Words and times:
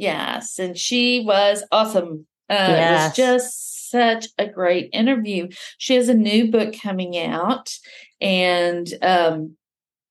Yes, 0.00 0.58
and 0.58 0.78
she 0.78 1.20
was 1.20 1.62
awesome. 1.70 2.26
Uh, 2.48 2.54
yes. 2.56 2.90
It 2.90 3.04
was 3.04 3.16
just 3.16 3.90
such 3.90 4.28
a 4.38 4.46
great 4.46 4.88
interview. 4.94 5.48
She 5.76 5.94
has 5.96 6.08
a 6.08 6.14
new 6.14 6.50
book 6.50 6.74
coming 6.80 7.18
out, 7.18 7.70
and 8.18 8.88
um, 9.02 9.56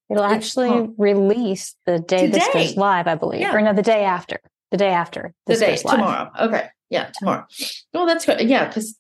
it'll 0.08 0.24
actually 0.24 0.70
called, 0.70 0.94
release 1.00 1.76
the 1.88 1.98
day 1.98 2.28
today. 2.28 2.40
this 2.40 2.54
goes 2.54 2.78
live, 2.78 3.08
I 3.08 3.16
believe, 3.16 3.42
yeah. 3.42 3.56
or 3.56 3.62
no, 3.62 3.74
the 3.74 3.82
day 3.82 4.04
after. 4.04 4.40
The 4.70 4.78
day 4.78 4.90
after 4.92 5.34
the 5.48 5.56
day 5.56 5.76
tomorrow. 5.78 6.30
Okay, 6.40 6.68
yeah, 6.92 7.10
tomorrow. 7.18 7.46
Well, 7.92 8.06
that's 8.06 8.28
good. 8.28 8.42
Yeah, 8.42 8.68
because 8.68 8.96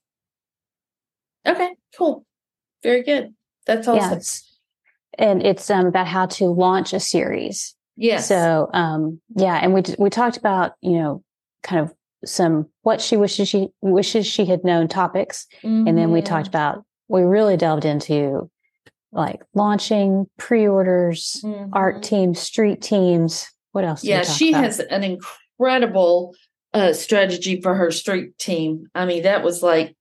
okay, 1.47 1.75
cool, 1.95 2.25
very 2.81 3.03
good. 3.03 3.35
That's 3.67 3.87
awesome. 3.87 4.17
Yes. 4.17 4.57
And 5.19 5.45
it's 5.45 5.69
um, 5.69 5.85
about 5.85 6.07
how 6.07 6.25
to 6.25 6.45
launch 6.45 6.93
a 6.93 6.99
series. 6.99 7.75
Yes. 7.99 8.29
So, 8.29 8.69
um, 8.73 9.19
yeah, 9.35 9.59
and 9.61 9.73
we 9.73 9.83
we 9.99 10.09
talked 10.09 10.37
about 10.37 10.71
you 10.81 10.93
know 10.93 11.23
kind 11.63 11.81
of 11.81 11.93
some 12.25 12.67
what 12.81 13.01
she 13.01 13.17
wishes 13.17 13.49
she 13.49 13.67
wishes 13.81 14.25
she 14.25 14.45
had 14.45 14.63
known 14.63 14.87
topics, 14.87 15.45
mm-hmm. 15.61 15.85
and 15.85 15.97
then 15.97 16.11
we 16.11 16.21
talked 16.21 16.47
mm-hmm. 16.47 16.55
about 16.55 16.85
we 17.09 17.21
really 17.23 17.57
delved 17.57 17.83
into 17.83 18.49
like 19.11 19.41
launching 19.53 20.27
pre-orders, 20.37 21.41
mm-hmm. 21.43 21.73
ARC 21.73 22.01
teams, 22.01 22.39
street 22.39 22.81
teams. 22.81 23.49
What 23.73 23.83
else? 23.83 24.03
Yeah, 24.03 24.23
she 24.23 24.51
about? 24.51 24.63
has 24.63 24.79
an 24.79 25.03
incredible 25.03 26.35
uh, 26.73 26.93
strategy 26.93 27.59
for 27.61 27.75
her 27.75 27.91
street 27.91 28.37
team. 28.37 28.87
I 28.95 29.05
mean, 29.05 29.23
that 29.23 29.43
was 29.43 29.61
like 29.61 29.93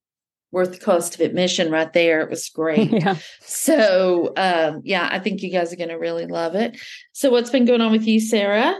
worth 0.51 0.71
the 0.71 0.79
cost 0.79 1.15
of 1.15 1.21
admission 1.21 1.71
right 1.71 1.91
there. 1.93 2.21
It 2.21 2.29
was 2.29 2.49
great. 2.49 2.91
yeah. 2.91 3.17
So, 3.41 4.33
um, 4.35 4.81
yeah, 4.83 5.07
I 5.11 5.19
think 5.19 5.41
you 5.41 5.51
guys 5.51 5.71
are 5.71 5.77
going 5.77 5.89
to 5.89 5.95
really 5.95 6.25
love 6.25 6.55
it. 6.55 6.77
So, 7.11 7.29
what's 7.29 7.49
been 7.49 7.65
going 7.65 7.81
on 7.81 7.91
with 7.91 8.07
you, 8.07 8.19
Sara? 8.19 8.79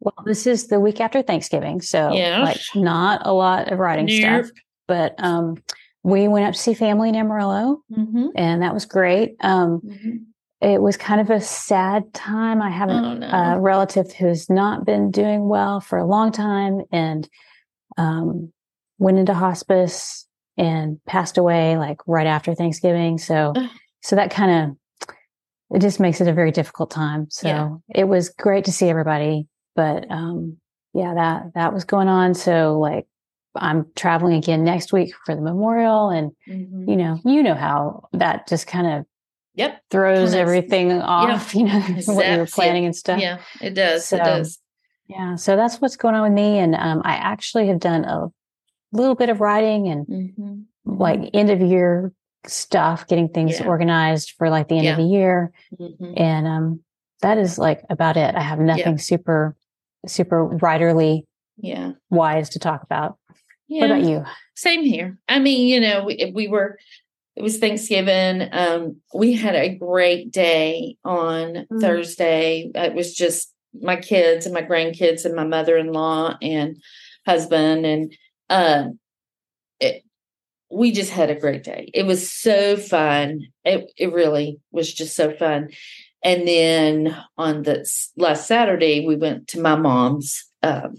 Well, 0.00 0.14
this 0.24 0.46
is 0.46 0.66
the 0.66 0.78
week 0.78 1.00
after 1.00 1.22
Thanksgiving, 1.22 1.80
so 1.80 2.12
yeah. 2.12 2.42
like 2.42 2.60
not 2.74 3.22
a 3.24 3.32
lot 3.32 3.72
of 3.72 3.78
writing 3.78 4.06
nope. 4.06 4.44
stuff, 4.44 4.50
but 4.86 5.14
um, 5.18 5.56
we 6.02 6.28
went 6.28 6.46
up 6.46 6.52
to 6.52 6.60
see 6.60 6.74
family 6.74 7.08
in 7.08 7.16
Amarillo, 7.16 7.82
mm-hmm. 7.90 8.26
and 8.36 8.62
that 8.62 8.74
was 8.74 8.84
great. 8.84 9.36
Um, 9.40 9.80
mm-hmm. 9.80 10.16
It 10.60 10.82
was 10.82 10.96
kind 10.96 11.20
of 11.20 11.30
a 11.30 11.40
sad 11.40 12.12
time. 12.12 12.60
I 12.60 12.70
have 12.70 12.90
oh, 12.90 13.14
no. 13.14 13.26
a 13.26 13.58
relative 13.58 14.12
who's 14.12 14.50
not 14.50 14.84
been 14.84 15.10
doing 15.10 15.48
well 15.48 15.80
for 15.80 15.98
a 15.98 16.06
long 16.06 16.30
time, 16.30 16.82
and 16.92 17.26
um, 17.96 18.52
went 18.98 19.18
into 19.18 19.34
hospice 19.34 20.25
and 20.56 20.98
passed 21.06 21.38
away 21.38 21.76
like 21.76 21.98
right 22.06 22.26
after 22.26 22.54
Thanksgiving. 22.54 23.18
So, 23.18 23.54
so 24.02 24.16
that 24.16 24.30
kind 24.30 24.70
of, 24.70 25.08
it 25.70 25.80
just 25.80 26.00
makes 26.00 26.20
it 26.20 26.28
a 26.28 26.32
very 26.32 26.52
difficult 26.52 26.90
time. 26.90 27.26
So 27.30 27.48
yeah. 27.48 27.70
it 27.94 28.04
was 28.04 28.28
great 28.28 28.64
to 28.66 28.72
see 28.72 28.88
everybody, 28.88 29.48
but, 29.74 30.10
um, 30.10 30.58
yeah, 30.94 31.14
that, 31.14 31.54
that 31.54 31.74
was 31.74 31.84
going 31.84 32.08
on. 32.08 32.34
So 32.34 32.78
like, 32.78 33.06
I'm 33.54 33.86
traveling 33.96 34.34
again 34.34 34.64
next 34.64 34.92
week 34.92 35.14
for 35.24 35.34
the 35.34 35.40
memorial 35.40 36.10
and, 36.10 36.32
mm-hmm. 36.48 36.88
you 36.88 36.96
know, 36.96 37.20
you 37.24 37.42
know 37.42 37.54
how 37.54 38.08
that 38.12 38.48
just 38.48 38.66
kind 38.66 38.86
of 38.86 39.06
Yep. 39.56 39.82
Throws 39.90 40.34
everything 40.34 40.92
off, 40.92 41.54
you 41.54 41.64
know, 41.64 41.80
what 41.80 42.30
you 42.30 42.38
were 42.38 42.46
planning 42.46 42.84
and 42.84 42.94
stuff. 42.94 43.20
Yeah, 43.20 43.38
it 43.62 43.72
does. 43.72 44.06
So, 44.06 44.16
it 44.16 44.24
does. 44.24 44.58
Yeah. 45.08 45.36
So 45.36 45.56
that's 45.56 45.80
what's 45.80 45.96
going 45.96 46.14
on 46.14 46.22
with 46.22 46.32
me. 46.32 46.58
And 46.58 46.74
um, 46.74 47.02
I 47.04 47.14
actually 47.14 47.68
have 47.68 47.80
done 47.80 48.04
a 48.04 48.28
little 48.96 49.14
bit 49.14 49.28
of 49.28 49.40
writing 49.40 49.88
and 49.88 50.06
mm-hmm. 50.06 50.62
like 50.84 51.30
end 51.34 51.50
of 51.50 51.60
year 51.60 52.12
stuff, 52.46 53.06
getting 53.06 53.28
things 53.28 53.60
yeah. 53.60 53.66
organized 53.66 54.34
for 54.38 54.50
like 54.50 54.68
the 54.68 54.76
end 54.76 54.84
yeah. 54.84 54.92
of 54.92 54.98
the 54.98 55.04
year. 55.04 55.52
Mm-hmm. 55.78 56.12
And 56.16 56.46
um, 56.46 56.80
that 57.22 57.38
is 57.38 57.58
like 57.58 57.82
about 57.90 58.16
it. 58.16 58.34
I 58.34 58.40
have 58.40 58.58
nothing 58.58 58.94
yeah. 58.94 59.00
super, 59.00 59.56
super 60.06 60.48
writerly 60.48 61.22
yeah. 61.56 61.92
wise 62.10 62.50
to 62.50 62.58
talk 62.58 62.82
about. 62.82 63.18
What 63.68 63.90
about 63.90 64.04
you? 64.04 64.24
Same 64.54 64.84
here. 64.84 65.18
I 65.28 65.40
mean, 65.40 65.66
you 65.66 65.80
know, 65.80 66.04
we, 66.04 66.30
we 66.32 66.46
were, 66.46 66.78
it 67.34 67.42
was 67.42 67.58
Thanksgiving. 67.58 68.48
Um, 68.52 69.00
we 69.12 69.34
had 69.34 69.56
a 69.56 69.74
great 69.74 70.30
day 70.30 70.96
on 71.04 71.54
mm-hmm. 71.54 71.80
Thursday. 71.80 72.70
It 72.74 72.94
was 72.94 73.12
just 73.12 73.52
my 73.82 73.96
kids 73.96 74.46
and 74.46 74.54
my 74.54 74.62
grandkids 74.62 75.24
and 75.24 75.34
my 75.34 75.44
mother 75.44 75.76
in 75.76 75.92
law 75.92 76.36
and 76.40 76.80
husband. 77.26 77.84
And 77.84 78.16
uh, 78.48 78.84
it, 79.80 80.02
we 80.70 80.92
just 80.92 81.10
had 81.10 81.30
a 81.30 81.38
great 81.38 81.64
day. 81.64 81.90
It 81.94 82.06
was 82.06 82.30
so 82.30 82.76
fun. 82.76 83.46
It 83.64 83.92
it 83.96 84.12
really 84.12 84.60
was 84.72 84.92
just 84.92 85.14
so 85.14 85.32
fun. 85.32 85.70
And 86.24 86.48
then 86.48 87.16
on 87.38 87.62
the 87.62 87.88
last 88.16 88.48
Saturday, 88.48 89.06
we 89.06 89.16
went 89.16 89.48
to 89.48 89.60
my 89.60 89.76
mom's, 89.76 90.44
um, 90.62 90.96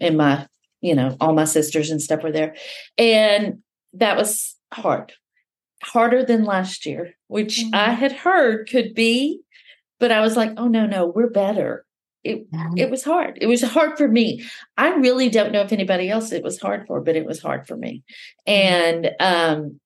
and 0.00 0.18
my, 0.18 0.46
you 0.82 0.94
know, 0.94 1.16
all 1.18 1.32
my 1.32 1.44
sisters 1.44 1.90
and 1.90 2.02
stuff 2.02 2.22
were 2.22 2.32
there, 2.32 2.54
and 2.98 3.62
that 3.94 4.16
was 4.16 4.54
hard, 4.74 5.14
harder 5.82 6.24
than 6.24 6.44
last 6.44 6.84
year, 6.84 7.14
which 7.28 7.60
mm-hmm. 7.60 7.74
I 7.74 7.92
had 7.92 8.12
heard 8.12 8.68
could 8.68 8.94
be, 8.94 9.40
but 9.98 10.12
I 10.12 10.20
was 10.20 10.36
like, 10.36 10.52
oh 10.58 10.68
no, 10.68 10.84
no, 10.84 11.06
we're 11.06 11.30
better 11.30 11.85
it 12.26 12.46
it 12.76 12.90
was 12.90 13.04
hard. 13.04 13.38
It 13.40 13.46
was 13.46 13.62
hard 13.62 13.96
for 13.96 14.08
me. 14.08 14.44
I 14.76 14.94
really 14.94 15.28
don't 15.28 15.52
know 15.52 15.62
if 15.62 15.72
anybody 15.72 16.10
else 16.10 16.32
it 16.32 16.42
was 16.42 16.60
hard 16.60 16.86
for, 16.86 17.00
but 17.00 17.16
it 17.16 17.26
was 17.26 17.40
hard 17.40 17.66
for 17.66 17.76
me. 17.76 18.02
And 18.46 19.10
um 19.20 19.80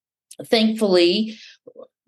thankfully 0.45 1.39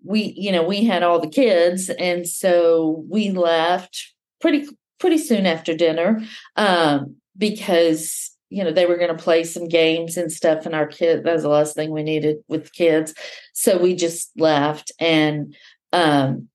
we 0.03 0.33
you 0.35 0.51
know 0.51 0.63
we 0.63 0.83
had 0.83 1.03
all 1.03 1.19
the 1.19 1.29
kids 1.29 1.89
and 1.89 2.27
so 2.27 3.05
we 3.09 3.31
left 3.31 4.13
pretty 4.41 4.67
pretty 4.99 5.17
soon 5.17 5.45
after 5.45 5.75
dinner 5.75 6.21
um 6.55 7.15
because 7.37 8.31
you 8.49 8.63
know 8.63 8.71
they 8.71 8.85
were 8.85 8.97
going 8.97 9.15
to 9.15 9.23
play 9.23 9.43
some 9.43 9.67
games 9.67 10.17
and 10.17 10.31
stuff 10.31 10.65
and 10.65 10.75
our 10.75 10.87
kids 10.87 11.23
that 11.23 11.33
was 11.33 11.43
the 11.43 11.49
last 11.49 11.75
thing 11.75 11.91
we 11.91 12.03
needed 12.03 12.37
with 12.47 12.73
kids 12.73 13.13
so 13.53 13.77
we 13.77 13.95
just 13.95 14.31
left 14.37 14.91
and 14.99 15.55
um 15.91 16.47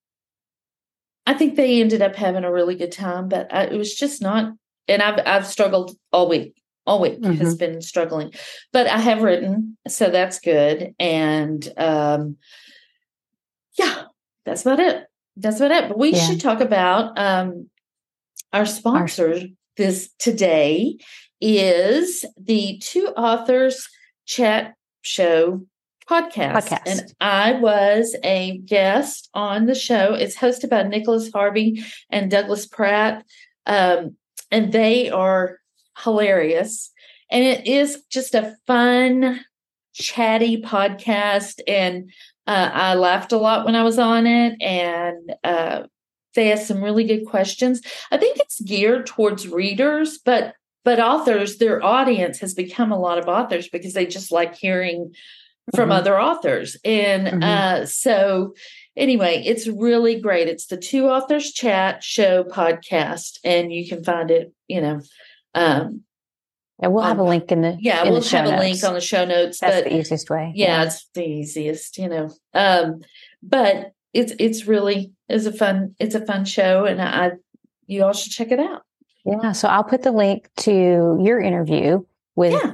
I 1.29 1.35
think 1.35 1.55
they 1.55 1.79
ended 1.79 2.01
up 2.01 2.15
having 2.15 2.43
a 2.43 2.51
really 2.51 2.73
good 2.73 2.91
time, 2.91 3.29
but 3.29 3.53
I, 3.53 3.65
it 3.65 3.77
was 3.77 3.93
just 3.93 4.19
not. 4.19 4.51
And 4.87 4.99
I've 4.99 5.19
I've 5.27 5.45
struggled 5.45 5.95
all 6.11 6.27
week. 6.27 6.55
All 6.87 6.99
week 6.99 7.21
mm-hmm. 7.21 7.33
has 7.33 7.53
been 7.53 7.83
struggling, 7.83 8.33
but 8.73 8.87
I 8.87 8.97
have 8.97 9.21
written, 9.21 9.77
so 9.87 10.09
that's 10.09 10.39
good. 10.39 10.95
And 10.99 11.71
um, 11.77 12.37
yeah, 13.77 14.05
that's 14.43 14.63
about 14.63 14.79
it. 14.79 15.05
That's 15.37 15.59
about 15.59 15.83
it. 15.83 15.89
But 15.89 15.99
we 15.99 16.13
yeah. 16.13 16.25
should 16.25 16.41
talk 16.41 16.61
about 16.61 17.15
um, 17.19 17.69
our 18.51 18.65
sponsor. 18.65 19.33
Our- 19.33 19.41
this 19.77 20.09
today 20.19 20.97
is 21.39 22.25
the 22.37 22.81
two 22.83 23.07
authors 23.15 23.87
chat 24.25 24.73
show 25.03 25.65
podcast. 26.09 26.69
podcast. 26.69 26.81
And 26.85 27.13
I 27.21 27.53
was 27.53 28.15
a 28.23 28.57
guest 28.59 29.29
on 29.33 29.65
the 29.65 29.75
show. 29.75 30.13
It's 30.13 30.37
hosted 30.37 30.69
by 30.69 30.83
Nicholas 30.83 31.31
Harvey 31.31 31.83
and 32.09 32.31
Douglas 32.31 32.65
Pratt. 32.65 33.25
Um, 33.65 34.15
and 34.51 34.71
they 34.71 35.09
are 35.09 35.59
hilarious. 35.99 36.91
And 37.29 37.43
it 37.43 37.67
is 37.67 38.03
just 38.09 38.33
a 38.33 38.55
fun, 38.65 39.41
chatty 39.93 40.61
podcast. 40.61 41.59
And 41.67 42.11
uh, 42.47 42.71
I 42.73 42.95
laughed 42.95 43.31
a 43.31 43.37
lot 43.37 43.65
when 43.65 43.75
I 43.75 43.83
was 43.83 43.99
on 43.99 44.25
it. 44.25 44.59
And 44.61 45.35
uh, 45.43 45.83
they 46.33 46.51
asked 46.51 46.67
some 46.67 46.83
really 46.83 47.03
good 47.03 47.25
questions. 47.25 47.81
I 48.11 48.17
think 48.17 48.37
it's 48.37 48.61
geared 48.61 49.05
towards 49.05 49.47
readers, 49.47 50.17
but 50.17 50.55
but 50.85 50.99
authors, 50.99 51.57
their 51.57 51.83
audience 51.83 52.39
has 52.39 52.53
become 52.53 52.91
a 52.91 52.99
lot 52.99 53.17
of 53.17 53.27
authors 53.27 53.67
because 53.67 53.93
they 53.93 54.05
just 54.05 54.31
like 54.31 54.55
hearing 54.55 55.13
from 55.75 55.89
mm-hmm. 55.89 55.99
other 55.99 56.19
authors. 56.19 56.77
And 56.83 57.27
mm-hmm. 57.27 57.43
uh, 57.43 57.85
so, 57.85 58.53
anyway, 58.95 59.43
it's 59.45 59.67
really 59.67 60.19
great. 60.19 60.47
It's 60.47 60.67
the 60.67 60.77
Two 60.77 61.07
Authors 61.07 61.51
Chat 61.51 62.03
Show 62.03 62.43
podcast, 62.43 63.39
and 63.43 63.71
you 63.71 63.87
can 63.87 64.03
find 64.03 64.31
it, 64.31 64.53
you 64.67 64.81
know. 64.81 65.01
Um, 65.55 66.03
and 66.81 66.93
we'll 66.93 67.03
have 67.03 67.19
a 67.19 67.23
link 67.23 67.51
in 67.51 67.61
the 67.61 67.77
yeah, 67.79 68.03
in 68.03 68.11
we'll 68.11 68.21
have 68.21 68.45
notes. 68.45 68.55
a 68.55 68.59
link 68.59 68.83
on 68.83 68.93
the 68.93 69.01
show 69.01 69.25
notes. 69.25 69.59
That's 69.59 69.83
but, 69.83 69.89
the 69.89 69.97
easiest 69.97 70.29
way. 70.29 70.53
Yeah, 70.55 70.67
yeah, 70.67 70.83
it's 70.85 71.09
the 71.13 71.25
easiest, 71.25 71.97
you 71.97 72.07
know. 72.07 72.29
Um, 72.53 73.01
but 73.43 73.91
it's 74.13 74.33
it's 74.39 74.65
really 74.65 75.11
is 75.27 75.45
a 75.45 75.51
fun 75.51 75.95
it's 75.99 76.15
a 76.15 76.25
fun 76.25 76.45
show, 76.45 76.85
and 76.85 77.01
I 77.01 77.31
you 77.87 78.03
all 78.03 78.13
should 78.13 78.31
check 78.31 78.51
it 78.51 78.59
out. 78.59 78.83
Yeah, 79.25 79.51
so 79.51 79.67
I'll 79.67 79.83
put 79.83 80.03
the 80.03 80.11
link 80.11 80.49
to 80.57 81.19
your 81.21 81.41
interview 81.41 82.05
with 82.35 82.53
yeah 82.53 82.73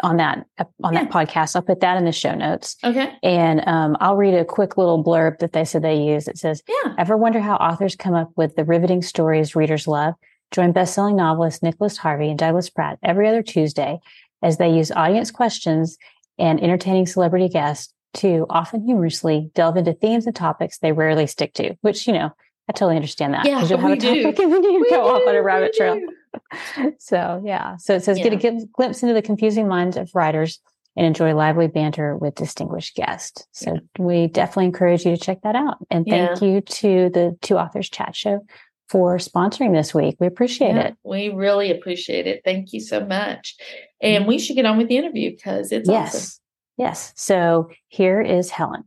on 0.00 0.16
that 0.16 0.46
on 0.82 0.92
yeah. 0.92 1.04
that 1.04 1.12
podcast. 1.12 1.54
I'll 1.54 1.62
put 1.62 1.80
that 1.80 1.96
in 1.96 2.04
the 2.04 2.12
show 2.12 2.34
notes. 2.34 2.76
Okay. 2.82 3.12
And 3.22 3.66
um, 3.66 3.96
I'll 4.00 4.16
read 4.16 4.34
a 4.34 4.44
quick 4.44 4.76
little 4.76 5.02
blurb 5.02 5.38
that 5.38 5.52
they 5.52 5.64
said 5.64 5.82
they 5.82 5.96
use. 5.96 6.26
It 6.28 6.38
says, 6.38 6.62
"Yeah, 6.68 6.94
ever 6.98 7.16
wonder 7.16 7.40
how 7.40 7.56
authors 7.56 7.96
come 7.96 8.14
up 8.14 8.30
with 8.36 8.56
the 8.56 8.64
riveting 8.64 9.02
stories 9.02 9.54
readers 9.54 9.86
love? 9.86 10.14
Join 10.50 10.72
best-selling 10.72 11.16
novelist 11.16 11.62
Nicholas 11.62 11.96
Harvey 11.96 12.28
and 12.28 12.38
Douglas 12.38 12.70
Pratt 12.70 12.98
every 13.02 13.28
other 13.28 13.42
Tuesday 13.42 13.98
as 14.42 14.58
they 14.58 14.70
use 14.70 14.90
audience 14.92 15.30
questions 15.30 15.96
and 16.38 16.62
entertaining 16.62 17.06
celebrity 17.06 17.48
guests 17.48 17.92
to 18.14 18.46
often 18.50 18.84
humorously 18.84 19.50
delve 19.54 19.76
into 19.76 19.92
themes 19.92 20.26
and 20.26 20.36
topics 20.36 20.78
they 20.78 20.92
rarely 20.92 21.26
stick 21.26 21.54
to. 21.54 21.74
Which 21.80 22.06
you 22.06 22.12
know, 22.12 22.30
I 22.68 22.72
totally 22.72 22.96
understand 22.96 23.34
that. 23.34 23.46
Yeah, 23.46 23.64
you'll 23.64 23.78
have 23.78 23.92
a 23.92 23.96
topic 23.96 24.38
and 24.40 24.52
then 24.52 24.62
you 24.62 24.88
go 24.90 25.14
off 25.14 25.22
on 25.26 25.36
a 25.36 25.42
rabbit 25.42 25.74
trail." 25.74 26.00
so 26.98 27.42
yeah. 27.44 27.76
So 27.76 27.94
it 27.94 28.04
says 28.04 28.18
yeah. 28.18 28.28
get 28.34 28.54
a 28.54 28.66
glimpse 28.72 29.02
into 29.02 29.14
the 29.14 29.22
confusing 29.22 29.68
minds 29.68 29.96
of 29.96 30.10
writers 30.14 30.60
and 30.96 31.06
enjoy 31.06 31.34
lively 31.34 31.66
banter 31.66 32.16
with 32.16 32.34
distinguished 32.34 32.94
guests. 32.94 33.46
So 33.52 33.74
yeah. 33.74 33.80
we 33.98 34.26
definitely 34.28 34.66
encourage 34.66 35.04
you 35.04 35.16
to 35.16 35.22
check 35.22 35.42
that 35.42 35.56
out. 35.56 35.78
And 35.90 36.06
thank 36.06 36.40
yeah. 36.40 36.48
you 36.48 36.60
to 36.60 37.10
the 37.10 37.36
two 37.42 37.58
authors 37.58 37.88
chat 37.90 38.14
show 38.14 38.44
for 38.88 39.16
sponsoring 39.16 39.72
this 39.72 39.94
week. 39.94 40.16
We 40.20 40.26
appreciate 40.26 40.76
it. 40.76 40.96
We 41.02 41.30
really 41.30 41.70
appreciate 41.70 42.26
it. 42.26 42.42
Thank 42.44 42.72
you 42.72 42.80
so 42.80 43.04
much. 43.04 43.56
And 44.00 44.22
mm-hmm. 44.22 44.28
we 44.28 44.38
should 44.38 44.56
get 44.56 44.66
on 44.66 44.78
with 44.78 44.88
the 44.88 44.96
interview 44.96 45.30
because 45.30 45.72
it's 45.72 45.88
yes. 45.88 46.14
Awesome. 46.14 46.40
Yes. 46.76 47.12
So 47.16 47.70
here 47.88 48.20
is 48.20 48.50
Helen. 48.50 48.84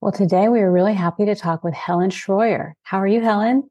Well, 0.00 0.12
today 0.12 0.48
we 0.48 0.60
are 0.60 0.70
really 0.70 0.94
happy 0.94 1.24
to 1.26 1.34
talk 1.34 1.64
with 1.64 1.74
Helen 1.74 2.10
Scheuerer. 2.10 2.72
How 2.82 2.98
are 2.98 3.06
you, 3.06 3.20
Helen? 3.20 3.68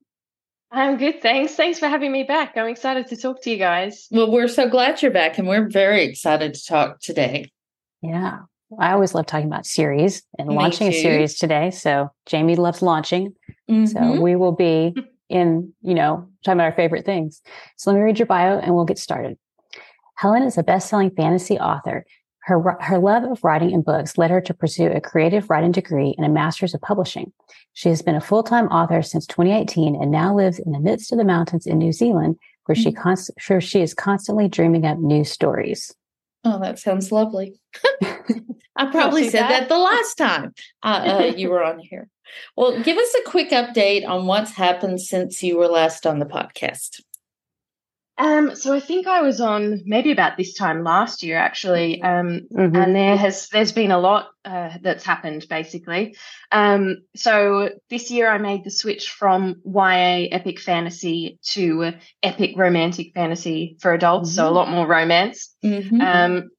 I'm 0.74 0.98
good, 0.98 1.22
thanks. 1.22 1.54
Thanks 1.54 1.78
for 1.78 1.88
having 1.88 2.12
me 2.12 2.24
back. 2.24 2.58
I'm 2.58 2.68
excited 2.68 3.08
to 3.08 3.16
talk 3.16 3.44
to 3.44 3.52
you 3.52 3.58
guys. 3.58 4.08
Well, 4.10 4.32
we're 4.32 4.48
so 4.48 4.68
glad 4.68 5.04
you're 5.04 5.12
back, 5.12 5.38
and 5.38 5.48
we're 5.48 5.70
very 5.70 6.04
excited 6.04 6.56
to 6.56 6.66
talk 6.66 7.00
today. 7.00 7.52
Yeah. 8.02 8.40
I 8.80 8.94
always 8.94 9.14
love 9.14 9.28
talking 9.28 9.46
about 9.46 9.68
series 9.68 10.24
and 10.40 10.48
Me 10.48 10.56
launching 10.56 10.92
too. 10.92 10.98
a 10.98 11.02
series 11.02 11.38
today. 11.38 11.70
So 11.70 12.10
Jami 12.26 12.56
loves 12.56 12.82
launching. 12.82 13.36
Mm-hmm. 13.70 13.86
So 13.86 14.20
we 14.20 14.36
will 14.36 14.52
be 14.52 14.96
in, 15.30 15.72
you 15.84 15.94
know, 15.94 16.28
talking 16.44 16.58
about 16.58 16.72
our 16.72 16.76
favorite 16.76 17.06
things. 17.06 17.44
So 17.78 17.92
let 17.92 17.98
me 17.98 18.04
read 18.04 18.18
your 18.18 18.26
bio 18.26 18.58
and 18.58 18.74
we'll 18.74 18.86
get 18.86 18.98
started. 18.98 19.38
Helen 20.16 20.42
is 20.42 20.58
a 20.58 20.64
best-selling 20.64 21.12
fantasy 21.12 21.60
author. 21.60 22.04
Her, 22.46 22.78
her 22.82 22.98
love 22.98 23.24
of 23.24 23.44
writing 23.44 23.74
and 23.74 23.86
books 23.86 24.18
led 24.18 24.32
her 24.32 24.42
to 24.42 24.54
pursue 24.56 24.88
a 24.88 25.00
creative 25.00 25.50
writing 25.50 25.72
degree 25.72 26.14
and 26.18 26.26
a 26.26 26.30
master's 26.30 26.74
of 26.74 26.82
publishing. 26.82 27.32
She 27.74 27.90
has 27.90 28.02
been 28.02 28.16
a 28.16 28.22
full-time 28.22 28.68
author 28.68 29.02
since 29.02 29.26
2018 29.28 29.96
and 29.96 30.12
now 30.12 30.36
lives 30.36 30.60
in 30.60 30.72
the 30.72 30.80
midst 30.80 31.12
of 31.12 31.18
the 31.18 31.24
mountains 31.24 31.66
in 31.66 31.80
New 31.80 31.92
Zealand, 31.92 32.38
where 32.66 32.76
she, 32.76 32.90
mm-hmm. 32.90 33.02
const- 33.02 33.32
where 33.48 33.62
she 33.62 33.82
is 33.82 33.94
constantly 33.94 34.48
dreaming 34.48 34.86
up 34.86 35.00
new 35.00 35.24
stories. 35.24 35.94
Oh, 36.44 36.60
that 36.60 36.78
sounds 36.78 37.12
lovely. 37.12 37.60
I 38.76 38.92
probably 38.92 39.30
said 39.30 39.44
that. 39.44 39.50
that. 39.50 39.70
the 39.70 39.78
last 39.78 40.16
time 40.16 40.54
uh, 40.82 41.20
uh, 41.22 41.34
you 41.36 41.50
were 41.50 41.64
on 41.64 41.80
here. 41.80 42.10
Well, 42.56 42.82
give 42.82 42.98
us 42.98 43.16
a 43.20 43.30
quick 43.30 43.52
update 43.52 44.08
on 44.08 44.26
what's 44.26 44.52
happened 44.52 45.02
since 45.02 45.44
you 45.44 45.58
were 45.58 45.68
last 45.68 46.06
on 46.06 46.20
the 46.20 46.26
podcast. 46.26 47.02
Um, 48.18 48.56
so 48.56 48.74
I 48.74 48.80
think 48.80 49.08
I 49.08 49.22
was 49.22 49.42
on 49.42 49.82
maybe 49.86 50.12
about 50.12 50.38
this 50.38 50.54
time 50.54 50.84
last 50.84 51.24
year, 51.24 51.38
actually, 51.38 52.02
um, 52.04 52.42
mm-hmm. 52.52 52.76
and 52.76 52.96
there 52.96 53.18
has 53.18 53.50
there's 53.50 53.72
been 53.72 53.90
a 53.90 53.98
lot 53.98 54.30
uh, 54.46 54.78
that's 54.82 55.04
happened 55.04 55.48
basically. 55.50 56.16
Um, 56.52 56.98
so 57.16 57.70
this 57.90 58.12
year 58.12 58.30
I 58.30 58.38
made 58.38 58.66
the 58.66 58.70
switch 58.70 59.10
from 59.10 59.62
YA 59.66 60.28
epic 60.32 60.60
fantasy 60.60 61.40
to 61.54 61.94
epic 62.22 62.52
romantic 62.56 63.14
fantasy 63.16 63.78
for 63.80 63.94
adults, 63.94 64.30
mm-hmm. 64.30 64.36
so 64.36 64.44
a 64.44 64.48
mm-hmm. 64.48 64.56
lot 64.58 64.70
more 64.70 64.88
romance. 64.88 65.56
Mm-hmm. 65.64 66.00
Um, 66.00 66.52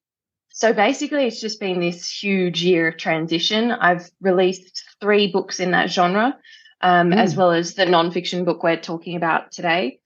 so 0.49 0.73
basically, 0.73 1.25
it's 1.25 1.39
just 1.39 1.61
been 1.61 1.79
this 1.79 2.09
huge 2.09 2.63
year 2.63 2.89
of 2.89 2.97
transition. 2.97 3.71
I've 3.71 4.09
released 4.19 4.83
three 4.99 5.31
books 5.31 5.61
in 5.61 5.71
that 5.71 5.89
genre, 5.89 6.37
um, 6.81 7.13
as 7.13 7.33
mm. 7.33 7.37
well 7.37 7.51
as 7.51 7.75
the 7.75 7.85
nonfiction 7.85 8.45
book 8.45 8.63
we're 8.63 8.77
talking 8.77 9.15
about 9.17 9.51
today. 9.51 9.99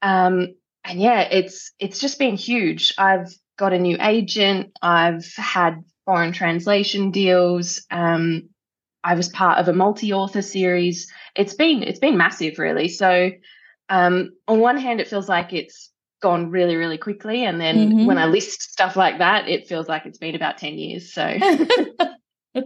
Um, 0.00 0.54
and 0.84 1.00
yeah, 1.00 1.20
it's 1.22 1.72
it's 1.78 1.98
just 1.98 2.18
been 2.18 2.36
huge. 2.36 2.94
I've 2.98 3.32
got 3.58 3.72
a 3.72 3.78
new 3.78 3.96
agent. 4.00 4.72
I've 4.82 5.26
had 5.36 5.84
foreign 6.06 6.32
translation 6.32 7.10
deals. 7.10 7.84
Um, 7.90 8.48
I 9.02 9.14
was 9.14 9.28
part 9.28 9.58
of 9.58 9.68
a 9.68 9.72
multi-author 9.72 10.42
series. 10.42 11.10
It's 11.34 11.54
been 11.54 11.82
it's 11.82 11.98
been 11.98 12.16
massive, 12.16 12.58
really. 12.58 12.88
So 12.88 13.30
um, 13.88 14.30
on 14.48 14.60
one 14.60 14.78
hand, 14.78 15.00
it 15.00 15.08
feels 15.08 15.28
like 15.28 15.52
it's 15.52 15.90
gone 16.22 16.50
really, 16.50 16.76
really 16.76 16.98
quickly, 16.98 17.44
and 17.44 17.60
then 17.60 17.76
mm-hmm. 17.76 18.06
when 18.06 18.18
I 18.18 18.26
list 18.26 18.62
stuff 18.62 18.96
like 18.96 19.18
that, 19.18 19.48
it 19.48 19.68
feels 19.68 19.88
like 19.88 20.06
it's 20.06 20.18
been 20.18 20.34
about 20.34 20.58
ten 20.58 20.78
years. 20.78 21.12
So. 21.12 21.36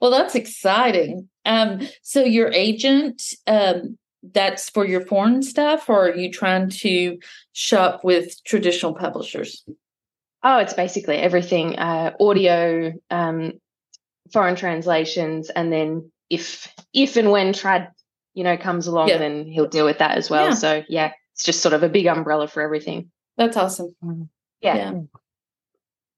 well, 0.00 0.10
that's 0.10 0.34
exciting. 0.34 1.28
Um, 1.44 1.86
so 2.02 2.22
your 2.24 2.50
agent, 2.52 3.22
um, 3.46 3.98
that's 4.22 4.68
for 4.70 4.86
your 4.86 5.00
foreign 5.00 5.42
stuff, 5.42 5.88
or 5.88 6.08
are 6.08 6.16
you 6.16 6.30
trying 6.30 6.68
to 6.68 7.18
shop 7.52 8.04
with 8.04 8.42
traditional 8.44 8.94
publishers? 8.94 9.64
Oh, 10.42 10.58
it's 10.58 10.74
basically 10.74 11.16
everything 11.16 11.78
uh, 11.78 12.14
audio, 12.20 12.92
um, 13.10 13.52
foreign 14.32 14.56
translations, 14.56 15.50
and 15.50 15.72
then 15.72 16.10
if 16.28 16.72
if 16.92 17.16
and 17.16 17.30
when 17.30 17.52
trad, 17.52 17.88
you 18.34 18.44
know, 18.44 18.56
comes 18.56 18.86
along, 18.86 19.08
yeah. 19.08 19.18
then 19.18 19.46
he'll 19.46 19.68
deal 19.68 19.84
with 19.84 19.98
that 19.98 20.16
as 20.16 20.30
well. 20.30 20.48
Yeah. 20.48 20.54
So 20.54 20.82
yeah, 20.88 21.12
it's 21.34 21.44
just 21.44 21.60
sort 21.60 21.74
of 21.74 21.82
a 21.82 21.88
big 21.88 22.06
umbrella 22.06 22.48
for 22.48 22.62
everything. 22.62 23.10
That's 23.36 23.56
awesome. 23.56 23.94
Mm. 24.04 24.28
Yeah. 24.60 24.76
yeah. 24.76 25.00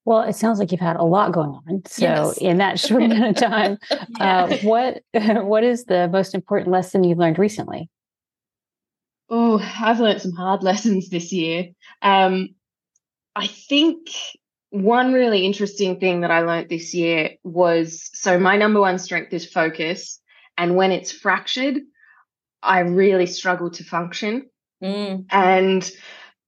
Well, 0.04 0.22
it 0.22 0.34
sounds 0.34 0.58
like 0.58 0.72
you've 0.72 0.81
had 0.81 0.96
a 0.96 1.04
lot 1.04 1.31
going 1.32 1.50
on. 1.50 1.82
So, 1.87 2.02
yes. 2.02 2.38
in 2.38 2.58
that 2.58 2.81
short 2.81 3.04
amount 3.04 3.37
of 3.37 3.37
time, 3.37 3.78
yeah. 4.19 4.44
uh, 4.44 4.56
what 4.58 5.02
what 5.44 5.64
is 5.64 5.84
the 5.84 6.08
most 6.08 6.34
important 6.34 6.70
lesson 6.70 7.04
you've 7.04 7.19
learned 7.19 7.38
recently? 7.38 7.88
Oh, 9.34 9.58
I've 9.81 9.99
learned 9.99 10.20
some 10.20 10.32
hard 10.32 10.62
lessons 10.70 11.08
this 11.08 11.32
year. 11.32 11.70
Um, 12.02 12.50
I 13.34 13.46
think 13.46 14.11
one 14.69 15.14
really 15.14 15.46
interesting 15.46 15.99
thing 15.99 16.20
that 16.20 16.31
I 16.31 16.40
learned 16.40 16.69
this 16.69 16.93
year 16.94 17.31
was 17.43 18.11
so 18.12 18.38
my 18.38 18.58
number 18.58 18.79
one 18.79 18.99
strength 18.99 19.32
is 19.32 19.46
focus, 19.46 20.20
and 20.58 20.76
when 20.76 20.93
it's 20.93 21.11
fractured, 21.11 21.79
I 22.62 22.81
really 22.81 23.25
struggle 23.25 23.70
to 23.70 23.84
function. 23.84 24.50
Mm. 24.84 25.25
And 25.31 25.90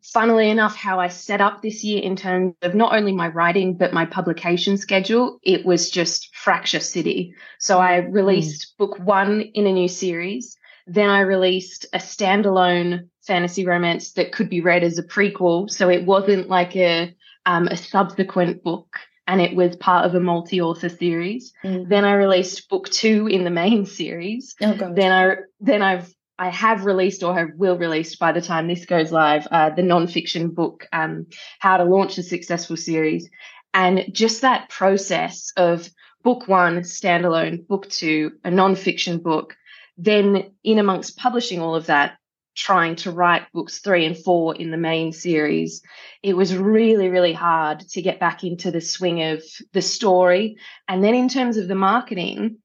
funnily 0.02 0.50
enough, 0.50 0.76
how 0.76 1.00
I 1.00 1.08
set 1.08 1.40
up 1.40 1.62
this 1.62 1.84
year 1.84 2.02
in 2.02 2.16
terms 2.16 2.54
of 2.60 2.74
not 2.74 2.94
only 2.94 3.12
my 3.12 3.28
writing, 3.28 3.78
but 3.78 3.94
my 3.94 4.04
publication 4.04 4.76
schedule, 4.76 5.38
it 5.42 5.64
was 5.64 5.88
just 5.88 6.36
fracture 6.36 6.80
city. 6.80 7.34
So 7.58 7.80
I 7.80 8.02
mm. 8.02 8.12
released 8.12 8.74
mm. 8.74 8.76
book 8.76 8.98
one 8.98 9.40
in 9.40 9.66
a 9.66 9.72
new 9.72 9.88
series. 9.88 10.58
Then 10.86 11.08
I 11.08 11.20
released 11.20 11.86
a 11.92 11.98
standalone 11.98 13.08
fantasy 13.26 13.66
romance 13.66 14.12
that 14.12 14.32
could 14.32 14.50
be 14.50 14.60
read 14.60 14.84
as 14.84 14.98
a 14.98 15.02
prequel. 15.02 15.70
So 15.70 15.88
it 15.88 16.04
wasn't 16.04 16.48
like 16.48 16.76
a, 16.76 17.14
um, 17.46 17.68
a 17.68 17.76
subsequent 17.76 18.62
book 18.62 18.98
and 19.26 19.40
it 19.40 19.56
was 19.56 19.76
part 19.76 20.04
of 20.04 20.14
a 20.14 20.20
multi-author 20.20 20.88
series. 20.88 21.52
Mm. 21.64 21.88
Then 21.88 22.04
I 22.04 22.14
released 22.14 22.68
book 22.68 22.90
two 22.90 23.26
in 23.26 23.44
the 23.44 23.50
main 23.50 23.86
series. 23.86 24.54
Oh, 24.62 24.92
then 24.94 25.12
I 25.12 25.36
then 25.60 25.82
I've 25.82 26.14
I 26.38 26.48
have 26.48 26.84
released 26.84 27.22
or 27.22 27.34
have, 27.34 27.50
will 27.56 27.78
release 27.78 28.16
by 28.16 28.32
the 28.32 28.40
time 28.40 28.66
this 28.66 28.86
goes 28.86 29.12
live 29.12 29.46
uh, 29.50 29.70
the 29.70 29.82
nonfiction 29.82 30.52
book, 30.52 30.86
um, 30.92 31.26
How 31.60 31.76
to 31.76 31.84
Launch 31.84 32.18
a 32.18 32.22
Successful 32.22 32.76
Series. 32.76 33.30
And 33.72 34.06
just 34.12 34.40
that 34.40 34.68
process 34.68 35.52
of 35.56 35.88
book 36.22 36.48
one, 36.48 36.80
standalone, 36.80 37.66
book 37.66 37.88
two, 37.88 38.32
a 38.44 38.50
nonfiction 38.50 39.22
book, 39.22 39.56
then 39.96 40.52
in 40.62 40.78
amongst 40.78 41.16
publishing 41.16 41.60
all 41.60 41.74
of 41.74 41.86
that, 41.86 42.18
trying 42.54 42.94
to 42.94 43.10
write 43.10 43.50
books 43.52 43.80
three 43.80 44.04
and 44.06 44.16
four 44.16 44.54
in 44.54 44.70
the 44.70 44.76
main 44.76 45.12
series, 45.12 45.82
it 46.22 46.36
was 46.36 46.56
really, 46.56 47.08
really 47.08 47.32
hard 47.32 47.80
to 47.80 48.02
get 48.02 48.20
back 48.20 48.44
into 48.44 48.70
the 48.70 48.80
swing 48.80 49.22
of 49.22 49.42
the 49.72 49.82
story. 49.82 50.56
And 50.88 51.02
then 51.02 51.14
in 51.14 51.28
terms 51.28 51.56
of 51.56 51.68
the 51.68 51.74
marketing, 51.74 52.58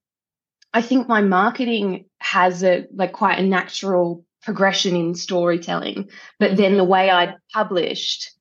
I 0.74 0.81
think 0.81 1.07
my 1.07 1.21
marketing 1.21 2.05
has 2.19 2.63
a 2.63 2.86
like 2.93 3.13
quite 3.13 3.39
a 3.39 3.43
natural 3.43 4.24
progression 4.43 4.95
in 4.95 5.15
storytelling, 5.15 6.09
but 6.38 6.51
mm-hmm. 6.51 6.62
then 6.62 6.77
the 6.77 6.83
way 6.83 7.09
I 7.09 7.36
published, 7.51 8.31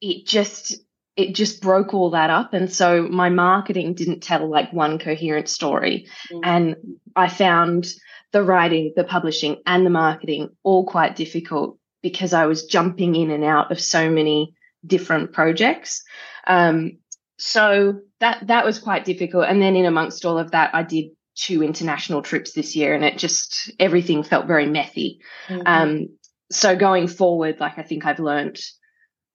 it 0.00 0.26
just 0.26 0.76
it 1.16 1.34
just 1.34 1.60
broke 1.60 1.92
all 1.92 2.10
that 2.10 2.30
up. 2.30 2.54
And 2.54 2.72
so 2.72 3.02
my 3.02 3.28
marketing 3.28 3.94
didn't 3.94 4.20
tell 4.20 4.48
like 4.48 4.72
one 4.72 4.98
coherent 4.98 5.48
story. 5.48 6.06
Mm-hmm. 6.30 6.40
and 6.44 6.76
i 7.16 7.28
found 7.28 7.86
the 8.32 8.42
writing 8.42 8.92
the 8.94 9.04
publishing 9.04 9.56
and 9.66 9.84
the 9.84 9.90
marketing 9.90 10.50
all 10.62 10.84
quite 10.86 11.16
difficult 11.16 11.78
because 12.02 12.32
i 12.32 12.46
was 12.46 12.66
jumping 12.66 13.16
in 13.16 13.30
and 13.30 13.44
out 13.44 13.72
of 13.72 13.80
so 13.80 14.10
many 14.10 14.54
different 14.86 15.32
projects. 15.32 16.02
Um, 16.46 16.98
so 17.38 18.00
that 18.20 18.46
that 18.46 18.64
was 18.64 18.78
quite 18.78 19.04
difficult. 19.04 19.46
And 19.46 19.60
then 19.60 19.76
in 19.76 19.84
amongst 19.84 20.24
all 20.24 20.38
of 20.38 20.52
that 20.52 20.74
i 20.74 20.82
did 20.82 21.10
two 21.34 21.62
international 21.62 22.22
trips 22.22 22.52
this 22.52 22.76
year 22.76 22.94
and 22.94 23.04
it 23.04 23.16
just 23.16 23.70
everything 23.78 24.22
felt 24.22 24.46
very 24.46 24.66
messy 24.66 25.20
mm-hmm. 25.48 25.62
um, 25.64 26.08
so 26.50 26.76
going 26.76 27.08
forward 27.08 27.58
like 27.60 27.78
i 27.78 27.82
think 27.82 28.04
i've 28.04 28.18
learned 28.18 28.60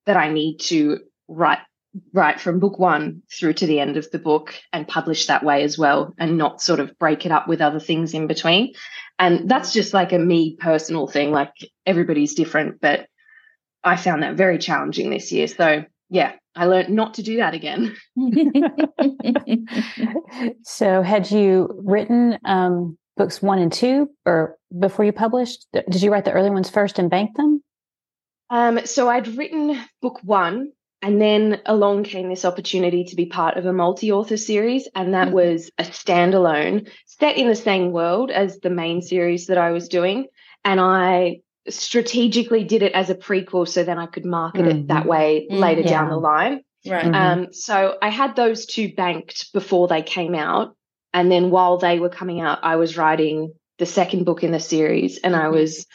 that 0.05 0.17
i 0.17 0.31
need 0.31 0.57
to 0.57 0.99
write 1.27 1.59
write 2.13 2.41
from 2.41 2.59
book 2.59 2.77
one 2.77 3.21
through 3.31 3.53
to 3.53 3.65
the 3.65 3.79
end 3.79 3.97
of 3.97 4.09
the 4.11 4.19
book 4.19 4.55
and 4.73 4.87
publish 4.87 5.27
that 5.27 5.43
way 5.43 5.63
as 5.63 5.77
well 5.77 6.13
and 6.17 6.37
not 6.37 6.61
sort 6.61 6.79
of 6.79 6.97
break 6.99 7.25
it 7.25 7.31
up 7.31 7.47
with 7.47 7.61
other 7.61 7.79
things 7.79 8.13
in 8.13 8.27
between. 8.27 8.73
And 9.17 9.49
that's 9.49 9.71
just 9.71 9.93
like 9.93 10.11
a 10.11 10.19
me 10.19 10.57
personal 10.57 11.07
thing. 11.07 11.31
Like 11.31 11.53
everybody's 11.85 12.33
different, 12.33 12.81
but 12.81 13.07
I 13.83 13.95
found 13.95 14.23
that 14.23 14.35
very 14.35 14.57
challenging 14.57 15.09
this 15.09 15.31
year. 15.31 15.47
So 15.47 15.85
yeah, 16.09 16.33
I 16.55 16.65
learned 16.65 16.89
not 16.89 17.15
to 17.15 17.23
do 17.23 17.37
that 17.37 17.53
again. 17.53 17.95
so 20.63 21.01
had 21.01 21.31
you 21.31 21.69
written 21.83 22.37
um, 22.43 22.97
books 23.15 23.41
one 23.41 23.59
and 23.59 23.71
two 23.71 24.09
or 24.25 24.57
before 24.77 25.05
you 25.05 25.11
published? 25.11 25.65
Did 25.73 26.01
you 26.01 26.11
write 26.11 26.25
the 26.25 26.31
early 26.31 26.49
ones 26.49 26.69
first 26.69 26.99
and 26.99 27.09
bank 27.09 27.35
them? 27.37 27.63
Um, 28.49 28.85
so 28.85 29.09
I'd 29.09 29.27
written 29.27 29.79
book 30.01 30.19
one 30.23 30.71
and 31.05 31.21
then 31.21 31.61
along 31.67 32.03
came 32.03 32.29
this 32.29 32.45
opportunity 32.45 33.03
to 33.03 33.15
be 33.15 33.27
part 33.27 33.57
of 33.57 33.67
a 33.67 33.71
multi 33.71 34.11
author 34.11 34.37
series, 34.37 34.87
and 34.95 35.13
that 35.13 35.27
mm-hmm. 35.27 35.35
was 35.35 35.69
a 35.77 35.83
standalone 35.83 36.89
set 37.05 37.37
in 37.37 37.47
the 37.47 37.55
same 37.55 37.91
world 37.91 38.31
as 38.31 38.59
the 38.59 38.71
main 38.71 39.03
series 39.03 39.45
that 39.45 39.59
I 39.59 39.69
was 39.69 39.87
doing. 39.87 40.25
And 40.63 40.79
I 40.79 41.41
strategically 41.69 42.63
did 42.63 42.81
it 42.81 42.93
as 42.93 43.11
a 43.11 43.15
prequel 43.15 43.67
so 43.67 43.83
then 43.83 43.99
I 43.99 44.07
could 44.07 44.25
market 44.25 44.61
mm-hmm. 44.61 44.79
it 44.79 44.87
that 44.87 45.01
mm-hmm. 45.01 45.09
way 45.09 45.47
mm-hmm. 45.47 45.61
later 45.61 45.81
yeah. 45.81 45.89
down 45.89 46.09
the 46.09 46.17
line. 46.17 46.61
Right. 46.87 47.05
Mm-hmm. 47.05 47.13
Um, 47.13 47.53
so 47.53 47.99
I 48.01 48.09
had 48.09 48.35
those 48.35 48.65
two 48.65 48.91
banked 48.91 49.53
before 49.53 49.87
they 49.87 50.01
came 50.01 50.33
out. 50.33 50.75
And 51.13 51.31
then 51.31 51.51
while 51.51 51.77
they 51.77 51.99
were 51.99 52.09
coming 52.09 52.41
out, 52.41 52.63
I 52.63 52.77
was 52.77 52.97
writing 52.97 53.53
the 53.77 53.85
second 53.85 54.25
book 54.25 54.43
in 54.43 54.51
the 54.51 54.59
series 54.59 55.19
and 55.19 55.35
I 55.35 55.43
mm-hmm. 55.43 55.53
was 55.53 55.85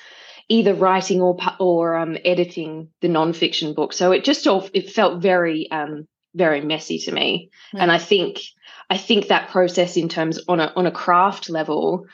either 0.50 0.74
writing 0.74 1.22
or 1.22 1.38
or 1.58 1.96
um, 1.96 2.18
editing 2.24 2.88
the 3.00 3.08
nonfiction 3.08 3.74
book. 3.74 3.94
So 3.94 4.12
it 4.12 4.24
just 4.24 4.46
all 4.46 4.68
it 4.74 4.90
felt 4.90 5.22
very 5.22 5.70
um, 5.70 6.06
very 6.34 6.60
messy 6.60 6.98
to 6.98 7.12
me. 7.12 7.50
Mm. 7.74 7.82
And 7.82 7.92
I 7.92 7.98
think 7.98 8.40
I 8.90 8.98
think 8.98 9.28
that 9.28 9.48
process 9.48 9.96
in 9.96 10.10
terms 10.10 10.40
on 10.48 10.60
a 10.60 10.72
on 10.76 10.86
a 10.86 10.90
craft 10.90 11.48
level, 11.48 12.06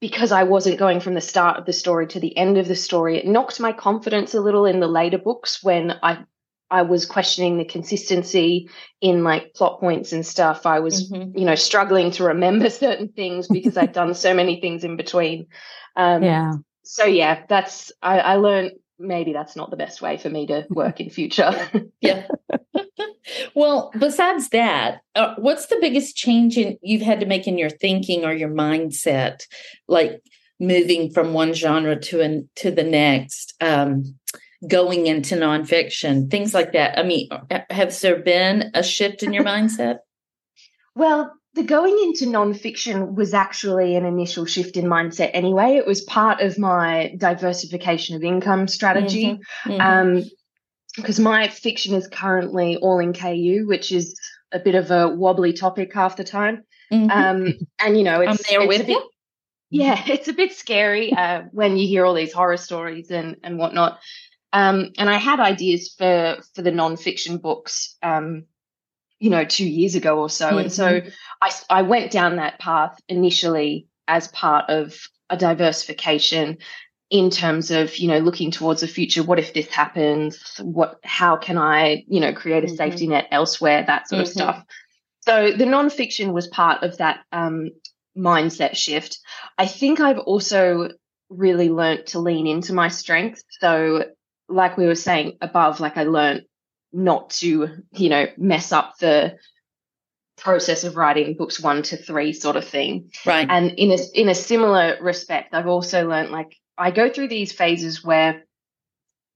because 0.00 0.30
I 0.30 0.44
wasn't 0.44 0.78
going 0.78 1.00
from 1.00 1.14
the 1.14 1.20
start 1.20 1.58
of 1.58 1.64
the 1.64 1.72
story 1.72 2.06
to 2.08 2.20
the 2.20 2.36
end 2.36 2.58
of 2.58 2.68
the 2.68 2.76
story, 2.76 3.16
it 3.16 3.26
knocked 3.26 3.58
my 3.58 3.72
confidence 3.72 4.34
a 4.34 4.40
little 4.40 4.66
in 4.66 4.78
the 4.78 4.86
later 4.86 5.18
books 5.18 5.64
when 5.64 5.94
I 6.02 6.18
I 6.70 6.82
was 6.82 7.06
questioning 7.06 7.56
the 7.56 7.64
consistency 7.64 8.68
in 9.00 9.24
like 9.24 9.54
plot 9.54 9.80
points 9.80 10.12
and 10.12 10.26
stuff. 10.26 10.66
I 10.66 10.80
was, 10.80 11.10
mm-hmm. 11.10 11.38
you 11.38 11.46
know, 11.46 11.54
struggling 11.54 12.10
to 12.12 12.24
remember 12.24 12.68
certain 12.84 13.08
things 13.08 13.48
because 13.48 13.78
I'd 13.78 13.92
done 13.92 14.14
so 14.14 14.34
many 14.34 14.60
things 14.60 14.84
in 14.84 14.98
between. 14.98 15.46
Um, 15.94 16.22
yeah 16.22 16.52
so 16.86 17.04
yeah, 17.04 17.42
that's 17.48 17.92
I, 18.00 18.20
I 18.20 18.34
learned 18.36 18.72
maybe 18.98 19.32
that's 19.32 19.56
not 19.56 19.70
the 19.70 19.76
best 19.76 20.00
way 20.00 20.16
for 20.16 20.30
me 20.30 20.46
to 20.46 20.66
work 20.70 21.00
in 21.00 21.10
future. 21.10 21.52
yeah. 22.00 22.26
well, 23.54 23.90
besides 23.98 24.48
that, 24.50 25.00
uh, 25.14 25.34
what's 25.36 25.66
the 25.66 25.78
biggest 25.80 26.16
change 26.16 26.56
in 26.56 26.78
you've 26.82 27.02
had 27.02 27.20
to 27.20 27.26
make 27.26 27.46
in 27.46 27.58
your 27.58 27.70
thinking 27.70 28.24
or 28.24 28.32
your 28.32 28.48
mindset, 28.48 29.46
like 29.88 30.22
moving 30.58 31.10
from 31.10 31.34
one 31.34 31.52
genre 31.52 31.98
to 32.00 32.20
an 32.20 32.48
to 32.56 32.70
the 32.70 32.84
next, 32.84 33.54
um, 33.60 34.16
going 34.66 35.06
into 35.06 35.34
nonfiction, 35.34 36.30
things 36.30 36.54
like 36.54 36.72
that? 36.72 36.98
I 36.98 37.02
mean, 37.02 37.28
uh, 37.32 37.60
has 37.68 38.00
there 38.00 38.20
been 38.20 38.70
a 38.74 38.82
shift 38.82 39.22
in 39.22 39.32
your 39.32 39.44
mindset? 39.52 39.98
Well, 40.94 41.35
the 41.56 41.62
going 41.62 41.98
into 42.04 42.26
nonfiction 42.26 43.14
was 43.14 43.32
actually 43.32 43.96
an 43.96 44.04
initial 44.04 44.44
shift 44.44 44.76
in 44.76 44.84
mindset 44.84 45.30
anyway. 45.32 45.76
It 45.76 45.86
was 45.86 46.02
part 46.02 46.42
of 46.42 46.58
my 46.58 47.14
diversification 47.16 48.14
of 48.14 48.22
income 48.22 48.68
strategy. 48.68 49.24
Mm-hmm. 49.64 49.70
Mm-hmm. 49.70 49.80
Um, 49.80 50.30
because 50.94 51.18
my 51.20 51.48
fiction 51.48 51.94
is 51.94 52.08
currently 52.08 52.76
all 52.76 52.98
in 52.98 53.12
KU, 53.12 53.64
which 53.66 53.92
is 53.92 54.18
a 54.52 54.58
bit 54.58 54.74
of 54.74 54.90
a 54.90 55.08
wobbly 55.08 55.52
topic 55.52 55.92
half 55.92 56.16
the 56.16 56.24
time. 56.24 56.64
Mm-hmm. 56.92 57.10
Um, 57.10 57.54
and 57.78 57.98
you 57.98 58.04
know, 58.04 58.20
it's, 58.22 58.30
I'm 58.30 58.44
there 58.48 58.62
it's 58.62 58.68
with 58.68 58.86
bit, 58.86 58.96
you. 58.96 59.10
Yeah, 59.70 60.02
it's 60.06 60.28
a 60.28 60.32
bit 60.32 60.52
scary 60.52 61.12
uh, 61.12 61.42
when 61.52 61.76
you 61.76 61.86
hear 61.88 62.04
all 62.04 62.14
these 62.14 62.32
horror 62.32 62.56
stories 62.56 63.10
and 63.10 63.36
and 63.42 63.58
whatnot. 63.58 63.98
Um, 64.52 64.92
and 64.96 65.10
I 65.10 65.16
had 65.16 65.40
ideas 65.40 65.94
for 65.96 66.38
for 66.54 66.62
the 66.62 66.70
nonfiction 66.70 67.40
books. 67.40 67.96
You 69.18 69.30
know, 69.30 69.44
two 69.44 69.66
years 69.66 69.94
ago 69.94 70.18
or 70.18 70.28
so. 70.28 70.48
Mm-hmm. 70.48 70.58
And 70.58 70.72
so 70.72 71.00
mm-hmm. 71.00 71.08
I, 71.40 71.52
I 71.70 71.82
went 71.82 72.10
down 72.12 72.36
that 72.36 72.58
path 72.58 72.98
initially 73.08 73.86
as 74.08 74.28
part 74.28 74.68
of 74.68 74.98
a 75.30 75.36
diversification 75.36 76.58
in 77.10 77.30
terms 77.30 77.70
of 77.70 77.96
you 77.98 78.08
know 78.08 78.18
looking 78.18 78.50
towards 78.50 78.80
the 78.80 78.88
future 78.88 79.22
what 79.22 79.38
if 79.38 79.54
this 79.54 79.68
happens 79.68 80.58
what 80.62 80.98
how 81.04 81.36
can 81.36 81.56
i 81.56 82.04
you 82.08 82.18
know 82.18 82.32
create 82.32 82.64
a 82.64 82.66
mm-hmm. 82.66 82.76
safety 82.76 83.06
net 83.06 83.28
elsewhere 83.30 83.84
that 83.86 84.08
sort 84.08 84.22
mm-hmm. 84.22 84.26
of 84.26 84.32
stuff 84.32 84.64
so 85.20 85.52
the 85.52 85.64
nonfiction 85.64 86.32
was 86.32 86.48
part 86.48 86.82
of 86.82 86.96
that 86.98 87.20
um, 87.30 87.70
mindset 88.16 88.74
shift 88.74 89.20
i 89.56 89.66
think 89.66 90.00
i've 90.00 90.18
also 90.18 90.88
really 91.28 91.70
learnt 91.70 92.06
to 92.06 92.18
lean 92.18 92.46
into 92.46 92.72
my 92.72 92.88
strengths 92.88 93.44
so 93.60 94.04
like 94.48 94.76
we 94.76 94.86
were 94.86 94.96
saying 94.96 95.36
above 95.40 95.78
like 95.78 95.96
i 95.96 96.02
learned 96.02 96.42
not 96.96 97.30
to, 97.30 97.68
you 97.92 98.08
know, 98.08 98.26
mess 98.36 98.72
up 98.72 98.98
the 98.98 99.38
process 100.36 100.84
of 100.84 100.96
writing 100.96 101.34
books 101.34 101.60
one 101.60 101.82
to 101.82 101.96
three 101.96 102.32
sort 102.32 102.56
of 102.56 102.64
thing. 102.64 103.10
Right. 103.24 103.46
And 103.48 103.72
in 103.72 103.92
a 103.92 103.98
in 104.14 104.28
a 104.28 104.34
similar 104.34 104.96
respect, 105.00 105.54
I've 105.54 105.66
also 105.66 106.08
learned 106.08 106.30
like 106.30 106.56
I 106.78 106.90
go 106.90 107.10
through 107.10 107.28
these 107.28 107.52
phases 107.52 108.04
where 108.04 108.44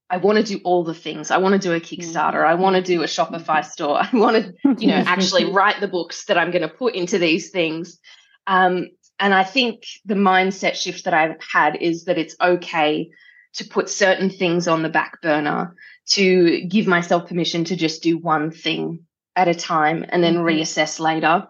I 0.08 0.16
want 0.16 0.38
to 0.38 0.44
do 0.44 0.60
all 0.64 0.82
the 0.82 0.94
things. 0.94 1.30
I 1.30 1.38
want 1.38 1.52
to 1.52 1.68
do 1.68 1.72
a 1.72 1.80
Kickstarter. 1.80 2.44
I 2.44 2.54
want 2.54 2.76
to 2.76 2.82
do 2.82 3.02
a 3.02 3.06
Shopify 3.06 3.64
store. 3.64 3.98
I 4.00 4.10
want 4.12 4.44
to, 4.44 4.74
you 4.78 4.88
know, 4.88 5.02
actually 5.06 5.44
write 5.52 5.80
the 5.80 5.88
books 5.88 6.24
that 6.24 6.36
I'm 6.36 6.50
going 6.50 6.62
to 6.62 6.68
put 6.68 6.94
into 6.94 7.18
these 7.18 7.50
things. 7.50 7.98
Um, 8.46 8.88
and 9.20 9.34
I 9.34 9.44
think 9.44 9.84
the 10.06 10.14
mindset 10.14 10.74
shift 10.74 11.04
that 11.04 11.14
I've 11.14 11.36
had 11.52 11.76
is 11.76 12.06
that 12.06 12.18
it's 12.18 12.34
okay 12.40 13.10
to 13.54 13.64
put 13.64 13.88
certain 13.88 14.30
things 14.30 14.66
on 14.66 14.82
the 14.82 14.88
back 14.88 15.20
burner 15.22 15.76
to 16.08 16.62
give 16.66 16.86
myself 16.86 17.28
permission 17.28 17.64
to 17.64 17.76
just 17.76 18.02
do 18.02 18.18
one 18.18 18.50
thing 18.50 19.06
at 19.36 19.48
a 19.48 19.54
time 19.54 20.04
and 20.08 20.22
then 20.22 20.36
mm-hmm. 20.36 20.46
reassess 20.46 20.98
later. 20.98 21.46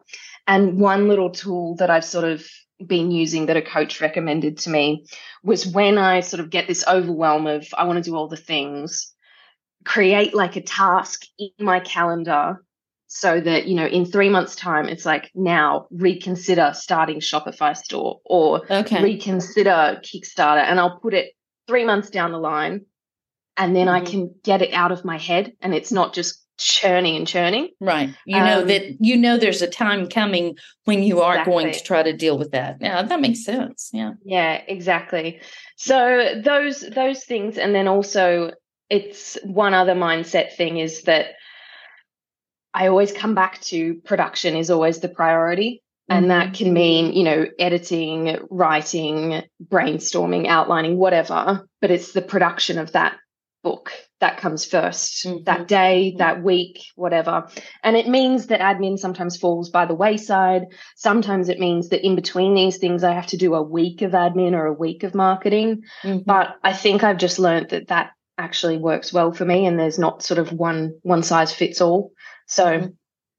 And 0.47 0.79
one 0.79 1.09
little 1.09 1.31
tool 1.31 1.77
that 1.77 1.91
I've 1.91 2.05
sort 2.05 2.25
of 2.25 2.47
been 2.85 3.11
using 3.11 3.47
that 3.47 3.57
a 3.57 3.63
coach 3.63 4.01
recommended 4.01 4.59
to 4.59 4.71
me 4.71 5.07
was 5.43 5.67
when 5.67 5.99
I 5.99 6.21
sort 6.21 6.41
of 6.41 6.51
get 6.51 6.67
this 6.67 6.85
overwhelm 6.87 7.47
of 7.47 7.67
I 7.77 7.85
want 7.85 8.03
to 8.03 8.11
do 8.11 8.17
all 8.17 8.29
the 8.29 8.37
things, 8.37 9.13
create 9.85 10.35
like 10.35 10.57
a 10.57 10.63
task 10.63 11.25
in 11.39 11.51
my 11.59 11.81
calendar 11.81 12.65
so 13.13 13.41
that 13.41 13.67
you 13.67 13.75
know 13.75 13.87
in 13.87 14.05
three 14.05 14.29
months 14.29 14.55
time 14.55 14.89
it's 14.89 15.05
like 15.05 15.33
now 15.35 15.89
reconsider 15.91 16.71
starting 16.75 17.19
shopify 17.19 17.77
store 17.77 18.21
or 18.25 18.63
okay. 18.71 19.03
reconsider 19.03 20.01
kickstarter 20.05 20.63
and 20.63 20.79
i'll 20.79 21.01
put 21.01 21.13
it 21.13 21.33
three 21.67 21.85
months 21.85 22.09
down 22.09 22.31
the 22.31 22.39
line 22.39 22.87
and 23.57 23.75
then 23.75 23.87
mm-hmm. 23.87 24.07
I 24.07 24.09
can 24.09 24.35
get 24.43 24.63
it 24.63 24.73
out 24.73 24.93
of 24.93 25.05
my 25.05 25.19
head 25.19 25.53
and 25.61 25.75
it's 25.75 25.93
not 25.93 26.15
just 26.15 26.45
churning 26.61 27.17
and 27.17 27.27
churning. 27.27 27.71
Right. 27.81 28.15
You 28.27 28.37
um, 28.37 28.45
know 28.45 28.65
that 28.65 28.97
you 29.01 29.17
know 29.17 29.39
there's 29.39 29.63
a 29.63 29.67
time 29.67 30.09
coming 30.09 30.57
when 30.85 31.03
you 31.03 31.21
are 31.21 31.35
exactly. 31.35 31.53
going 31.53 31.73
to 31.73 31.83
try 31.83 32.03
to 32.03 32.13
deal 32.13 32.39
with 32.39 32.53
that. 32.53 32.77
Yeah, 32.81 33.03
that 33.03 33.21
makes 33.21 33.45
sense. 33.45 33.91
Yeah. 33.93 34.13
Yeah, 34.25 34.63
exactly. 34.69 35.41
So 35.77 36.41
those 36.43 36.81
those 36.81 37.25
things 37.25 37.59
and 37.59 37.75
then 37.75 37.89
also 37.89 38.53
it's 38.91 39.39
one 39.45 39.73
other 39.73 39.95
mindset 39.95 40.53
thing 40.53 40.79
is 40.79 41.03
that 41.03 41.35
I 42.75 42.89
always 42.89 43.13
come 43.13 43.35
back 43.35 43.61
to 43.63 43.95
production 44.05 44.55
is 44.55 44.71
always 44.71 45.01
the 45.01 45.09
priority. 45.09 45.83
And 46.09 46.33
that 46.33 46.47
mm-hmm. 46.47 46.65
can 46.65 46.73
mean, 46.73 47.13
you 47.13 47.23
know, 47.23 47.47
editing, 47.61 48.37
writing, 48.51 49.45
brainstorming, 49.65 50.49
outlining, 50.49 50.97
whatever. 50.97 51.65
But 51.81 51.93
it's 51.93 52.13
the 52.13 52.21
production 52.21 52.79
of 52.79 52.91
that 52.93 53.17
book 53.63 53.93
that 54.21 54.39
comes 54.39 54.69
1st 54.69 55.27
mm-hmm. 55.27 55.45
that 55.45 55.69
day, 55.69 56.11
mm-hmm. 56.11 56.19
that 56.19 56.43
week, 56.43 56.85
whatever. 56.95 57.49
And 57.83 57.97
it 57.97 58.09
means 58.09 58.47
that 58.47 58.61
admin 58.61 58.99
sometimes 58.99 59.37
falls 59.37 59.71
by 59.71 59.87
the 59.87 59.95
wayside. 59.95 60.67
Sometimes 60.97 61.49
it 61.49 61.59
means 61.59 61.89
that 61.89 62.05
in 62.05 62.15
between 62.15 62.55
these 62.55 62.79
things, 62.79 63.05
I 63.05 63.13
have 63.13 63.29
to 63.29 63.37
do 63.37 63.55
a 63.55 63.63
week 63.63 64.03
of 64.03 64.13
admin 64.13 64.53
or 64.53 64.67
a 64.67 64.73
week 64.73 65.03
of 65.03 65.15
marketing. 65.15 65.83
Mm-hmm. 66.03 66.23
But 66.27 66.57
I 66.63 66.73
think 66.73 67.03
I've 67.03 67.19
just 67.19 67.39
learned 67.39 67.71
that 67.71 67.89
that 67.89 68.13
actually 68.39 68.79
works 68.79 69.13
well 69.13 69.33
for 69.33 69.45
me 69.45 69.67
and 69.67 69.79
there's 69.79 69.99
not 69.99 70.23
sort 70.23 70.39
of 70.39 70.53
one 70.53 70.99
one 71.03 71.23
size 71.23 71.53
fits 71.53 71.81
all. 71.81 72.13
So 72.47 72.65
mm-hmm. 72.65 72.87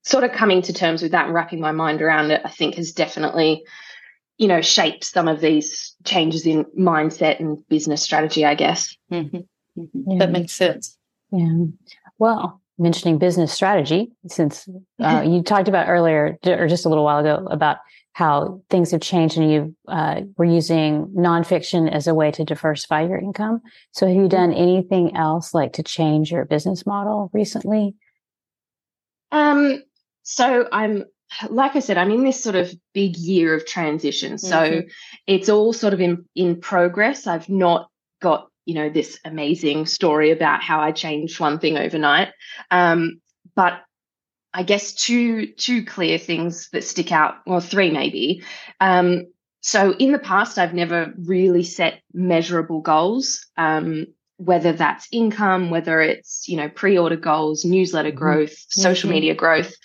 sort 0.03 0.23
of 0.23 0.31
coming 0.31 0.61
to 0.63 0.73
terms 0.73 1.01
with 1.01 1.11
that 1.11 1.25
and 1.25 1.33
wrapping 1.33 1.59
my 1.59 1.71
mind 1.71 2.01
around 2.01 2.31
it, 2.31 2.41
I 2.45 2.49
think 2.49 2.75
has 2.75 2.91
definitely 2.91 3.63
you 4.37 4.47
know 4.47 4.61
shaped 4.61 5.03
some 5.03 5.27
of 5.27 5.41
these 5.41 5.95
changes 6.03 6.45
in 6.45 6.65
mindset 6.77 7.39
and 7.39 7.67
business 7.67 8.01
strategy, 8.01 8.45
I 8.45 8.55
guess. 8.55 8.95
Mm-hmm. 9.77 9.99
Mm-hmm. 9.99 10.11
Yeah. 10.11 10.19
That 10.19 10.31
makes 10.31 10.53
sense. 10.53 10.97
Yeah. 11.31 11.65
Well, 12.17 12.61
mentioning 12.77 13.17
business 13.17 13.53
strategy, 13.53 14.11
since 14.27 14.67
uh, 15.01 15.23
you 15.25 15.43
talked 15.43 15.67
about 15.67 15.87
earlier 15.87 16.37
or 16.45 16.67
just 16.67 16.85
a 16.85 16.89
little 16.89 17.03
while 17.03 17.19
ago 17.19 17.47
about 17.49 17.77
how 18.13 18.61
things 18.69 18.91
have 18.91 19.01
changed 19.01 19.37
and 19.37 19.51
you 19.51 19.75
uh, 19.87 20.21
were 20.37 20.45
using 20.45 21.07
nonfiction 21.07 21.89
as 21.89 22.07
a 22.07 22.13
way 22.13 22.31
to 22.31 22.43
diversify 22.43 23.01
your 23.03 23.17
income. 23.17 23.61
So, 23.91 24.05
have 24.05 24.15
you 24.15 24.23
mm-hmm. 24.23 24.29
done 24.29 24.53
anything 24.53 25.15
else 25.15 25.53
like 25.53 25.73
to 25.73 25.83
change 25.83 26.31
your 26.31 26.45
business 26.45 26.85
model 26.85 27.29
recently 27.33 27.95
Um, 29.31 29.81
so 30.23 30.67
I'm 30.71 31.05
like 31.49 31.75
I 31.75 31.79
said, 31.79 31.97
I'm 31.97 32.11
in 32.11 32.23
this 32.23 32.43
sort 32.43 32.55
of 32.55 32.73
big 32.93 33.15
year 33.17 33.55
of 33.55 33.65
transition. 33.65 34.37
So 34.37 34.55
mm-hmm. 34.57 34.87
it's 35.27 35.49
all 35.49 35.71
sort 35.73 35.93
of 35.93 36.01
in 36.01 36.25
in 36.35 36.59
progress. 36.59 37.27
I've 37.27 37.49
not 37.49 37.89
got 38.21 38.50
you 38.71 38.75
know 38.77 38.89
this 38.89 39.19
amazing 39.25 39.85
story 39.85 40.31
about 40.31 40.63
how 40.63 40.79
I 40.79 40.93
changed 40.93 41.41
one 41.41 41.59
thing 41.59 41.77
overnight. 41.77 42.29
Um, 42.71 43.19
but 43.53 43.81
I 44.53 44.63
guess 44.63 44.93
two 44.93 45.47
two 45.47 45.83
clear 45.83 46.17
things 46.17 46.69
that 46.69 46.85
stick 46.85 47.11
out, 47.11 47.35
well, 47.45 47.59
three 47.59 47.91
maybe. 47.91 48.43
Um, 48.79 49.25
so 49.59 49.91
in 49.91 50.13
the 50.13 50.19
past, 50.19 50.57
I've 50.57 50.73
never 50.73 51.13
really 51.17 51.63
set 51.63 52.01
measurable 52.13 52.79
goals. 52.79 53.45
Um, 53.57 54.07
whether 54.37 54.71
that's 54.71 55.09
income, 55.11 55.69
whether 55.69 55.99
it's 55.99 56.47
you 56.47 56.55
know 56.55 56.69
pre-order 56.69 57.17
goals, 57.17 57.65
newsletter 57.65 58.07
mm-hmm. 58.07 58.17
growth, 58.17 58.55
social 58.69 59.09
mm-hmm. 59.09 59.15
media 59.15 59.35
growth. 59.35 59.75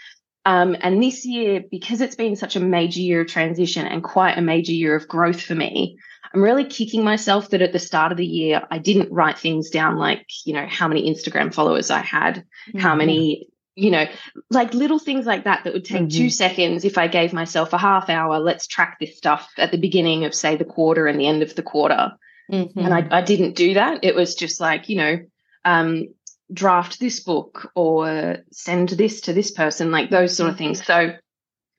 Um, 0.44 0.76
and 0.80 1.02
this 1.02 1.26
year, 1.26 1.64
because 1.72 2.00
it's 2.00 2.14
been 2.14 2.36
such 2.36 2.54
a 2.54 2.60
major 2.60 3.00
year 3.00 3.22
of 3.22 3.26
transition 3.26 3.84
and 3.84 4.04
quite 4.04 4.38
a 4.38 4.42
major 4.42 4.70
year 4.70 4.94
of 4.94 5.08
growth 5.08 5.40
for 5.40 5.56
me, 5.56 5.98
I'm 6.32 6.42
really 6.42 6.64
kicking 6.64 7.04
myself 7.04 7.50
that 7.50 7.62
at 7.62 7.72
the 7.72 7.78
start 7.78 8.12
of 8.12 8.18
the 8.18 8.26
year, 8.26 8.66
I 8.70 8.78
didn't 8.78 9.12
write 9.12 9.38
things 9.38 9.70
down 9.70 9.96
like, 9.96 10.26
you 10.44 10.52
know, 10.52 10.66
how 10.66 10.88
many 10.88 11.10
Instagram 11.10 11.52
followers 11.52 11.90
I 11.90 12.00
had, 12.00 12.44
mm-hmm. 12.68 12.78
how 12.78 12.94
many, 12.94 13.48
you 13.74 13.90
know, 13.90 14.06
like 14.50 14.74
little 14.74 14.98
things 14.98 15.26
like 15.26 15.44
that 15.44 15.64
that 15.64 15.72
would 15.72 15.84
take 15.84 16.02
mm-hmm. 16.02 16.18
two 16.18 16.30
seconds 16.30 16.84
if 16.84 16.98
I 16.98 17.08
gave 17.08 17.32
myself 17.32 17.72
a 17.72 17.78
half 17.78 18.08
hour. 18.08 18.38
Let's 18.38 18.66
track 18.66 18.98
this 19.00 19.16
stuff 19.16 19.50
at 19.58 19.70
the 19.70 19.78
beginning 19.78 20.24
of, 20.24 20.34
say, 20.34 20.56
the 20.56 20.64
quarter 20.64 21.06
and 21.06 21.18
the 21.20 21.26
end 21.26 21.42
of 21.42 21.54
the 21.54 21.62
quarter. 21.62 22.12
Mm-hmm. 22.50 22.78
And 22.78 22.94
I, 22.94 23.18
I 23.18 23.22
didn't 23.22 23.56
do 23.56 23.74
that. 23.74 24.04
It 24.04 24.14
was 24.14 24.34
just 24.34 24.60
like, 24.60 24.88
you 24.88 24.96
know, 24.96 25.18
um, 25.64 26.08
draft 26.52 27.00
this 27.00 27.20
book 27.20 27.70
or 27.74 28.38
send 28.52 28.90
this 28.90 29.22
to 29.22 29.32
this 29.32 29.50
person, 29.50 29.90
like 29.90 30.10
those 30.10 30.36
sort 30.36 30.50
of 30.50 30.56
things. 30.56 30.84
So, 30.84 31.14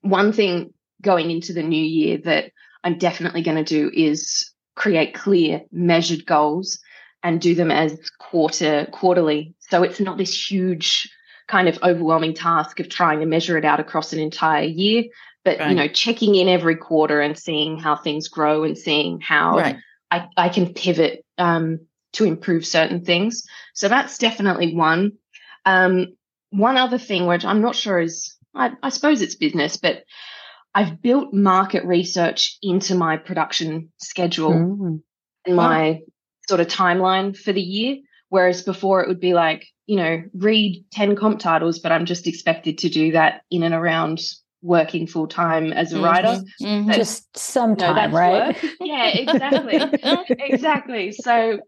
one 0.02 0.32
thing 0.32 0.72
going 1.02 1.30
into 1.30 1.52
the 1.52 1.62
new 1.62 1.82
year 1.82 2.18
that 2.24 2.52
I'm 2.84 2.98
definitely 2.98 3.42
going 3.42 3.62
to 3.62 3.64
do 3.64 3.90
is 3.92 4.50
create 4.74 5.14
clear, 5.14 5.62
measured 5.72 6.24
goals 6.24 6.78
and 7.22 7.40
do 7.40 7.54
them 7.54 7.70
as 7.70 7.98
quarter 8.18 8.86
quarterly. 8.92 9.54
So 9.58 9.82
it's 9.82 10.00
not 10.00 10.18
this 10.18 10.50
huge 10.50 11.10
kind 11.48 11.68
of 11.68 11.78
overwhelming 11.82 12.34
task 12.34 12.78
of 12.78 12.88
trying 12.88 13.20
to 13.20 13.26
measure 13.26 13.58
it 13.58 13.64
out 13.64 13.80
across 13.80 14.12
an 14.12 14.20
entire 14.20 14.64
year, 14.64 15.04
but 15.44 15.58
right. 15.58 15.70
you 15.70 15.74
know, 15.74 15.88
checking 15.88 16.34
in 16.34 16.48
every 16.48 16.76
quarter 16.76 17.20
and 17.20 17.36
seeing 17.36 17.78
how 17.78 17.96
things 17.96 18.28
grow 18.28 18.64
and 18.64 18.78
seeing 18.78 19.20
how 19.20 19.56
right. 19.56 19.76
I, 20.10 20.28
I 20.36 20.48
can 20.48 20.72
pivot 20.74 21.24
um, 21.38 21.80
to 22.12 22.24
improve 22.24 22.66
certain 22.66 23.04
things. 23.04 23.44
So 23.74 23.88
that's 23.88 24.18
definitely 24.18 24.74
one. 24.74 25.12
Um, 25.64 26.14
one 26.50 26.76
other 26.76 26.98
thing, 26.98 27.26
which 27.26 27.44
I'm 27.44 27.60
not 27.60 27.76
sure 27.76 27.98
is, 27.98 28.34
I, 28.54 28.72
I 28.82 28.90
suppose 28.90 29.22
it's 29.22 29.34
business, 29.34 29.76
but 29.76 30.04
I've 30.78 31.02
built 31.02 31.34
market 31.34 31.84
research 31.84 32.56
into 32.62 32.94
my 32.94 33.16
production 33.16 33.90
schedule 33.96 34.52
mm. 34.52 35.02
and 35.44 35.56
my 35.56 35.88
oh. 35.88 35.98
sort 36.48 36.60
of 36.60 36.68
timeline 36.68 37.36
for 37.36 37.52
the 37.52 37.60
year. 37.60 37.96
Whereas 38.28 38.62
before 38.62 39.02
it 39.02 39.08
would 39.08 39.18
be 39.18 39.34
like, 39.34 39.66
you 39.86 39.96
know, 39.96 40.22
read 40.34 40.84
10 40.92 41.16
comp 41.16 41.40
titles, 41.40 41.80
but 41.80 41.90
I'm 41.90 42.04
just 42.04 42.28
expected 42.28 42.78
to 42.78 42.90
do 42.90 43.10
that 43.10 43.40
in 43.50 43.64
and 43.64 43.74
around 43.74 44.20
working 44.62 45.08
full 45.08 45.26
time 45.26 45.72
as 45.72 45.92
a 45.92 45.96
mm-hmm. 45.96 46.04
writer. 46.04 46.42
Mm-hmm. 46.62 46.92
Just 46.92 47.36
sometime, 47.36 48.14
right? 48.14 48.62
Work. 48.62 48.72
Yeah, 48.80 49.08
exactly. 49.08 49.80
exactly. 50.38 51.10
So 51.10 51.58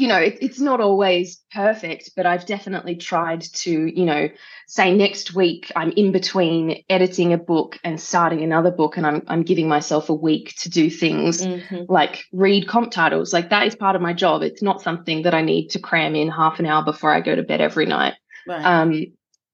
you 0.00 0.08
know, 0.08 0.16
it, 0.16 0.38
it's 0.40 0.58
not 0.58 0.80
always 0.80 1.42
perfect, 1.52 2.12
but 2.16 2.24
I've 2.24 2.46
definitely 2.46 2.96
tried 2.96 3.42
to, 3.42 3.70
you 3.70 4.06
know, 4.06 4.30
say 4.66 4.94
next 4.94 5.34
week 5.34 5.70
I'm 5.76 5.90
in 5.90 6.10
between 6.10 6.82
editing 6.88 7.34
a 7.34 7.38
book 7.38 7.78
and 7.84 8.00
starting 8.00 8.42
another 8.42 8.70
book, 8.70 8.96
and 8.96 9.06
I'm 9.06 9.22
I'm 9.26 9.42
giving 9.42 9.68
myself 9.68 10.08
a 10.08 10.14
week 10.14 10.54
to 10.60 10.70
do 10.70 10.88
things 10.88 11.42
mm-hmm. 11.42 11.82
like 11.86 12.24
read 12.32 12.66
comp 12.66 12.92
titles. 12.92 13.34
Like 13.34 13.50
that 13.50 13.66
is 13.66 13.76
part 13.76 13.94
of 13.94 14.00
my 14.00 14.14
job. 14.14 14.42
It's 14.42 14.62
not 14.62 14.80
something 14.80 15.22
that 15.24 15.34
I 15.34 15.42
need 15.42 15.68
to 15.68 15.78
cram 15.78 16.16
in 16.16 16.30
half 16.30 16.58
an 16.58 16.66
hour 16.66 16.82
before 16.82 17.12
I 17.12 17.20
go 17.20 17.36
to 17.36 17.42
bed 17.42 17.60
every 17.60 17.84
night. 17.84 18.14
Right. 18.46 18.64
Um, 18.64 19.04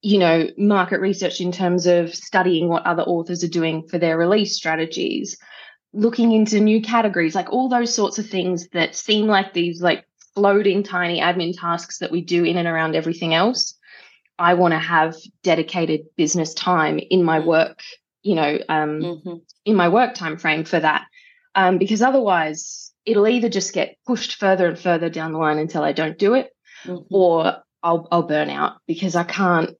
you 0.00 0.18
know, 0.18 0.48
market 0.56 1.00
research 1.00 1.40
in 1.40 1.50
terms 1.50 1.88
of 1.88 2.14
studying 2.14 2.68
what 2.68 2.86
other 2.86 3.02
authors 3.02 3.42
are 3.42 3.48
doing 3.48 3.88
for 3.88 3.98
their 3.98 4.16
release 4.16 4.54
strategies, 4.54 5.38
looking 5.92 6.30
into 6.30 6.60
new 6.60 6.80
categories, 6.80 7.34
like 7.34 7.52
all 7.52 7.68
those 7.68 7.92
sorts 7.92 8.20
of 8.20 8.28
things 8.28 8.68
that 8.68 8.94
seem 8.94 9.26
like 9.26 9.52
these 9.52 9.82
like 9.82 10.04
floating 10.36 10.82
tiny 10.82 11.20
admin 11.20 11.58
tasks 11.58 11.98
that 11.98 12.12
we 12.12 12.20
do 12.20 12.44
in 12.44 12.58
and 12.58 12.68
around 12.68 12.94
everything 12.94 13.34
else. 13.34 13.74
I 14.38 14.54
want 14.54 14.72
to 14.72 14.78
have 14.78 15.16
dedicated 15.42 16.02
business 16.16 16.52
time 16.52 16.98
in 16.98 17.24
my 17.24 17.40
mm. 17.40 17.46
work, 17.46 17.80
you 18.22 18.34
know, 18.34 18.58
um, 18.68 19.00
mm-hmm. 19.00 19.34
in 19.64 19.74
my 19.74 19.88
work 19.88 20.14
time 20.14 20.36
frame 20.36 20.64
for 20.64 20.78
that, 20.78 21.06
um, 21.54 21.78
because 21.78 22.02
otherwise 22.02 22.92
it'll 23.06 23.26
either 23.26 23.48
just 23.48 23.72
get 23.72 23.96
pushed 24.06 24.34
further 24.34 24.68
and 24.68 24.78
further 24.78 25.08
down 25.08 25.32
the 25.32 25.38
line 25.38 25.58
until 25.58 25.82
I 25.82 25.92
don't 25.92 26.18
do 26.18 26.34
it, 26.34 26.50
mm-hmm. 26.84 27.14
or 27.14 27.56
I'll 27.82 28.06
I'll 28.12 28.24
burn 28.24 28.50
out 28.50 28.76
because 28.86 29.16
I 29.16 29.24
can't 29.24 29.74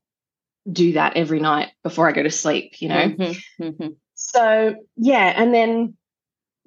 do 0.70 0.94
that 0.94 1.16
every 1.16 1.38
night 1.38 1.68
before 1.82 2.08
I 2.08 2.12
go 2.12 2.22
to 2.22 2.30
sleep, 2.30 2.80
you 2.80 2.88
know. 2.88 3.08
Mm-hmm. 3.08 3.62
mm-hmm. 3.62 3.88
So 4.14 4.74
yeah, 4.96 5.34
and 5.36 5.52
then 5.52 5.96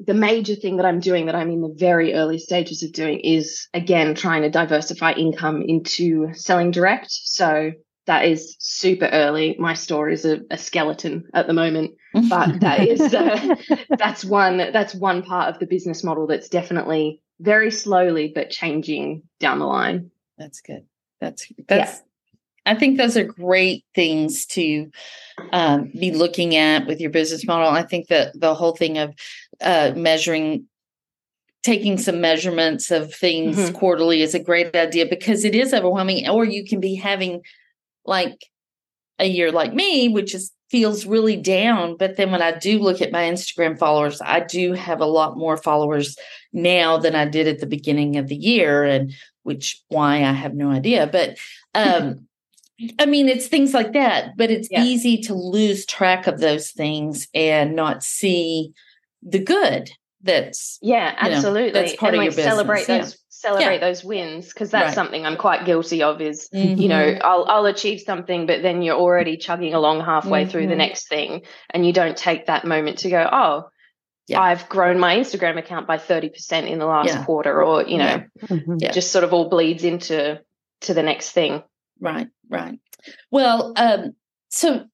the 0.06 0.14
major 0.14 0.56
thing 0.56 0.78
that 0.78 0.86
I'm 0.86 1.00
doing 1.00 1.26
that 1.26 1.36
I'm 1.36 1.50
in 1.52 1.62
the 1.62 1.74
very 1.76 2.14
early 2.14 2.40
stages 2.40 2.84
of 2.84 2.94
doing 2.94 3.20
is 3.20 3.68
again 3.74 4.16
trying 4.16 4.44
to 4.44 4.50
diversify 4.50 5.12
income 5.14 5.62
into 5.62 6.34
selling 6.34 6.72
direct. 6.72 7.12
So 7.12 7.74
that 8.06 8.26
is 8.26 8.56
super 8.60 9.06
early. 9.06 9.56
My 9.60 9.74
store 9.74 10.10
is 10.10 10.26
a, 10.26 10.40
a 10.50 10.58
skeleton 10.58 11.26
at 11.34 11.48
the 11.48 11.54
moment, 11.54 11.92
but 12.30 12.60
that 12.62 12.88
is 12.88 13.14
uh, 13.14 13.56
that's 13.98 14.26
one 14.26 14.58
that's 14.58 14.96
one 14.96 15.22
part 15.22 15.54
of 15.54 15.60
the 15.60 15.68
business 15.68 16.04
model 16.04 16.28
that's 16.28 16.50
definitely 16.50 17.22
very 17.40 17.72
slowly 17.72 18.32
but 18.34 18.50
changing 18.50 19.24
down 19.40 19.60
the 19.60 19.66
line. 19.66 20.12
That's 20.38 20.62
good. 20.62 20.86
That's 21.20 21.52
that's. 21.68 21.98
Yeah. 21.98 22.04
I 22.66 22.76
think 22.76 22.98
those 22.98 23.18
are 23.18 23.24
great 23.24 23.84
things 23.96 24.46
to 24.48 24.92
um, 25.54 25.92
be 26.00 26.12
looking 26.12 26.56
at 26.56 26.86
with 26.86 27.00
your 27.00 27.10
business 27.10 27.46
model. 27.48 27.70
I 27.70 27.84
think 27.84 28.08
that 28.10 28.40
the 28.40 28.54
whole 28.54 28.76
thing 28.76 28.98
of 28.98 29.16
uh, 29.62 29.92
measuring 29.96 30.66
taking 31.64 31.98
some 31.98 32.22
measurements 32.22 32.90
of 32.90 33.14
things 33.14 33.58
mm-hmm. 33.58 33.76
quarterly 33.76 34.22
is 34.22 34.34
a 34.34 34.40
great 34.40 34.74
idea 34.76 35.06
because 35.06 35.44
it 35.44 35.54
is 35.54 35.74
overwhelming 35.74 36.28
or 36.30 36.46
you 36.46 36.66
can 36.66 36.80
be 36.80 36.96
having 36.96 37.42
like 38.06 38.46
a 39.20 39.26
year 39.26 39.52
like 39.52 39.74
me 39.74 40.08
which 40.08 40.34
is 40.34 40.52
feels 40.72 41.06
really 41.06 41.36
down 41.36 41.98
but 41.98 42.16
then 42.16 42.32
when 42.32 42.42
i 42.42 42.58
do 42.58 42.80
look 42.80 43.02
at 43.02 43.12
my 43.12 43.24
instagram 43.24 43.78
followers 43.78 44.22
i 44.24 44.40
do 44.40 44.74
have 44.74 45.02
a 45.02 45.06
lot 45.06 45.38
more 45.38 45.58
followers 45.58 46.16
now 46.54 46.98
than 46.98 47.16
i 47.16 47.26
did 47.26 47.48
at 47.48 47.60
the 47.60 47.66
beginning 47.66 48.18
of 48.18 48.28
the 48.28 48.36
year 48.36 48.84
and 48.86 49.14
which 49.44 49.84
why 49.90 50.18
i 50.18 50.32
have 50.32 50.54
no 50.54 50.70
idea 50.70 51.08
but 51.08 51.38
um 51.76 52.20
I 52.98 53.08
mean, 53.08 53.28
it's 53.28 53.48
things 53.48 53.74
like 53.74 53.92
that, 53.92 54.38
but 54.38 54.50
it's 54.50 54.70
yeah. 54.72 54.82
easy 54.82 55.18
to 55.24 55.34
lose 55.34 55.86
track 55.86 56.28
of 56.28 56.40
those 56.40 56.72
things 56.72 57.28
and 57.34 57.76
not 57.76 58.04
see 58.04 58.72
the 59.24 59.40
good 59.40 59.90
that's 60.22 60.78
yeah 60.82 61.14
absolutely 61.18 61.68
you 61.68 61.74
know, 61.74 61.82
that's 61.82 61.96
part 61.96 62.14
and 62.14 62.22
of 62.22 62.26
like 62.26 62.26
your 62.26 62.32
business. 62.32 62.46
celebrate 62.46 62.90
yeah. 62.90 62.98
those 63.00 63.18
celebrate 63.30 63.76
yeah. 63.76 63.80
those 63.80 64.04
wins 64.04 64.48
because 64.50 64.70
that's 64.70 64.88
right. 64.88 64.96
something 64.96 65.26
i'm 65.26 65.38
quite 65.38 65.66
guilty 65.66 66.04
of 66.04 66.20
is 66.20 66.50
mm-hmm. 66.54 66.80
you 66.80 66.90
know 66.90 67.06
mm-hmm. 67.06 67.22
I'll, 67.24 67.46
I'll 67.48 67.66
achieve 67.68 68.02
something 68.02 68.46
but 68.46 68.62
then 68.62 68.82
you're 68.82 68.98
already 68.98 69.38
chugging 69.38 69.74
along 69.74 70.02
halfway 70.02 70.42
mm-hmm. 70.42 70.52
through 70.52 70.64
the 70.64 70.72
mm-hmm. 70.72 70.80
next 70.80 71.08
thing 71.08 71.44
and 71.70 71.86
you 71.86 71.94
don't 71.94 72.18
take 72.18 72.48
that 72.48 72.66
moment 72.66 73.00
to 73.00 73.10
go 73.10 73.30
oh 73.32 73.70
yeah. 74.28 74.42
I've 74.42 74.70
grown 74.70 75.00
my 75.00 75.16
Instagram 75.16 75.58
account 75.58 75.88
by 75.88 75.98
30% 75.98 76.70
in 76.70 76.78
the 76.78 76.86
last 76.86 77.26
quarter 77.26 77.64
or 77.64 77.88
you 77.88 77.98
know 77.98 78.24
mm-hmm. 78.44 78.78
just 78.94 79.12
sort 79.12 79.24
of 79.24 79.34
all 79.34 79.50
bleeds 79.50 79.84
into 79.84 80.40
to 80.82 80.94
the 80.94 81.02
next 81.02 81.32
thing 81.32 81.64
right 82.00 82.28
right 82.48 82.80
well 83.32 83.74
um 83.76 84.14
so 84.50 84.86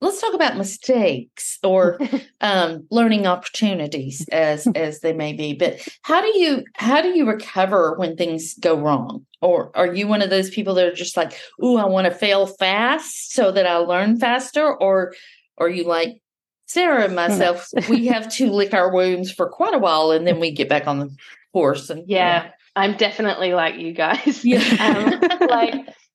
let's 0.00 0.20
talk 0.20 0.34
about 0.34 0.56
mistakes 0.56 1.58
or 1.62 1.98
um, 2.40 2.86
learning 2.90 3.26
opportunities 3.26 4.26
as 4.30 4.66
as 4.74 5.00
they 5.00 5.12
may 5.12 5.32
be. 5.32 5.54
But 5.54 5.86
how 6.02 6.20
do 6.20 6.38
you 6.38 6.64
how 6.74 7.02
do 7.02 7.08
you 7.08 7.26
recover 7.26 7.96
when 7.96 8.16
things 8.16 8.54
go 8.54 8.78
wrong? 8.78 9.26
Or 9.42 9.70
are 9.74 9.92
you 9.92 10.06
one 10.06 10.22
of 10.22 10.30
those 10.30 10.50
people 10.50 10.74
that 10.74 10.86
are 10.86 10.94
just 10.94 11.16
like 11.16 11.32
ooh 11.62 11.76
i 11.76 11.86
want 11.86 12.06
to 12.06 12.10
fail 12.10 12.46
fast 12.46 13.32
so 13.32 13.50
that 13.50 13.66
i 13.66 13.76
learn 13.76 14.18
faster 14.18 14.74
or 14.74 15.14
are 15.58 15.68
you 15.68 15.84
like 15.84 16.20
sara 16.66 17.04
and 17.04 17.16
myself 17.16 17.68
we 17.88 18.06
have 18.06 18.30
to 18.34 18.50
lick 18.50 18.74
our 18.74 18.92
wounds 18.92 19.32
for 19.32 19.48
quite 19.48 19.74
a 19.74 19.78
while 19.78 20.10
and 20.10 20.26
then 20.26 20.40
we 20.40 20.50
get 20.50 20.68
back 20.68 20.86
on 20.86 20.98
the 20.98 21.16
horse 21.54 21.88
and 21.90 22.04
yeah, 22.06 22.50
i'm 22.76 22.96
definitely 22.96 23.54
like 23.54 23.76
you 23.76 23.92
guys. 23.92 24.44
Yeah. 24.44 24.60
Um, 24.80 25.48
like 25.48 25.74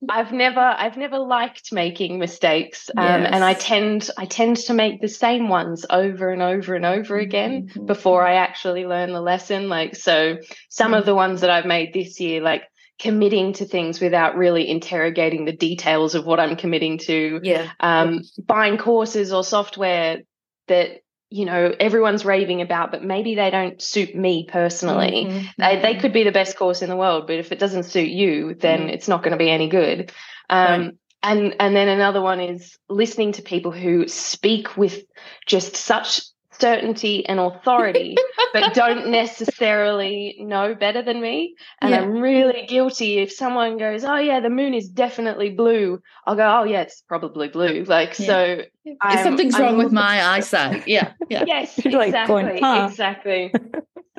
I've 0.10 0.32
never 0.32 0.60
I've 0.60 0.98
never 0.98 1.20
liked 1.20 1.72
making 1.72 2.20
mistakes, 2.20 2.90
um, 2.96 3.24
yes. 3.24 3.30
and 3.34 3.44
I 3.44 3.54
tend 3.54 4.10
I 4.18 4.26
tend 4.26 4.58
to 4.58 4.74
make 4.74 5.02
the 5.02 5.08
same 5.08 5.50
ones 5.50 5.86
over 5.90 6.30
and 6.30 6.42
over 6.42 6.76
and 6.76 6.86
over 6.86 7.18
again 7.18 7.68
mm-hmm. 7.68 7.86
before 7.86 8.26
I 8.26 8.36
actually 8.36 8.86
learn 8.86 9.14
the 9.14 9.22
lesson. 9.22 9.70
Like 9.70 9.96
so, 9.96 10.38
some 10.70 10.88
mm-hmm. 10.88 11.00
of 11.00 11.06
the 11.06 11.16
ones 11.16 11.42
that 11.42 11.50
I've 11.50 11.66
made 11.66 11.94
this 11.94 12.20
year, 12.20 12.42
like 12.42 12.64
committing 13.00 13.54
to 13.54 13.66
things 13.66 14.00
without 14.00 14.38
really 14.38 14.70
interrogating 14.70 15.46
the 15.46 15.56
details 15.56 16.16
of 16.16 16.26
what 16.26 16.40
I'm 16.40 16.56
committing 16.56 16.98
to. 17.00 17.40
Yeah. 17.44 17.70
Um, 17.80 18.22
buying 18.38 18.78
courses 18.78 19.34
or 19.34 19.44
software 19.44 20.20
that 20.68 21.02
you 21.30 21.46
know 21.46 21.74
everyone's 21.80 22.26
raving 22.26 22.62
about 22.62 22.92
but 22.92 23.04
maybe 23.04 23.36
they 23.36 23.50
don't 23.50 23.82
suit 23.82 24.16
me 24.16 24.48
personally 24.50 25.26
mm-hmm. 25.26 25.46
they, 25.58 25.82
they 25.82 25.92
mm-hmm. 25.92 26.02
could 26.02 26.14
be 26.14 26.24
the 26.24 26.32
best 26.32 26.58
course 26.58 26.82
in 26.82 26.90
the 26.90 26.96
world 26.96 27.28
but 27.28 27.38
if 27.38 27.52
it 27.52 27.60
doesn't 27.60 27.84
suit 27.84 28.10
you 28.10 28.54
then 28.54 28.82
mm-hmm. 28.82 28.90
it's 28.90 29.08
not 29.08 29.24
going 29.24 29.32
to 29.32 29.38
be 29.38 29.50
any 29.50 29.68
good 29.68 30.12
um, 30.50 30.82
right. 30.82 30.94
and 31.24 31.56
and 31.60 31.76
then 31.76 31.88
another 31.88 32.22
one 32.22 32.40
is 32.40 32.78
listening 32.90 33.32
to 33.34 33.42
people 33.42 33.72
who 33.72 34.08
speak 34.08 34.78
with 34.78 35.04
just 35.46 35.76
such 35.76 36.22
certainty 36.60 37.26
and 37.26 37.40
authority, 37.40 38.16
but 38.54 38.74
don't 38.74 39.08
necessarily 39.08 40.38
know 40.40 40.76
better 40.76 41.02
than 41.02 41.22
me. 41.22 41.56
And 41.82 41.92
yeah. 41.92 42.02
I'm 42.02 42.20
really 42.20 42.66
guilty 42.68 43.20
if 43.20 43.32
someone 43.32 43.78
goes, 43.78 44.04
Oh, 44.04 44.18
yeah, 44.18 44.40
the 44.40 44.50
moon 44.50 44.74
is 44.74 44.90
definitely 44.90 45.50
blue. 45.52 46.02
I'll 46.26 46.36
go, 46.36 46.60
Oh, 46.60 46.64
yeah, 46.64 46.82
it's 46.82 47.02
probably 47.02 47.48
blue. 47.48 47.84
Like, 47.84 48.18
yeah. 48.20 48.26
so 48.26 48.62
I'm, 49.02 49.24
something's 49.24 49.56
I'm, 49.56 49.62
wrong 49.62 49.78
with 49.78 49.92
my 49.92 50.26
eyesight. 50.36 50.88
Yeah. 50.88 51.14
Yeah. 51.30 51.44
yes, 51.48 51.78
exactly. 51.78 52.12
Like 52.12 52.28
going, 52.28 52.58
huh? 52.62 52.88
Exactly. 52.90 53.54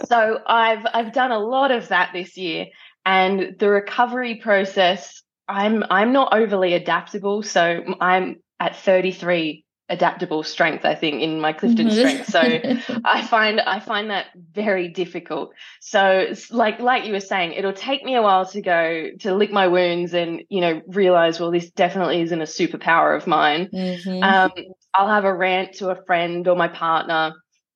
so 0.07 0.41
I've 0.47 0.87
I've 0.93 1.13
done 1.13 1.33
a 1.33 1.39
lot 1.39 1.71
of 1.71 1.89
that 1.89 2.11
this 2.13 2.37
year. 2.37 2.67
And 3.05 3.57
the 3.59 3.69
recovery 3.69 4.37
process, 4.37 5.23
I'm 5.49 5.85
I'm 5.91 6.13
not 6.13 6.35
overly 6.35 6.75
adaptable. 6.75 7.43
So 7.43 7.83
I'm 8.01 8.41
at 8.59 8.77
33 8.77 9.66
adaptable 9.89 10.43
strength 10.43 10.85
i 10.85 10.97
think 10.97 11.23
in 11.23 11.41
my 11.41 11.53
clifton 11.53 11.87
mm-hmm. 11.87 12.25
strength. 12.25 12.27
So 12.27 13.01
i 13.05 13.23
find 13.25 13.61
i 13.61 13.79
find 13.79 14.11
that 14.11 14.27
very 14.35 14.89
difficult. 14.89 15.53
So 15.81 16.33
like 16.51 16.81
like 16.81 17.07
you 17.07 17.13
were 17.13 17.21
saying 17.21 17.53
it'll 17.53 17.73
take 17.73 18.03
me 18.05 18.17
a 18.17 18.23
while 18.23 18.47
to 18.47 18.61
go 18.61 19.11
to 19.21 19.35
lick 19.35 19.53
my 19.53 19.69
wounds 19.69 20.13
and 20.13 20.43
you 20.49 20.61
know 20.61 20.83
realize 20.89 21.39
well 21.39 21.53
this 21.53 21.71
definitely 21.71 22.21
isn't 22.23 22.41
a 22.41 22.45
superpower 22.45 23.17
of 23.17 23.27
mine. 23.27 23.69
Mm-hmm. 23.73 24.23
um, 24.23 24.51
i'll 24.95 25.09
have 25.09 25.25
a 25.25 25.35
rant 25.35 25.75
to 25.75 25.91
a 25.91 26.05
friend 26.05 26.49
or 26.49 26.57
my 26.57 26.69
partner 26.69 27.35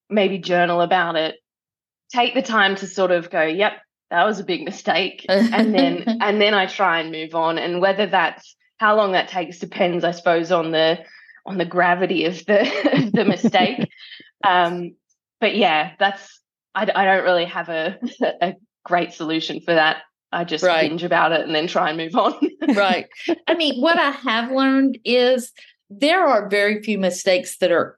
maybe 0.09 0.37
journal 0.37 0.81
about 0.81 1.15
it. 1.15 1.35
Take 2.11 2.33
the 2.33 2.41
time 2.41 2.75
to 2.75 2.87
sort 2.87 3.11
of 3.11 3.29
go 3.29 3.43
yep 3.43 3.73
that 4.09 4.25
was 4.25 4.41
a 4.41 4.43
big 4.43 4.65
mistake. 4.65 5.25
And 5.29 5.73
then 5.73 6.03
and 6.21 6.41
then 6.41 6.53
i 6.53 6.65
try 6.65 6.99
and 6.99 7.09
move 7.09 7.35
on. 7.35 7.57
And 7.57 7.79
whether 7.79 8.05
that's 8.05 8.57
how 8.77 8.97
long 8.97 9.13
that 9.13 9.29
takes 9.29 9.59
depends 9.59 10.03
i 10.03 10.11
suppose 10.11 10.51
on 10.51 10.71
the 10.71 10.99
on 11.45 11.57
the 11.57 11.65
gravity 11.65 12.25
of 12.25 12.45
the 12.45 13.11
the 13.13 13.25
mistake. 13.25 13.89
um, 14.43 14.95
but 15.39 15.55
yeah, 15.55 15.93
that's 15.99 16.41
I, 16.75 16.89
I 16.93 17.05
don't 17.05 17.23
really 17.23 17.45
have 17.45 17.69
a 17.69 17.97
a 18.41 18.55
great 18.83 19.13
solution 19.13 19.61
for 19.61 19.73
that. 19.73 19.97
I 20.31 20.45
just 20.45 20.63
right. 20.63 20.89
binge 20.89 21.03
about 21.03 21.33
it 21.33 21.41
and 21.41 21.53
then 21.53 21.67
try 21.67 21.89
and 21.89 21.97
move 21.97 22.15
on. 22.15 22.39
right. 22.73 23.07
I 23.47 23.53
mean, 23.55 23.81
what 23.81 23.97
I 23.97 24.11
have 24.11 24.49
learned 24.49 24.97
is 25.03 25.51
there 25.89 26.25
are 26.25 26.47
very 26.47 26.81
few 26.81 26.97
mistakes 26.97 27.57
that 27.57 27.71
are 27.71 27.97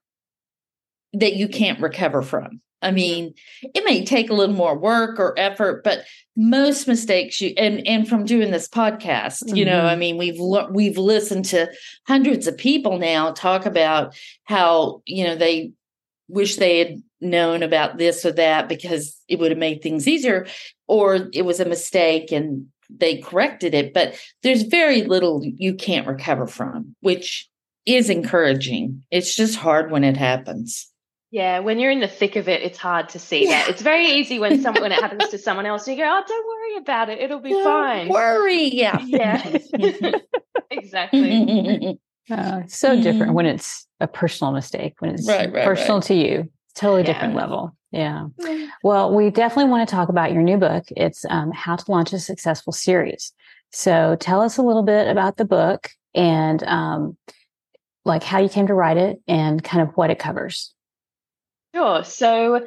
that 1.14 1.36
you 1.36 1.48
can't 1.48 1.80
recover 1.80 2.24
from. 2.24 2.62
I 2.84 2.92
mean, 2.92 3.34
it 3.62 3.84
may 3.86 4.06
take 4.06 4.30
a 4.30 4.34
little 4.34 4.56
more 4.56 4.78
work 4.78 5.20
or 5.20 5.38
effort, 5.38 5.84
but 5.84 6.06
most 6.36 6.88
mistakes 6.88 7.40
you 7.40 7.54
and 7.58 7.86
and 7.88 8.08
from 8.08 8.26
doing 8.26 8.52
this 8.52 8.68
podcast, 8.68 9.44
mm-hmm. 9.44 9.56
you 9.56 9.66
know, 9.66 9.86
I 9.86 9.92
mm-hmm. 9.92 10.00
mean, 10.00 10.18
we've 10.18 10.40
we've 10.72 10.98
listened 10.98 11.46
to 11.46 11.72
hundreds 12.08 12.48
of 12.48 12.58
people 12.58 12.98
now 12.98 13.32
talk 13.32 13.66
about 13.66 14.16
how 14.44 15.02
you 15.06 15.24
know 15.24 15.36
they 15.36 15.72
wish 16.28 16.56
they 16.56 16.80
had 16.80 17.04
known 17.22 17.64
about 17.64 17.98
this 17.98 18.26
or 18.26 18.32
that 18.34 18.68
because 18.68 19.18
it 19.28 19.40
would 19.40 19.52
have 19.52 19.58
made 19.58 19.82
things 19.82 20.08
easier, 20.08 20.48
or 20.88 21.30
it 21.34 21.46
was 21.46 21.60
a 21.60 21.66
mistake 21.66 22.32
and 22.32 22.68
they 22.90 23.18
corrected 23.18 23.74
it. 23.74 23.94
But 23.94 24.20
there's 24.42 24.64
very 24.64 25.04
little 25.04 25.42
you 25.44 25.76
can't 25.76 26.08
recover 26.08 26.48
from, 26.48 26.96
which 27.02 27.50
is 27.86 28.10
encouraging. 28.10 29.04
It's 29.12 29.36
just 29.36 29.58
hard 29.58 29.92
when 29.92 30.04
it 30.04 30.18
happens. 30.18 30.88
Yeah, 31.34 31.62
when 31.62 31.80
you're 31.80 31.90
in 31.90 32.00
the 32.00 32.08
thick 32.08 32.36
of 32.36 32.48
it, 32.48 32.62
it's 32.62 32.78
hard 32.78 33.10
to 33.10 33.18
see 33.18 33.46
yeah. 33.46 33.64
that. 33.64 33.70
It's 33.70 33.82
very 33.82 34.06
easy 34.06 34.38
when 34.38 34.62
someone 34.62 34.84
when 34.84 34.92
it 34.92 35.02
happens 35.02 35.30
to 35.30 35.40
someone 35.40 35.66
else, 35.66 35.88
you 35.88 35.96
go, 35.96 36.04
"Oh, 36.04 36.24
don't 36.28 36.48
worry 36.48 36.78
about 36.78 37.10
it; 37.10 37.20
it'll 37.20 37.40
be 37.40 37.50
don't 37.50 37.64
fine." 37.64 38.08
Worry, 38.08 38.66
yeah, 38.66 39.00
yeah, 39.04 39.58
exactly. 40.72 42.00
Uh, 42.32 42.62
so 42.68 42.96
different 43.02 43.34
when 43.34 43.46
it's 43.46 43.86
a 44.00 44.08
personal 44.08 44.54
mistake, 44.54 44.94
when 45.00 45.12
it's 45.14 45.28
right, 45.28 45.52
right, 45.52 45.66
personal 45.66 45.98
right. 45.98 46.06
to 46.06 46.14
you. 46.14 46.50
Totally 46.74 47.02
yeah. 47.02 47.08
different 47.08 47.36
level. 47.36 47.76
Yeah. 47.92 48.28
Well, 48.82 49.14
we 49.14 49.30
definitely 49.30 49.70
want 49.70 49.90
to 49.90 49.94
talk 49.94 50.08
about 50.08 50.32
your 50.32 50.42
new 50.42 50.56
book. 50.56 50.86
It's 50.92 51.26
um, 51.30 51.52
How 51.52 51.76
to 51.76 51.92
Launch 51.92 52.14
a 52.14 52.20
Successful 52.20 52.72
Series. 52.72 53.34
So 53.74 54.16
tell 54.22 54.40
us 54.40 54.56
a 54.56 54.62
little 54.62 54.84
bit 54.84 55.10
about 55.10 55.36
the 55.36 55.44
book 55.44 55.90
and 56.16 56.64
um, 56.64 57.18
like 58.06 58.24
how 58.24 58.40
you 58.40 58.48
came 58.48 58.68
to 58.68 58.74
write 58.74 58.96
it 58.96 59.22
and 59.28 59.62
kind 59.62 59.86
of 59.86 59.94
what 59.96 60.10
it 60.10 60.18
covers. 60.18 60.73
Sure. 61.74 62.04
So, 62.04 62.66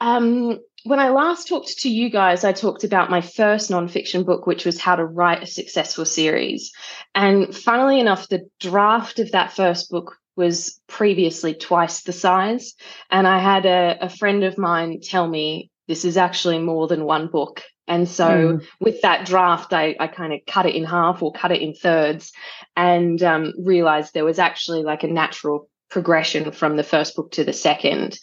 um, 0.00 0.58
when 0.84 1.00
I 1.00 1.10
last 1.10 1.48
talked 1.48 1.78
to 1.80 1.90
you 1.90 2.08
guys, 2.08 2.44
I 2.44 2.52
talked 2.52 2.84
about 2.84 3.10
my 3.10 3.20
first 3.20 3.70
nonfiction 3.70 4.24
book, 4.24 4.46
which 4.46 4.64
was 4.64 4.80
How 4.80 4.96
to 4.96 5.04
Write 5.04 5.42
a 5.42 5.46
Successful 5.46 6.04
Series. 6.04 6.72
And 7.14 7.54
funnily 7.54 8.00
enough, 8.00 8.28
the 8.28 8.48
draft 8.60 9.18
of 9.18 9.32
that 9.32 9.52
first 9.52 9.90
book 9.90 10.16
was 10.36 10.80
previously 10.86 11.54
twice 11.54 12.02
the 12.02 12.12
size. 12.12 12.74
And 13.10 13.26
I 13.26 13.40
had 13.40 13.66
a, 13.66 13.98
a 14.02 14.08
friend 14.08 14.44
of 14.44 14.56
mine 14.56 15.00
tell 15.02 15.26
me 15.26 15.70
this 15.88 16.04
is 16.04 16.16
actually 16.16 16.60
more 16.60 16.86
than 16.86 17.04
one 17.04 17.26
book. 17.26 17.64
And 17.88 18.08
so 18.08 18.28
mm. 18.28 18.66
with 18.78 19.00
that 19.02 19.26
draft, 19.26 19.72
I, 19.72 19.96
I 19.98 20.06
kind 20.06 20.32
of 20.32 20.40
cut 20.46 20.66
it 20.66 20.74
in 20.74 20.84
half 20.84 21.22
or 21.22 21.32
cut 21.32 21.50
it 21.50 21.62
in 21.62 21.74
thirds 21.74 22.32
and 22.76 23.20
um, 23.22 23.52
realized 23.58 24.14
there 24.14 24.24
was 24.24 24.38
actually 24.38 24.84
like 24.84 25.02
a 25.02 25.08
natural 25.08 25.68
progression 25.90 26.52
from 26.52 26.76
the 26.76 26.82
first 26.82 27.16
book 27.16 27.32
to 27.32 27.44
the 27.44 27.52
second. 27.52 28.18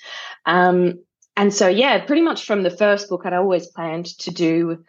Um, 0.45 1.03
and 1.37 1.53
so, 1.53 1.67
yeah, 1.67 2.05
pretty 2.05 2.21
much 2.21 2.45
from 2.45 2.63
the 2.63 2.69
first 2.69 3.09
book, 3.09 3.23
I'd 3.25 3.33
always 3.33 3.67
planned 3.67 4.05
to 4.19 4.31
do 4.31 4.83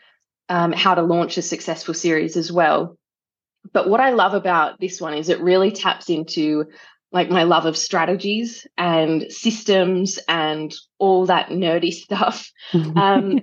um, 0.49 0.73
how 0.73 0.95
to 0.95 1.03
launch 1.03 1.37
a 1.39 1.43
successful 1.43 1.95
series 1.95 2.37
as 2.37 2.53
well. 2.53 2.97
But 3.73 3.89
what 3.89 4.01
I 4.01 4.11
love 4.11 4.35
about 4.35 4.79
this 4.79 5.01
one 5.01 5.15
is 5.15 5.29
it 5.29 5.41
really 5.41 5.73
taps 5.73 6.09
into 6.09 6.67
like 7.13 7.31
my 7.31 7.45
love 7.45 7.67
of 7.67 7.77
strategies 7.77 8.67
and 8.77 9.31
systems 9.31 10.19
and 10.29 10.75
all 10.99 11.27
that 11.27 11.49
nerdy 11.49 11.93
stuff. 11.93 12.51
Um, 12.75 13.41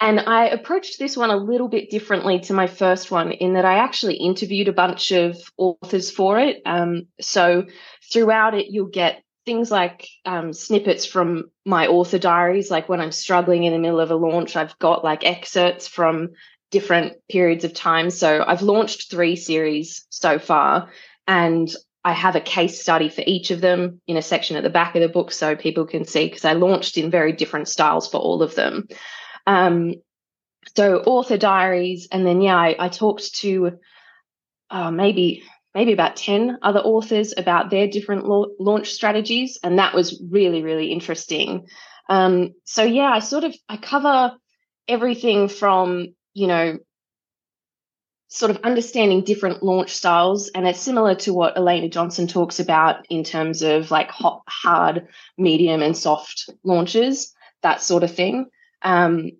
and 0.00 0.20
I 0.20 0.46
approached 0.46 0.98
this 0.98 1.16
one 1.16 1.30
a 1.30 1.36
little 1.36 1.68
bit 1.68 1.90
differently 1.90 2.40
to 2.40 2.52
my 2.52 2.66
first 2.66 3.10
one 3.10 3.32
in 3.32 3.54
that 3.54 3.64
I 3.64 3.78
actually 3.78 4.16
interviewed 4.16 4.68
a 4.68 4.72
bunch 4.72 5.12
of 5.12 5.36
authors 5.56 6.10
for 6.10 6.38
it. 6.38 6.60
Um, 6.66 7.06
so 7.20 7.64
throughout 8.12 8.54
it, 8.54 8.66
you'll 8.70 8.86
get 8.86 9.22
things 9.46 9.70
like 9.70 10.08
um, 10.24 10.52
snippets 10.52 11.06
from 11.06 11.44
my 11.64 11.86
author 11.86 12.18
diaries. 12.18 12.70
Like 12.70 12.88
when 12.88 13.00
I'm 13.00 13.12
struggling 13.12 13.64
in 13.64 13.72
the 13.72 13.78
middle 13.78 14.00
of 14.00 14.10
a 14.10 14.16
launch, 14.16 14.56
I've 14.56 14.78
got 14.78 15.04
like 15.04 15.24
excerpts 15.24 15.86
from 15.86 16.30
different 16.70 17.14
periods 17.30 17.64
of 17.64 17.72
time. 17.72 18.10
So 18.10 18.44
I've 18.46 18.62
launched 18.62 19.10
three 19.10 19.36
series 19.36 20.06
so 20.10 20.38
far, 20.38 20.90
and 21.28 21.72
I 22.04 22.12
have 22.12 22.36
a 22.36 22.40
case 22.40 22.80
study 22.80 23.08
for 23.08 23.22
each 23.26 23.50
of 23.50 23.60
them 23.60 24.00
in 24.06 24.16
a 24.16 24.22
section 24.22 24.56
at 24.56 24.62
the 24.62 24.70
back 24.70 24.94
of 24.94 25.02
the 25.02 25.08
book 25.08 25.32
so 25.32 25.56
people 25.56 25.86
can 25.86 26.04
see 26.04 26.26
because 26.26 26.44
I 26.44 26.52
launched 26.52 26.98
in 26.98 27.10
very 27.10 27.32
different 27.32 27.68
styles 27.68 28.08
for 28.08 28.18
all 28.18 28.42
of 28.42 28.54
them. 28.54 28.88
Um, 29.46 29.94
so 30.76 30.98
author 30.98 31.36
diaries, 31.36 32.08
and 32.10 32.26
then 32.26 32.40
yeah, 32.40 32.56
I, 32.56 32.76
I 32.78 32.88
talked 32.88 33.34
to 33.36 33.78
uh, 34.70 34.90
maybe 34.90 35.44
maybe 35.74 35.92
about 35.92 36.16
10 36.16 36.58
other 36.62 36.78
authors 36.80 37.34
about 37.36 37.68
their 37.68 37.88
different 37.88 38.26
la- 38.26 38.46
launch 38.60 38.90
strategies 38.92 39.58
and 39.62 39.78
that 39.78 39.92
was 39.94 40.22
really 40.30 40.62
really 40.62 40.92
interesting. 40.92 41.66
Um, 42.08 42.54
so 42.64 42.82
yeah 42.82 43.10
i 43.10 43.20
sort 43.20 43.44
of 43.44 43.54
i 43.68 43.78
cover 43.78 44.36
everything 44.88 45.48
from 45.48 46.08
you 46.34 46.46
know 46.46 46.78
sort 48.28 48.50
of 48.50 48.58
understanding 48.64 49.22
different 49.22 49.62
launch 49.62 49.90
styles 49.94 50.50
and 50.54 50.66
it's 50.66 50.80
similar 50.80 51.14
to 51.14 51.32
what 51.32 51.56
elana 51.56 51.88
johnson 51.88 52.26
talks 52.26 52.60
about 52.60 53.06
in 53.08 53.24
terms 53.24 53.62
of 53.62 53.90
like 53.90 54.10
hot 54.10 54.42
hard 54.46 55.08
medium 55.38 55.80
and 55.80 55.96
soft 55.96 56.50
launches 56.62 57.32
that 57.62 57.80
sort 57.80 58.02
of 58.02 58.14
thing 58.14 58.50
um, 58.84 59.30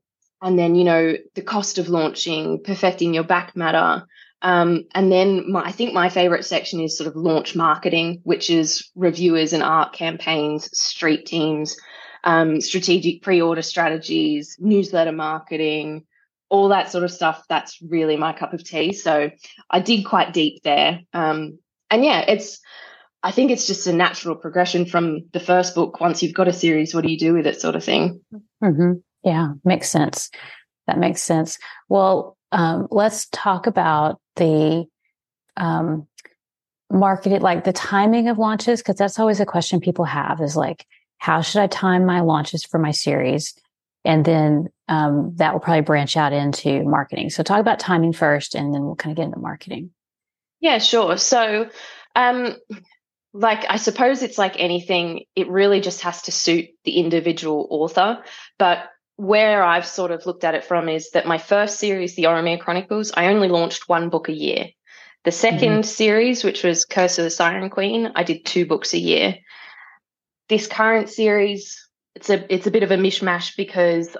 and 0.42 0.58
then, 0.58 0.74
you 0.74 0.84
know, 0.84 1.14
the 1.34 1.42
cost 1.42 1.78
of 1.78 1.88
launching, 1.88 2.62
perfecting 2.64 3.14
your 3.14 3.24
back 3.24 3.54
matter. 3.54 4.06
Um, 4.42 4.84
and 4.94 5.10
then 5.10 5.50
my, 5.50 5.64
I 5.64 5.72
think 5.72 5.94
my 5.94 6.08
favorite 6.08 6.44
section 6.44 6.80
is 6.80 6.98
sort 6.98 7.08
of 7.08 7.16
launch 7.16 7.54
marketing, 7.54 8.20
which 8.24 8.50
is 8.50 8.90
reviewers 8.94 9.52
and 9.52 9.62
ARC 9.62 9.94
campaigns, 9.94 10.76
street 10.76 11.24
teams, 11.24 11.76
um, 12.24 12.60
strategic 12.60 13.22
pre 13.22 13.40
order 13.40 13.62
strategies, 13.62 14.56
newsletter 14.58 15.12
marketing, 15.12 16.04
all 16.50 16.68
that 16.68 16.90
sort 16.90 17.04
of 17.04 17.10
stuff. 17.10 17.44
That's 17.48 17.80
really 17.80 18.16
my 18.16 18.34
cup 18.34 18.52
of 18.52 18.62
tea. 18.64 18.92
So 18.92 19.30
I 19.70 19.80
dig 19.80 20.04
quite 20.04 20.34
deep 20.34 20.62
there. 20.62 21.00
Um, 21.14 21.58
and 21.90 22.04
yeah, 22.04 22.20
it's, 22.20 22.60
I 23.22 23.30
think 23.30 23.50
it's 23.50 23.66
just 23.66 23.86
a 23.86 23.94
natural 23.94 24.36
progression 24.36 24.84
from 24.84 25.28
the 25.32 25.40
first 25.40 25.74
book. 25.74 26.00
Once 26.00 26.22
you've 26.22 26.34
got 26.34 26.48
a 26.48 26.52
series, 26.52 26.94
what 26.94 27.04
do 27.04 27.10
you 27.10 27.18
do 27.18 27.32
with 27.32 27.46
it, 27.46 27.62
sort 27.62 27.76
of 27.76 27.84
thing? 27.84 28.20
Mm-hmm. 28.62 28.92
Yeah, 29.24 29.52
makes 29.64 29.88
sense. 29.88 30.30
That 30.86 30.98
makes 30.98 31.22
sense. 31.22 31.58
Well, 31.88 32.36
um, 32.52 32.88
let's 32.90 33.26
talk 33.32 33.66
about 33.66 34.20
the 34.36 34.84
um, 35.56 36.06
marketed, 36.90 37.42
like 37.42 37.64
the 37.64 37.72
timing 37.72 38.28
of 38.28 38.38
launches, 38.38 38.80
because 38.80 38.96
that's 38.96 39.18
always 39.18 39.40
a 39.40 39.46
question 39.46 39.80
people 39.80 40.04
have 40.04 40.40
is 40.40 40.56
like, 40.56 40.86
how 41.18 41.40
should 41.40 41.62
I 41.62 41.66
time 41.66 42.04
my 42.04 42.20
launches 42.20 42.64
for 42.64 42.78
my 42.78 42.90
series? 42.90 43.54
And 44.04 44.24
then 44.24 44.68
um, 44.88 45.32
that 45.36 45.54
will 45.54 45.60
probably 45.60 45.80
branch 45.80 46.16
out 46.16 46.34
into 46.34 46.84
marketing. 46.84 47.30
So 47.30 47.42
talk 47.42 47.60
about 47.60 47.78
timing 47.78 48.12
first, 48.12 48.54
and 48.54 48.74
then 48.74 48.84
we'll 48.84 48.96
kind 48.96 49.12
of 49.12 49.16
get 49.16 49.24
into 49.24 49.38
marketing. 49.38 49.90
Yeah, 50.60 50.78
sure. 50.78 51.16
So, 51.16 51.70
um, 52.14 52.54
like, 53.32 53.64
I 53.68 53.76
suppose 53.76 54.22
it's 54.22 54.38
like 54.38 54.54
anything, 54.58 55.24
it 55.34 55.48
really 55.48 55.80
just 55.80 56.02
has 56.02 56.22
to 56.22 56.32
suit 56.32 56.66
the 56.84 56.98
individual 56.98 57.66
author. 57.70 58.22
But 58.58 58.90
where 59.16 59.62
I've 59.62 59.86
sort 59.86 60.10
of 60.10 60.26
looked 60.26 60.44
at 60.44 60.54
it 60.54 60.64
from 60.64 60.88
is 60.88 61.10
that 61.10 61.26
my 61.26 61.38
first 61.38 61.78
series, 61.78 62.16
The 62.16 62.24
Oremere 62.24 62.60
Chronicles, 62.60 63.12
I 63.16 63.26
only 63.26 63.48
launched 63.48 63.88
one 63.88 64.08
book 64.08 64.28
a 64.28 64.32
year. 64.32 64.70
The 65.24 65.30
2nd 65.30 65.60
mm-hmm. 65.60 65.82
series, 65.82 66.44
which 66.44 66.62
was 66.62 66.84
Curse 66.84 67.18
of 67.18 67.24
the 67.24 67.30
Siren 67.30 67.70
Queen, 67.70 68.12
I 68.14 68.24
did 68.24 68.44
two 68.44 68.66
books 68.66 68.92
a 68.92 68.98
year. 68.98 69.38
This 70.48 70.66
current 70.66 71.08
series, 71.08 71.88
it's 72.14 72.28
a 72.28 72.52
it's 72.52 72.66
a 72.66 72.70
bit 72.70 72.82
of 72.82 72.90
a 72.90 72.96
mishmash 72.96 73.56
because 73.56 74.14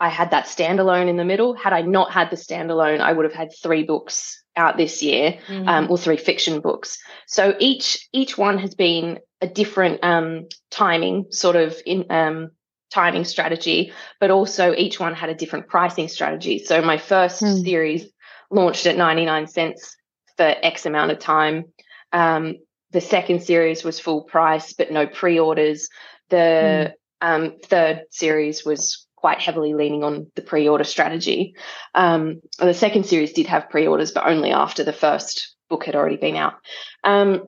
I 0.00 0.08
had 0.08 0.30
that 0.30 0.46
standalone 0.46 1.08
in 1.08 1.16
the 1.16 1.24
middle. 1.24 1.54
Had 1.54 1.74
I 1.74 1.82
not 1.82 2.12
had 2.12 2.30
the 2.30 2.36
standalone, 2.36 3.00
I 3.00 3.12
would 3.12 3.24
have 3.24 3.34
had 3.34 3.50
three 3.62 3.82
books 3.82 4.42
out 4.56 4.78
this 4.78 5.02
year, 5.02 5.38
um, 5.48 5.54
mm-hmm. 5.54 5.68
um, 5.68 5.90
or 5.90 5.98
three 5.98 6.16
fiction 6.16 6.60
books. 6.60 6.98
So 7.26 7.54
each 7.58 8.08
each 8.12 8.38
one 8.38 8.58
has 8.58 8.74
been 8.74 9.18
a 9.42 9.46
different 9.46 10.02
um, 10.02 10.46
timing, 10.70 11.26
sort 11.30 11.56
of 11.56 11.76
in 11.84 12.06
um, 12.10 12.52
timing 12.90 13.24
strategy, 13.24 13.92
but 14.20 14.30
also 14.30 14.74
each 14.74 14.98
one 14.98 15.14
had 15.14 15.30
a 15.30 15.34
different 15.34 15.68
pricing 15.68 16.08
strategy. 16.08 16.58
So 16.58 16.82
my 16.82 16.98
first 16.98 17.42
mm. 17.42 17.62
series 17.64 18.06
launched 18.50 18.86
at 18.86 18.96
ninety 18.96 19.24
nine 19.24 19.46
cents 19.46 19.96
for 20.36 20.54
X 20.62 20.86
amount 20.86 21.10
of 21.10 21.18
time. 21.18 21.64
Um, 22.12 22.56
the 22.90 23.00
second 23.00 23.42
series 23.42 23.84
was 23.84 24.00
full 24.00 24.22
price, 24.22 24.72
but 24.72 24.90
no 24.90 25.06
pre 25.06 25.38
orders. 25.38 25.88
The 26.30 26.94
mm. 27.22 27.64
third 27.64 28.02
series 28.10 28.64
was 28.64 29.06
quite 29.16 29.40
heavily 29.40 29.74
leaning 29.74 30.04
on 30.04 30.30
the 30.36 30.42
pre-order 30.42 30.84
strategy. 30.84 31.54
Um, 31.92 32.40
the 32.58 32.72
second 32.72 33.04
series 33.04 33.32
did 33.32 33.48
have 33.48 33.68
pre-orders, 33.68 34.12
but 34.12 34.26
only 34.26 34.52
after 34.52 34.84
the 34.84 34.92
first 34.92 35.56
book 35.68 35.84
had 35.84 35.96
already 35.96 36.16
been 36.16 36.36
out. 36.36 36.54
Um, 37.02 37.46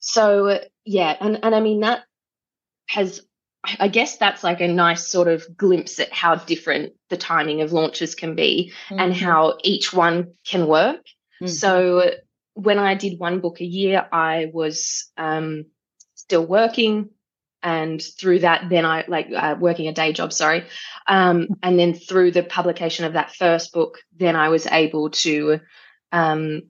so 0.00 0.60
yeah, 0.84 1.16
and 1.18 1.38
and 1.42 1.54
I 1.54 1.60
mean 1.60 1.80
that 1.80 2.02
has, 2.88 3.22
I 3.64 3.88
guess 3.88 4.16
that's 4.16 4.42
like 4.42 4.60
a 4.60 4.68
nice 4.68 5.06
sort 5.06 5.28
of 5.28 5.44
glimpse 5.56 6.00
at 6.00 6.12
how 6.12 6.34
different 6.34 6.94
the 7.10 7.16
timing 7.16 7.60
of 7.62 7.72
launches 7.72 8.14
can 8.14 8.34
be 8.34 8.72
mm-hmm. 8.88 8.98
and 8.98 9.14
how 9.14 9.58
each 9.62 9.92
one 9.92 10.34
can 10.44 10.66
work. 10.66 11.04
Mm-hmm. 11.40 11.46
So 11.46 12.10
when 12.54 12.78
I 12.78 12.94
did 12.94 13.20
one 13.20 13.40
book 13.40 13.60
a 13.60 13.64
year, 13.64 14.06
I 14.10 14.50
was 14.52 15.10
um, 15.16 15.66
still 16.16 16.44
working 16.44 17.10
and 17.62 18.02
through 18.18 18.40
that 18.40 18.68
then 18.68 18.84
i 18.84 19.04
like 19.06 19.28
uh, 19.34 19.54
working 19.58 19.86
a 19.88 19.92
day 19.92 20.12
job 20.12 20.32
sorry 20.32 20.64
um, 21.06 21.48
and 21.62 21.78
then 21.78 21.94
through 21.94 22.30
the 22.30 22.42
publication 22.42 23.04
of 23.04 23.12
that 23.12 23.34
first 23.34 23.72
book 23.72 23.98
then 24.16 24.36
i 24.36 24.48
was 24.48 24.66
able 24.66 25.10
to 25.10 25.60
um, 26.10 26.62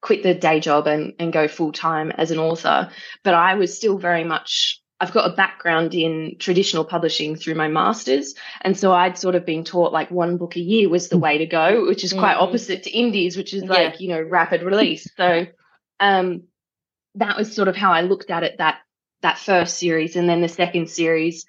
quit 0.00 0.22
the 0.22 0.34
day 0.34 0.60
job 0.60 0.86
and, 0.86 1.14
and 1.18 1.32
go 1.32 1.48
full 1.48 1.72
time 1.72 2.12
as 2.12 2.30
an 2.30 2.38
author 2.38 2.90
but 3.24 3.34
i 3.34 3.54
was 3.54 3.76
still 3.76 3.98
very 3.98 4.24
much 4.24 4.80
i've 5.00 5.12
got 5.12 5.30
a 5.30 5.34
background 5.34 5.94
in 5.94 6.36
traditional 6.38 6.84
publishing 6.84 7.36
through 7.36 7.54
my 7.54 7.68
masters 7.68 8.34
and 8.62 8.76
so 8.76 8.92
i'd 8.92 9.18
sort 9.18 9.34
of 9.34 9.44
been 9.44 9.64
taught 9.64 9.92
like 9.92 10.10
one 10.10 10.36
book 10.36 10.56
a 10.56 10.60
year 10.60 10.88
was 10.88 11.08
the 11.08 11.16
mm. 11.16 11.20
way 11.20 11.38
to 11.38 11.46
go 11.46 11.86
which 11.86 12.04
is 12.04 12.12
quite 12.12 12.34
mm-hmm. 12.34 12.44
opposite 12.44 12.82
to 12.82 12.90
indies 12.90 13.36
which 13.36 13.54
is 13.54 13.64
like 13.64 13.94
yeah. 13.94 13.96
you 13.98 14.08
know 14.08 14.20
rapid 14.20 14.62
release 14.62 15.08
so 15.16 15.46
um, 16.00 16.44
that 17.16 17.36
was 17.36 17.54
sort 17.54 17.68
of 17.68 17.76
how 17.76 17.92
i 17.92 18.02
looked 18.02 18.30
at 18.30 18.42
it 18.42 18.58
that 18.58 18.78
that 19.22 19.38
first 19.38 19.78
series 19.78 20.16
and 20.16 20.28
then 20.28 20.40
the 20.40 20.48
second 20.48 20.88
series 20.88 21.46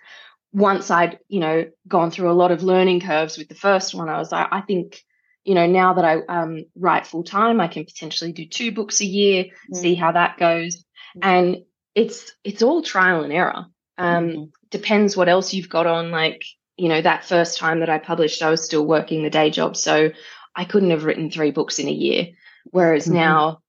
once 0.51 0.89
i'd 0.89 1.19
you 1.27 1.39
know 1.39 1.65
gone 1.87 2.11
through 2.11 2.31
a 2.31 2.33
lot 2.33 2.51
of 2.51 2.63
learning 2.63 2.99
curves 2.99 3.37
with 3.37 3.47
the 3.47 3.55
first 3.55 3.93
one 3.93 4.09
i 4.09 4.17
was 4.17 4.31
like 4.31 4.47
i 4.51 4.61
think 4.61 5.03
you 5.43 5.55
know 5.55 5.67
now 5.67 5.93
that 5.93 6.05
i 6.05 6.17
um, 6.27 6.65
write 6.75 7.05
full 7.05 7.23
time 7.23 7.61
i 7.61 7.67
can 7.67 7.85
potentially 7.85 8.31
do 8.31 8.45
two 8.45 8.71
books 8.71 9.01
a 9.01 9.05
year 9.05 9.45
mm-hmm. 9.45 9.75
see 9.75 9.95
how 9.95 10.11
that 10.11 10.37
goes 10.37 10.77
mm-hmm. 10.77 11.19
and 11.23 11.57
it's 11.95 12.31
it's 12.43 12.61
all 12.61 12.81
trial 12.81 13.23
and 13.23 13.33
error 13.33 13.65
um, 13.97 14.27
mm-hmm. 14.29 14.43
depends 14.69 15.17
what 15.17 15.29
else 15.29 15.53
you've 15.53 15.69
got 15.69 15.87
on 15.87 16.11
like 16.11 16.43
you 16.77 16.87
know 16.89 17.01
that 17.01 17.25
first 17.25 17.57
time 17.57 17.79
that 17.79 17.89
i 17.89 17.97
published 17.97 18.41
i 18.41 18.49
was 18.49 18.63
still 18.63 18.85
working 18.85 19.23
the 19.23 19.29
day 19.29 19.49
job 19.49 19.75
so 19.75 20.09
i 20.55 20.65
couldn't 20.65 20.91
have 20.91 21.03
written 21.03 21.29
three 21.29 21.51
books 21.51 21.79
in 21.79 21.87
a 21.87 21.91
year 21.91 22.27
whereas 22.65 23.05
mm-hmm. 23.05 23.15
now 23.15 23.59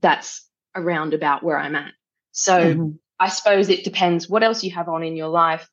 that's 0.00 0.48
around 0.74 1.14
about 1.14 1.42
where 1.42 1.58
i'm 1.58 1.74
at 1.74 1.92
so 2.32 2.74
mm-hmm. 2.74 2.90
I 3.18 3.28
suppose 3.28 3.68
it 3.68 3.84
depends 3.84 4.28
what 4.28 4.42
else 4.42 4.64
you 4.64 4.72
have 4.72 4.88
on 4.88 5.02
in 5.02 5.16
your 5.16 5.28
life, 5.28 5.68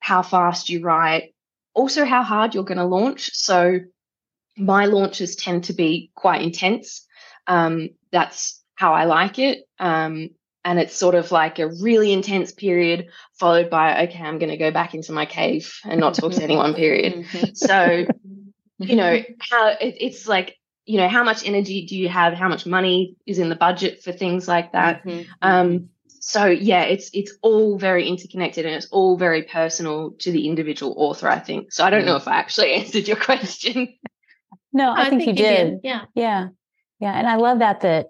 how 0.00 0.22
fast 0.22 0.68
you 0.68 0.82
write, 0.82 1.34
also 1.74 2.04
how 2.04 2.22
hard 2.22 2.54
you're 2.54 2.64
going 2.64 2.78
to 2.78 2.84
launch. 2.84 3.30
So 3.34 3.78
my 4.56 4.86
launches 4.86 5.36
tend 5.36 5.64
to 5.64 5.72
be 5.72 6.10
quite 6.14 6.42
intense. 6.42 7.06
Um, 7.46 7.90
that's 8.10 8.62
how 8.74 8.92
I 8.92 9.04
like 9.04 9.38
it. 9.38 9.60
Um, 9.78 10.30
and 10.64 10.78
it's 10.78 10.94
sort 10.94 11.14
of 11.14 11.32
like 11.32 11.58
a 11.58 11.68
really 11.68 12.12
intense 12.12 12.52
period 12.52 13.08
followed 13.38 13.70
by, 13.70 14.04
okay, 14.04 14.20
I'm 14.22 14.38
going 14.38 14.50
to 14.50 14.56
go 14.56 14.70
back 14.70 14.94
into 14.94 15.12
my 15.12 15.26
cave 15.26 15.72
and 15.84 16.00
not 16.00 16.14
talk 16.14 16.32
to 16.32 16.42
anyone, 16.42 16.74
period. 16.74 17.14
Mm-hmm. 17.14 17.46
So, 17.54 18.06
you 18.78 18.96
know, 18.96 19.22
how 19.38 19.68
it, 19.68 19.96
it's 20.00 20.26
like, 20.26 20.58
you 20.86 20.98
know, 20.98 21.08
how 21.08 21.22
much 21.22 21.46
energy 21.46 21.86
do 21.86 21.96
you 21.96 22.08
have? 22.08 22.34
How 22.34 22.48
much 22.48 22.66
money 22.66 23.16
is 23.26 23.38
in 23.38 23.48
the 23.48 23.56
budget 23.56 24.02
for 24.02 24.12
things 24.12 24.48
like 24.48 24.72
that? 24.72 25.04
Mm-hmm. 25.04 25.30
Um, 25.42 25.90
so 26.20 26.46
yeah, 26.46 26.82
it's 26.82 27.10
it's 27.14 27.32
all 27.42 27.78
very 27.78 28.06
interconnected 28.06 28.66
and 28.66 28.74
it's 28.74 28.86
all 28.90 29.16
very 29.16 29.42
personal 29.42 30.12
to 30.18 30.30
the 30.30 30.46
individual 30.46 30.94
author, 30.96 31.28
I 31.28 31.38
think. 31.38 31.72
So 31.72 31.84
I 31.84 31.90
don't 31.90 32.04
know 32.04 32.16
if 32.16 32.28
I 32.28 32.36
actually 32.36 32.72
answered 32.74 33.08
your 33.08 33.16
question. 33.16 33.94
No, 34.72 34.90
I, 34.90 35.06
I 35.06 35.10
think, 35.10 35.24
think, 35.24 35.38
you, 35.38 35.44
did. 35.44 35.70
did. 35.70 35.80
Yeah. 35.82 36.04
Yeah. 36.14 36.48
Yeah. 36.98 37.12
And 37.12 37.26
I 37.26 37.36
love 37.36 37.60
that 37.60 37.80
that 37.80 38.08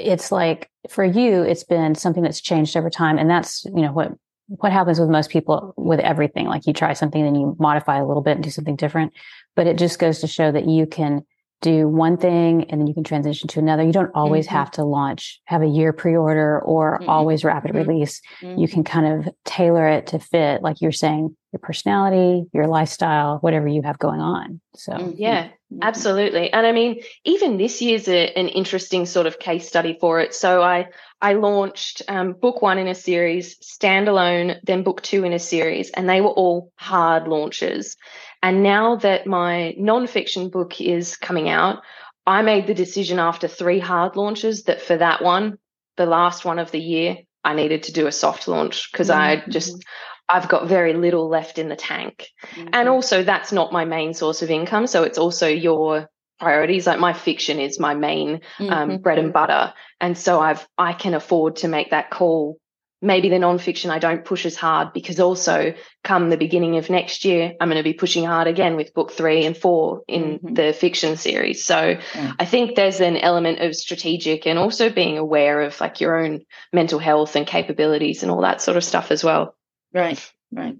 it's 0.00 0.32
like 0.32 0.70
for 0.88 1.04
you, 1.04 1.42
it's 1.42 1.64
been 1.64 1.94
something 1.94 2.22
that's 2.22 2.40
changed 2.40 2.76
over 2.76 2.90
time. 2.90 3.18
And 3.18 3.28
that's, 3.28 3.64
you 3.64 3.82
know, 3.82 3.92
what 3.92 4.12
what 4.48 4.72
happens 4.72 4.98
with 4.98 5.08
most 5.08 5.30
people 5.30 5.72
with 5.76 6.00
everything. 6.00 6.46
Like 6.46 6.66
you 6.66 6.72
try 6.72 6.92
something, 6.92 7.22
then 7.22 7.36
you 7.36 7.56
modify 7.60 7.98
a 7.98 8.06
little 8.06 8.22
bit 8.22 8.36
and 8.36 8.42
do 8.42 8.50
something 8.50 8.74
different. 8.74 9.12
But 9.54 9.68
it 9.68 9.78
just 9.78 10.00
goes 10.00 10.18
to 10.20 10.26
show 10.26 10.50
that 10.50 10.66
you 10.68 10.86
can 10.86 11.24
do 11.60 11.86
one 11.86 12.16
thing 12.16 12.64
and 12.64 12.80
then 12.80 12.86
you 12.86 12.94
can 12.94 13.04
transition 13.04 13.46
to 13.48 13.60
another. 13.60 13.82
You 13.84 13.92
don't 13.92 14.10
always 14.14 14.46
mm-hmm. 14.46 14.56
have 14.56 14.70
to 14.72 14.84
launch, 14.84 15.40
have 15.44 15.62
a 15.62 15.66
year 15.66 15.92
pre-order 15.92 16.58
or 16.60 16.98
mm-hmm. 16.98 17.08
always 17.08 17.44
rapid 17.44 17.72
mm-hmm. 17.72 17.88
release. 17.88 18.20
You 18.40 18.48
mm-hmm. 18.48 18.64
can 18.66 18.84
kind 18.84 19.06
of 19.06 19.34
tailor 19.44 19.86
it 19.86 20.08
to 20.08 20.18
fit, 20.18 20.62
like 20.62 20.80
you're 20.80 20.90
saying, 20.90 21.36
your 21.52 21.60
personality, 21.60 22.48
your 22.52 22.66
lifestyle, 22.66 23.38
whatever 23.38 23.66
you 23.66 23.82
have 23.82 23.98
going 23.98 24.20
on. 24.20 24.60
So 24.74 24.92
mm-hmm. 24.92 25.10
yeah, 25.16 25.44
mm-hmm. 25.44 25.78
absolutely. 25.82 26.52
And 26.52 26.66
I 26.66 26.72
mean, 26.72 27.02
even 27.24 27.56
this 27.56 27.82
year's 27.82 28.08
a, 28.08 28.32
an 28.38 28.48
interesting 28.48 29.06
sort 29.06 29.26
of 29.26 29.38
case 29.38 29.66
study 29.66 29.96
for 30.00 30.20
it. 30.20 30.34
So 30.34 30.62
I 30.62 30.86
I 31.20 31.34
launched 31.34 32.02
um, 32.08 32.32
book 32.32 32.62
one 32.62 32.78
in 32.78 32.88
a 32.88 32.94
series, 32.94 33.58
standalone, 33.58 34.58
then 34.62 34.82
book 34.82 35.02
two 35.02 35.24
in 35.24 35.32
a 35.32 35.38
series, 35.38 35.90
and 35.90 36.08
they 36.08 36.20
were 36.20 36.28
all 36.28 36.72
hard 36.76 37.28
launches. 37.28 37.96
And 38.42 38.62
now 38.62 38.96
that 38.96 39.26
my 39.26 39.74
nonfiction 39.78 40.50
book 40.50 40.80
is 40.80 41.16
coming 41.16 41.48
out, 41.48 41.82
I 42.26 42.42
made 42.42 42.66
the 42.66 42.74
decision 42.74 43.18
after 43.18 43.48
three 43.48 43.80
hard 43.80 44.16
launches 44.16 44.64
that 44.64 44.80
for 44.80 44.96
that 44.96 45.22
one, 45.22 45.58
the 45.96 46.06
last 46.06 46.44
one 46.44 46.58
of 46.58 46.70
the 46.70 46.80
year, 46.80 47.16
I 47.44 47.54
needed 47.54 47.84
to 47.84 47.92
do 47.92 48.06
a 48.06 48.12
soft 48.12 48.48
launch 48.48 48.90
because 48.92 49.08
mm-hmm. 49.08 49.20
I 49.20 49.42
just, 49.48 49.84
I've 50.30 50.48
got 50.48 50.68
very 50.68 50.94
little 50.94 51.28
left 51.28 51.58
in 51.58 51.68
the 51.68 51.76
tank. 51.76 52.28
Mm-hmm. 52.52 52.68
And 52.72 52.88
also, 52.88 53.22
that's 53.22 53.52
not 53.52 53.72
my 53.72 53.84
main 53.84 54.14
source 54.14 54.42
of 54.42 54.50
income. 54.50 54.86
So 54.86 55.02
it's 55.02 55.18
also 55.18 55.48
your 55.48 56.08
priorities. 56.38 56.86
Like 56.86 57.00
my 57.00 57.12
fiction 57.12 57.58
is 57.58 57.80
my 57.80 57.94
main 57.94 58.34
um, 58.34 58.40
mm-hmm. 58.66 58.72
um, 58.72 58.98
bread 58.98 59.18
and 59.18 59.32
butter. 59.32 59.74
And 60.00 60.16
so 60.16 60.40
I've, 60.40 60.66
I 60.78 60.92
can 60.92 61.14
afford 61.14 61.56
to 61.56 61.68
make 61.68 61.90
that 61.90 62.10
call 62.10 62.58
maybe 63.02 63.30
the 63.30 63.36
nonfiction 63.36 63.90
I 63.90 63.98
don't 63.98 64.24
push 64.24 64.44
as 64.44 64.56
hard 64.56 64.92
because 64.92 65.20
also 65.20 65.74
come 66.04 66.28
the 66.28 66.36
beginning 66.36 66.76
of 66.76 66.90
next 66.90 67.24
year, 67.24 67.54
I'm 67.58 67.68
going 67.68 67.78
to 67.78 67.82
be 67.82 67.94
pushing 67.94 68.24
hard 68.24 68.46
again 68.46 68.76
with 68.76 68.92
book 68.92 69.12
three 69.12 69.46
and 69.46 69.56
four 69.56 70.02
in 70.06 70.38
mm-hmm. 70.38 70.54
the 70.54 70.72
fiction 70.72 71.16
series. 71.16 71.64
So 71.64 71.98
yeah. 72.14 72.32
I 72.38 72.44
think 72.44 72.76
there's 72.76 73.00
an 73.00 73.16
element 73.16 73.60
of 73.60 73.74
strategic 73.74 74.46
and 74.46 74.58
also 74.58 74.90
being 74.90 75.16
aware 75.16 75.62
of 75.62 75.80
like 75.80 76.00
your 76.00 76.22
own 76.22 76.40
mental 76.72 76.98
health 76.98 77.36
and 77.36 77.46
capabilities 77.46 78.22
and 78.22 78.30
all 78.30 78.42
that 78.42 78.60
sort 78.60 78.76
of 78.76 78.84
stuff 78.84 79.10
as 79.10 79.24
well. 79.24 79.54
Right, 79.92 80.32
right. 80.52 80.76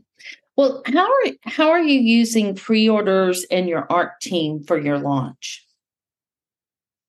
Well, 0.57 0.83
how 0.87 1.07
are 1.07 1.33
how 1.45 1.71
are 1.71 1.81
you 1.81 2.01
using 2.01 2.55
pre-orders 2.55 3.45
in 3.45 3.67
your 3.67 3.87
ARC 3.91 4.21
team 4.21 4.63
for 4.63 4.79
your 4.79 4.99
launch? 4.99 5.65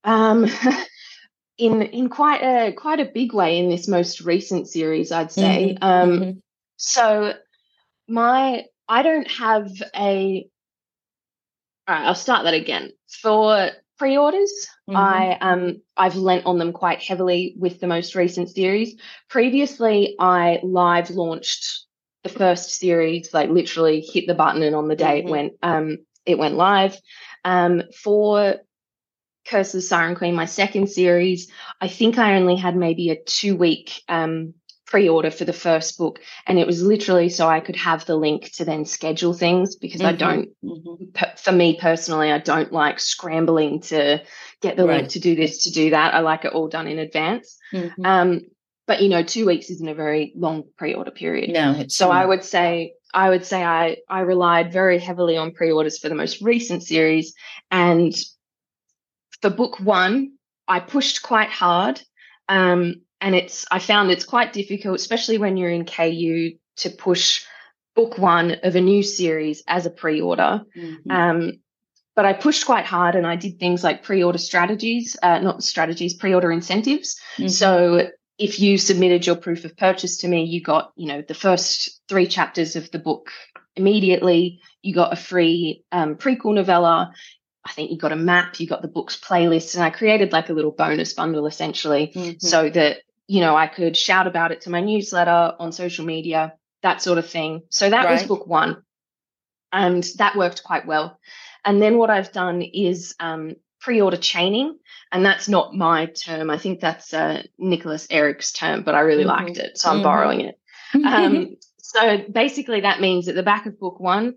Um 0.04 0.48
in 1.58 1.82
in 1.82 2.10
quite 2.10 2.42
a 2.42 2.72
quite 2.72 3.00
a 3.00 3.12
big 3.14 3.34
way 3.34 3.60
in 3.60 3.70
this 3.70 3.88
most 3.88 4.22
recent 4.22 4.68
series, 4.68 5.12
I'd 5.12 5.32
say. 5.32 5.78
Mm-hmm. 5.80 5.84
Um, 5.84 6.20
mm-hmm. 6.20 6.40
So 6.78 7.34
my 8.08 8.66
I 8.88 9.04
don't 9.04 9.30
have 9.30 9.70
a 9.96 10.48
all 11.88 11.96
right, 11.96 12.06
I'll 12.06 12.16
start 12.16 12.46
that 12.46 12.54
again. 12.54 12.92
For 13.22 13.70
pre-orders, 13.98 14.68
mm-hmm. 14.90 14.98
I 14.98 15.38
um 15.40 15.82
I've 15.98 16.16
lent 16.16 16.46
on 16.46 16.58
them 16.58 16.74
quite 16.74 17.04
heavily 17.04 17.54
with 17.58 17.80
the 17.80 17.88
most 17.88 18.16
recent 18.16 18.50
series. 18.50 18.96
Previously, 19.30 20.16
I 20.20 20.60
live 20.64 21.10
launched 21.10 21.86
the 22.24 22.30
first 22.30 22.72
series, 22.72 23.34
like 23.34 23.50
literally 23.50 24.02
hit 24.02 24.28
the 24.28 24.36
button 24.36 24.64
and 24.64 24.76
on 24.76 24.88
the 24.88 24.96
day 24.96 25.20
mm-hmm. 25.20 25.28
it 25.28 25.32
went 25.32 25.54
um 25.64 25.98
it 26.26 26.38
went 26.38 26.56
live. 26.56 26.98
Um 27.44 27.84
for 28.04 28.56
Curse 29.48 29.74
of 29.74 29.84
Siren 29.84 30.16
Queen, 30.16 30.36
my 30.36 30.46
second 30.46 30.88
series, 30.88 31.52
I 31.80 31.88
think 31.88 32.20
I 32.20 32.36
only 32.36 32.56
had 32.56 32.76
maybe 32.76 33.10
a 33.10 33.22
two 33.22 33.56
week 33.56 34.02
um 34.08 34.54
pre-order 34.92 35.32
for 35.32 35.46
the 35.46 35.54
first 35.54 35.98
book 35.98 36.20
and 36.46 36.60
it 36.60 36.68
was 36.68 36.84
literally 36.84 37.30
so 37.30 37.48
I 37.48 37.62
could 37.62 37.78
have 37.78 38.06
the 38.06 38.18
link 38.18 38.52
to 38.56 38.66
then 38.66 38.84
schedule 38.84 39.34
things 39.34 39.78
because 39.78 40.02
mm-hmm. 40.02 40.10
I 40.10 40.12
don't 40.18 40.50
mm-hmm. 40.62 41.24
for 41.38 41.52
me 41.54 41.78
personally 41.80 42.30
I 42.30 42.40
don't 42.40 42.74
like 42.74 43.00
scrambling 43.00 43.80
to 43.84 44.22
get 44.62 44.76
the 44.76 44.86
right. 44.86 44.98
link 44.98 45.10
to 45.12 45.22
do 45.22 45.34
this 45.34 45.64
to 45.64 45.72
do 45.72 45.92
that 45.92 46.14
I 46.14 46.20
like 46.20 46.44
it 46.44 46.52
all 46.52 46.68
done 46.68 46.88
in 46.88 47.00
advance 47.00 47.58
mm-hmm. 47.74 48.06
um, 48.06 48.42
but 48.92 49.02
you 49.02 49.10
know 49.10 49.24
2 49.24 49.46
weeks 49.46 49.70
isn't 49.70 49.88
a 49.88 49.94
very 49.96 50.34
long 50.36 50.64
pre-order 50.78 51.12
period 51.12 51.52
no 51.52 51.86
so 51.88 52.08
not. 52.08 52.22
I 52.22 52.26
would 52.26 52.44
say 52.44 52.94
I 53.14 53.30
would 53.30 53.46
say 53.46 53.64
I 53.64 53.98
I 54.10 54.22
relied 54.22 54.74
very 54.74 55.00
heavily 55.00 55.38
on 55.38 55.52
pre-orders 55.52 56.00
for 56.00 56.10
the 56.10 56.16
most 56.16 56.42
recent 56.42 56.84
series 56.84 57.34
and 57.70 58.14
for 59.42 59.50
book 59.50 59.80
1 59.80 60.32
I 60.68 60.80
pushed 60.80 61.22
quite 61.22 61.50
hard 61.50 62.02
um, 62.52 63.02
and 63.22 63.36
it's 63.36 63.66
I 63.72 63.80
found 63.80 64.12
it's 64.12 64.26
quite 64.26 64.52
difficult, 64.52 64.96
especially 64.96 65.38
when 65.38 65.56
you're 65.56 65.70
in 65.70 65.86
KU, 65.86 66.52
to 66.78 66.90
push 66.90 67.46
book 67.96 68.18
one 68.18 68.58
of 68.64 68.76
a 68.76 68.82
new 68.82 69.04
series 69.04 69.64
as 69.68 69.86
a 69.86 69.90
pre-order. 69.90 70.64
Mm-hmm. 70.76 71.12
Um, 71.12 71.52
but 72.16 72.26
I 72.26 72.34
pushed 72.34 72.66
quite 72.66 72.86
hard, 72.86 73.16
and 73.16 73.26
I 73.26 73.38
did 73.38 73.58
things 73.58 73.84
like 73.84 74.04
pre-order 74.04 74.38
strategies, 74.38 75.16
uh, 75.24 75.40
not 75.40 75.64
strategies, 75.64 76.14
pre-order 76.14 76.52
incentives. 76.52 77.18
Mm-hmm. 77.38 77.48
So 77.48 78.10
if 78.42 78.60
you 78.60 78.78
submitted 78.78 79.26
your 79.26 79.36
proof 79.36 79.66
of 79.66 79.78
purchase 79.78 80.18
to 80.18 80.28
me, 80.28 80.44
you 80.46 80.62
got 80.62 80.92
you 80.96 81.08
know 81.08 81.22
the 81.22 81.34
first 81.34 82.02
three 82.10 82.28
chapters 82.28 82.76
of 82.76 82.90
the 82.92 83.00
book 83.00 83.30
immediately. 83.76 84.62
You 84.82 84.94
got 84.94 85.14
a 85.14 85.16
free 85.16 85.84
um, 85.92 86.16
prequel 86.16 86.56
novella. 86.56 87.14
I 87.64 87.72
think 87.74 87.92
you 87.92 87.98
got 87.98 88.12
a 88.12 88.16
map, 88.16 88.60
you 88.60 88.68
got 88.68 88.82
the 88.82 88.88
books 88.88 89.20
playlist, 89.20 89.76
and 89.76 89.84
I 89.84 89.92
created 89.92 90.32
like 90.32 90.50
a 90.50 90.54
little 90.54 90.72
bonus 90.72 91.14
bundle 91.14 91.46
essentially 91.46 92.12
mm-hmm. 92.16 92.40
so 92.40 92.70
that 92.70 93.02
you 93.32 93.40
know, 93.40 93.56
I 93.56 93.68
could 93.68 93.96
shout 93.96 94.28
about 94.28 94.52
it 94.52 94.60
to 94.62 94.70
my 94.70 94.82
newsletter 94.82 95.54
on 95.58 95.72
social 95.72 96.04
media, 96.04 96.56
that 96.84 97.02
sort 97.02 97.18
of 97.18 97.30
thing. 97.30 97.62
So 97.70 97.90
that 97.90 98.04
right. 98.04 98.12
was 98.12 98.24
book 98.24 98.46
one. 98.46 98.84
And 99.72 100.04
that 100.18 100.36
worked 100.36 100.66
quite 100.66 100.86
well. 100.86 101.18
And 101.64 101.82
then 101.82 101.98
what 101.98 102.10
I've 102.10 102.34
done 102.34 102.62
is 102.62 103.16
um, 103.22 103.56
pre 103.82 104.02
order 104.02 104.18
chaining. 104.18 104.78
And 105.12 105.26
that's 105.26 105.50
not 105.50 105.76
my 105.76 106.06
term. 106.06 106.50
I 106.50 106.58
think 106.58 106.80
that's 106.80 107.14
uh, 107.14 107.44
Nicholas 107.58 108.08
Erik's 108.10 108.54
term, 108.54 108.84
but 108.84 108.96
I 108.96 109.02
really 109.02 109.26
mm-hmm. 109.26 109.46
liked 109.46 109.58
it. 109.58 109.78
So 109.78 109.90
I'm 109.90 109.98
mm-hmm. 109.98 110.04
borrowing 110.04 110.42
it. 110.42 110.60
Um, 110.94 111.58
so 111.80 112.20
basically, 112.32 112.82
that 112.82 113.02
means 113.02 113.28
at 113.28 113.36
the 113.36 113.44
back 113.44 113.66
of 113.66 113.80
book 113.80 114.00
one, 114.00 114.36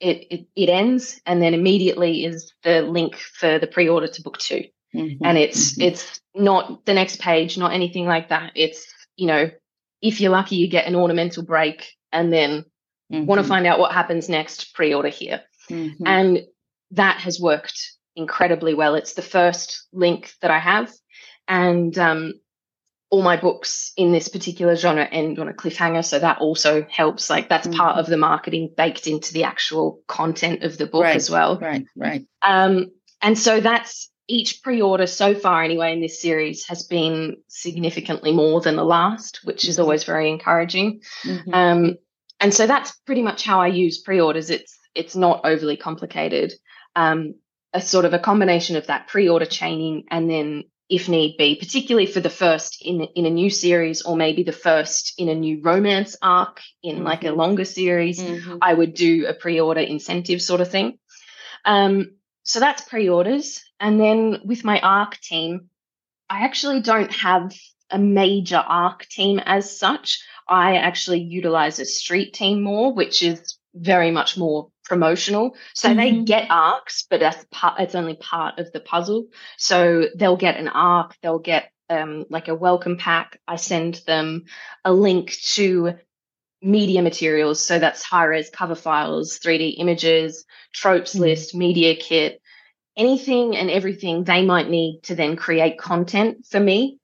it, 0.00 0.26
it, 0.30 0.46
it 0.54 0.68
ends, 0.68 1.20
and 1.24 1.40
then 1.40 1.54
immediately 1.54 2.24
is 2.24 2.52
the 2.62 2.82
link 2.82 3.16
for 3.16 3.58
the 3.58 3.66
pre 3.66 3.88
order 3.88 4.08
to 4.08 4.22
book 4.22 4.36
2 4.38 4.64
mm-hmm. 4.94 5.24
And 5.24 5.38
it's 5.38 5.72
mm-hmm. 5.72 5.82
it's 5.82 6.20
not 6.34 6.84
the 6.84 6.94
next 6.94 7.20
page, 7.20 7.56
not 7.56 7.72
anything 7.72 8.04
like 8.04 8.28
that. 8.28 8.52
It's, 8.54 8.86
you 9.16 9.26
know, 9.26 9.50
if 10.02 10.20
you're 10.20 10.30
lucky, 10.30 10.56
you 10.56 10.68
get 10.68 10.86
an 10.86 10.94
ornamental 10.94 11.42
break 11.42 11.94
and 12.12 12.30
then 12.30 12.66
mm-hmm. 13.10 13.24
want 13.24 13.40
to 13.40 13.46
find 13.46 13.66
out 13.66 13.78
what 13.78 13.92
happens 13.92 14.28
next, 14.28 14.74
pre 14.74 14.92
order 14.92 15.08
here. 15.08 15.40
Mm-hmm. 15.70 16.06
And 16.06 16.40
that 16.92 17.20
has 17.20 17.40
worked 17.40 17.95
incredibly 18.16 18.74
well. 18.74 18.94
It's 18.94 19.14
the 19.14 19.22
first 19.22 19.86
link 19.92 20.32
that 20.40 20.50
I 20.50 20.58
have. 20.58 20.92
And 21.46 21.96
um, 21.98 22.32
all 23.10 23.22
my 23.22 23.36
books 23.36 23.92
in 23.96 24.10
this 24.10 24.28
particular 24.28 24.74
genre 24.74 25.04
end 25.04 25.38
on 25.38 25.48
a 25.48 25.52
cliffhanger. 25.52 26.04
So 26.04 26.18
that 26.18 26.38
also 26.38 26.84
helps. 26.90 27.30
Like 27.30 27.48
that's 27.48 27.68
mm-hmm. 27.68 27.78
part 27.78 27.98
of 27.98 28.06
the 28.06 28.16
marketing 28.16 28.72
baked 28.76 29.06
into 29.06 29.32
the 29.32 29.44
actual 29.44 30.00
content 30.08 30.64
of 30.64 30.76
the 30.78 30.86
book 30.86 31.04
right, 31.04 31.16
as 31.16 31.30
well. 31.30 31.58
Right, 31.58 31.86
right. 31.94 32.26
Um, 32.42 32.90
and 33.22 33.38
so 33.38 33.60
that's 33.60 34.10
each 34.28 34.62
pre-order 34.62 35.06
so 35.06 35.34
far 35.34 35.62
anyway 35.62 35.92
in 35.92 36.00
this 36.00 36.20
series 36.20 36.66
has 36.66 36.82
been 36.82 37.36
significantly 37.48 38.32
more 38.32 38.60
than 38.60 38.76
the 38.76 38.84
last 38.84 39.40
which 39.44 39.68
is 39.68 39.76
mm-hmm. 39.76 39.82
always 39.82 40.04
very 40.04 40.28
encouraging 40.28 41.00
mm-hmm. 41.22 41.54
um, 41.54 41.96
and 42.40 42.52
so 42.52 42.66
that's 42.66 42.92
pretty 43.06 43.22
much 43.22 43.44
how 43.44 43.60
i 43.60 43.68
use 43.68 43.98
pre-orders 43.98 44.50
it's 44.50 44.76
it's 44.94 45.14
not 45.14 45.42
overly 45.44 45.76
complicated 45.76 46.52
um, 46.96 47.34
a 47.76 47.80
sort 47.80 48.04
of 48.04 48.12
a 48.12 48.18
combination 48.18 48.76
of 48.76 48.86
that 48.86 49.08
pre-order 49.08 49.46
chaining 49.46 50.04
and 50.10 50.30
then 50.30 50.64
if 50.88 51.08
need 51.08 51.36
be 51.36 51.56
particularly 51.56 52.06
for 52.06 52.20
the 52.20 52.30
first 52.30 52.78
in 52.80 53.02
in 53.14 53.26
a 53.26 53.30
new 53.30 53.50
series 53.50 54.02
or 54.02 54.16
maybe 54.16 54.42
the 54.42 54.52
first 54.52 55.14
in 55.18 55.28
a 55.28 55.34
new 55.34 55.60
romance 55.62 56.16
arc 56.22 56.60
in 56.82 56.96
mm-hmm. 56.96 57.04
like 57.04 57.24
a 57.24 57.28
mm-hmm. 57.28 57.38
longer 57.38 57.64
series 57.64 58.20
mm-hmm. 58.20 58.58
i 58.62 58.72
would 58.72 58.94
do 58.94 59.26
a 59.26 59.34
pre-order 59.34 59.80
incentive 59.80 60.40
sort 60.40 60.60
of 60.60 60.70
thing 60.70 60.98
um, 61.64 62.12
so 62.44 62.60
that's 62.60 62.88
pre-orders 62.88 63.60
and 63.80 64.00
then 64.00 64.40
with 64.44 64.64
my 64.64 64.80
ARC 64.80 65.18
team, 65.20 65.68
I 66.28 66.44
actually 66.44 66.80
don't 66.80 67.12
have 67.12 67.52
a 67.90 67.98
major 67.98 68.56
ARC 68.56 69.06
team 69.08 69.38
as 69.38 69.78
such. 69.78 70.22
I 70.48 70.76
actually 70.76 71.20
utilize 71.20 71.78
a 71.78 71.84
street 71.84 72.34
team 72.34 72.62
more, 72.62 72.92
which 72.92 73.22
is 73.22 73.58
very 73.74 74.10
much 74.10 74.36
more 74.36 74.70
promotional. 74.86 75.56
So 75.74 75.88
mm-hmm. 75.88 75.98
they 75.98 76.24
get 76.24 76.50
arcs, 76.50 77.06
but 77.08 77.20
that's 77.20 77.44
part, 77.50 77.80
it's 77.80 77.94
only 77.94 78.14
part 78.14 78.58
of 78.58 78.72
the 78.72 78.80
puzzle. 78.80 79.26
So 79.58 80.06
they'll 80.14 80.36
get 80.36 80.56
an 80.56 80.68
arc, 80.68 81.16
they'll 81.22 81.38
get 81.38 81.70
um, 81.90 82.24
like 82.30 82.48
a 82.48 82.54
welcome 82.54 82.96
pack. 82.96 83.40
I 83.46 83.56
send 83.56 84.02
them 84.06 84.44
a 84.84 84.92
link 84.92 85.32
to 85.54 85.94
media 86.62 87.02
materials. 87.02 87.62
So 87.62 87.78
that's 87.78 88.02
high 88.02 88.24
res 88.24 88.50
cover 88.50 88.74
files, 88.74 89.38
3D 89.38 89.74
images, 89.78 90.44
tropes 90.72 91.12
mm-hmm. 91.12 91.22
list, 91.22 91.54
media 91.54 91.96
kit, 91.96 92.40
anything 92.96 93.56
and 93.56 93.70
everything 93.70 94.24
they 94.24 94.44
might 94.44 94.70
need 94.70 95.00
to 95.04 95.14
then 95.14 95.36
create 95.36 95.78
content 95.78 96.46
for 96.46 96.58
me 96.58 96.98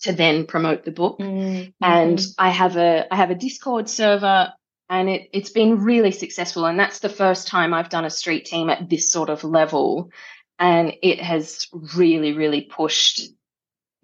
to 0.00 0.12
then 0.12 0.46
promote 0.46 0.84
the 0.84 0.90
book. 0.90 1.18
Mm-hmm. 1.18 1.70
And 1.82 2.20
I 2.38 2.50
have 2.50 2.76
a 2.76 3.06
I 3.12 3.16
have 3.16 3.30
a 3.30 3.34
Discord 3.34 3.88
server 3.88 4.52
and 4.90 5.08
it 5.08 5.28
it's 5.32 5.50
been 5.50 5.82
really 5.82 6.10
successful 6.10 6.66
and 6.66 6.78
that's 6.78 7.00
the 7.00 7.08
first 7.08 7.48
time 7.48 7.74
I've 7.74 7.90
done 7.90 8.04
a 8.04 8.10
street 8.10 8.44
team 8.44 8.70
at 8.70 8.88
this 8.88 9.12
sort 9.12 9.30
of 9.30 9.44
level 9.44 10.10
and 10.58 10.94
it 11.02 11.20
has 11.20 11.66
really 11.96 12.32
really 12.32 12.62
pushed 12.62 13.22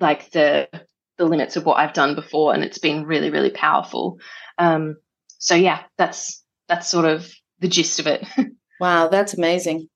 like 0.01 0.31
the 0.31 0.68
the 1.16 1.25
limits 1.25 1.57
of 1.57 1.64
what 1.64 1.79
I've 1.79 1.92
done 1.92 2.14
before 2.14 2.55
and 2.55 2.64
it's 2.64 2.79
been 2.79 3.07
really 3.07 3.31
really 3.31 3.51
powerful. 3.51 4.18
Um 4.59 4.97
so 5.38 5.55
yeah, 5.55 5.83
that's 5.99 6.42
that's 6.68 6.88
sort 6.88 7.05
of 7.05 7.31
the 7.61 7.68
gist 7.68 8.01
of 8.01 8.07
it. 8.07 8.27
wow, 8.81 9.09
that's 9.09 9.35
amazing. 9.35 9.88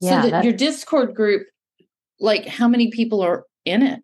Yeah, 0.00 0.22
so 0.22 0.30
that, 0.30 0.44
your 0.44 0.52
Discord 0.52 1.14
group, 1.14 1.46
like 2.20 2.46
how 2.46 2.68
many 2.68 2.90
people 2.90 3.20
are 3.22 3.44
in 3.64 3.82
it? 3.82 4.02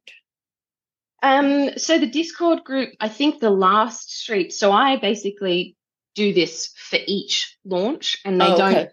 Um, 1.24 1.78
so 1.78 1.98
the 1.98 2.06
Discord 2.06 2.64
group, 2.64 2.90
I 3.00 3.08
think 3.08 3.40
the 3.40 3.48
last 3.48 4.14
street. 4.14 4.52
So 4.52 4.70
I 4.70 4.98
basically 4.98 5.74
do 6.14 6.34
this 6.34 6.70
for 6.76 6.98
each 7.06 7.56
launch, 7.64 8.18
and 8.26 8.38
they 8.38 8.46
oh, 8.46 8.58
don't 8.58 8.76
okay. 8.76 8.90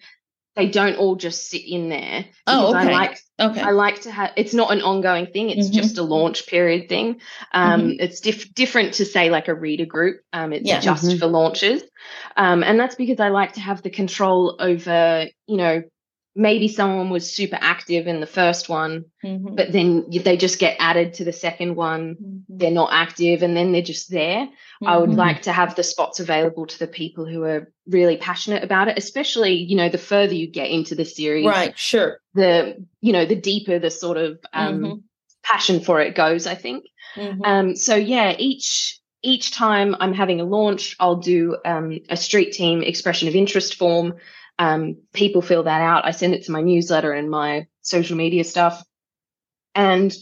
they 0.56 0.70
don't 0.70 0.96
all 0.96 1.18
just 1.18 1.50
sit 1.50 1.64
in 1.68 1.90
there. 1.90 2.26
Oh, 2.48 2.70
okay. 2.70 2.88
I 2.88 2.92
like 2.92 3.20
okay. 3.38 3.62
I 3.62 3.72
like 3.72 4.04
to 4.04 4.12
have. 4.12 4.32
It's 4.38 4.54
not 4.54 4.72
an 4.72 4.82
ongoing 4.82 5.28
thing. 5.28 5.50
It's 5.50 5.68
mm-hmm. 5.68 5.78
just 5.78 5.98
a 5.98 6.04
launch 6.04 6.48
period 6.48 6.88
thing. 6.88 7.20
Um, 7.52 7.82
mm-hmm. 7.82 8.00
It's 8.00 8.22
diff- 8.22 8.54
different 8.54 8.94
to 8.96 9.06
say 9.06 9.30
like 9.30 9.50
a 9.50 9.54
reader 9.54 9.86
group. 9.86 10.22
Um, 10.32 10.54
it's 10.54 10.66
yeah. 10.66 10.80
just 10.80 11.04
mm-hmm. 11.04 11.20
for 11.20 11.28
launches, 11.28 11.84
um, 12.38 12.64
and 12.64 12.80
that's 12.80 12.96
because 12.96 13.20
I 13.20 13.28
like 13.28 13.54
to 13.54 13.60
have 13.60 13.82
the 13.82 13.90
control 13.90 14.56
over 14.58 15.28
you 15.48 15.58
know 15.58 15.84
maybe 16.36 16.68
someone 16.68 17.10
was 17.10 17.32
super 17.32 17.58
active 17.60 18.08
in 18.08 18.22
the 18.22 18.28
first 18.28 18.70
one, 18.70 19.06
mm-hmm. 19.24 19.56
but 19.56 19.72
then 19.72 20.06
they 20.10 20.38
just 20.38 20.60
get 20.60 20.78
added 20.80 21.14
to 21.16 21.26
the 21.26 21.34
second 21.34 21.76
one. 21.76 22.16
Mm-hmm. 22.16 22.58
They're 22.58 22.72
not 22.72 22.94
active 22.94 23.44
and 23.44 23.56
then 23.56 23.72
they're 23.72 23.82
just 23.82 24.10
there. 24.10 24.46
Mm-hmm. 24.46 24.88
I 24.88 24.98
would 24.98 25.10
mm-hmm. 25.10 25.20
like 25.20 25.42
to 25.44 25.52
have 25.52 25.76
the 25.76 25.84
spots 25.84 26.20
available 26.20 26.66
to 26.68 26.80
the 26.80 26.88
people 26.88 27.26
who 27.26 27.44
are 27.44 27.72
really 27.86 28.16
passionate 28.16 28.64
about 28.64 28.88
it, 28.88 28.98
especially, 28.98 29.56
you 29.56 29.76
know, 29.76 29.90
the 29.90 29.98
further 29.98 30.34
you 30.34 30.48
get 30.48 30.70
into 30.70 30.96
the 30.96 31.06
series. 31.06 31.46
Right, 31.46 31.78
sure. 31.78 32.22
The, 32.34 32.86
you 33.02 33.12
know, 33.12 33.26
the 33.26 33.36
deeper 33.36 33.78
the 33.80 33.92
sort 33.92 34.18
of 34.18 34.40
um, 34.54 34.80
mm-hmm. 34.80 35.00
passion 35.44 35.82
for 35.82 36.00
it 36.00 36.16
goes, 36.16 36.48
I 36.48 36.56
think. 36.56 36.86
Mm-hmm. 37.16 37.42
Um, 37.44 37.76
so 37.76 37.96
yeah, 37.96 38.36
each 38.38 39.00
each 39.24 39.52
time 39.52 39.96
I'm 40.00 40.14
having 40.14 40.42
a 40.42 40.46
launch, 40.46 40.96
I'll 41.00 41.18
do 41.18 41.58
um, 41.64 42.00
a 42.10 42.18
street 42.18 42.54
team 42.54 42.82
expression 42.82 43.28
of 43.28 43.36
interest 43.36 43.76
form 43.76 44.16
um, 44.62 44.98
people 45.12 45.42
fill 45.42 45.64
that 45.64 45.82
out. 45.82 46.06
I 46.06 46.12
send 46.12 46.36
it 46.36 46.44
to 46.44 46.52
my 46.52 46.62
newsletter 46.62 47.12
and 47.12 47.32
my 47.32 47.66
social 47.82 48.16
media 48.16 48.44
stuff. 48.44 48.84
And 49.74 50.16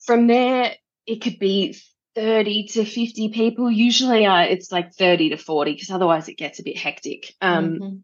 from 0.00 0.26
there, 0.26 0.74
it 1.06 1.20
could 1.20 1.38
be 1.38 1.76
30 2.14 2.68
to 2.68 2.86
50 2.86 3.28
people. 3.28 3.70
Usually 3.70 4.24
uh, 4.24 4.40
it's 4.40 4.72
like 4.72 4.94
30 4.94 5.30
to 5.30 5.36
40 5.36 5.74
because 5.74 5.90
otherwise 5.90 6.30
it 6.30 6.38
gets 6.38 6.60
a 6.60 6.62
bit 6.62 6.78
hectic. 6.78 7.34
Um, 7.42 7.68
mm-hmm. 7.68 7.96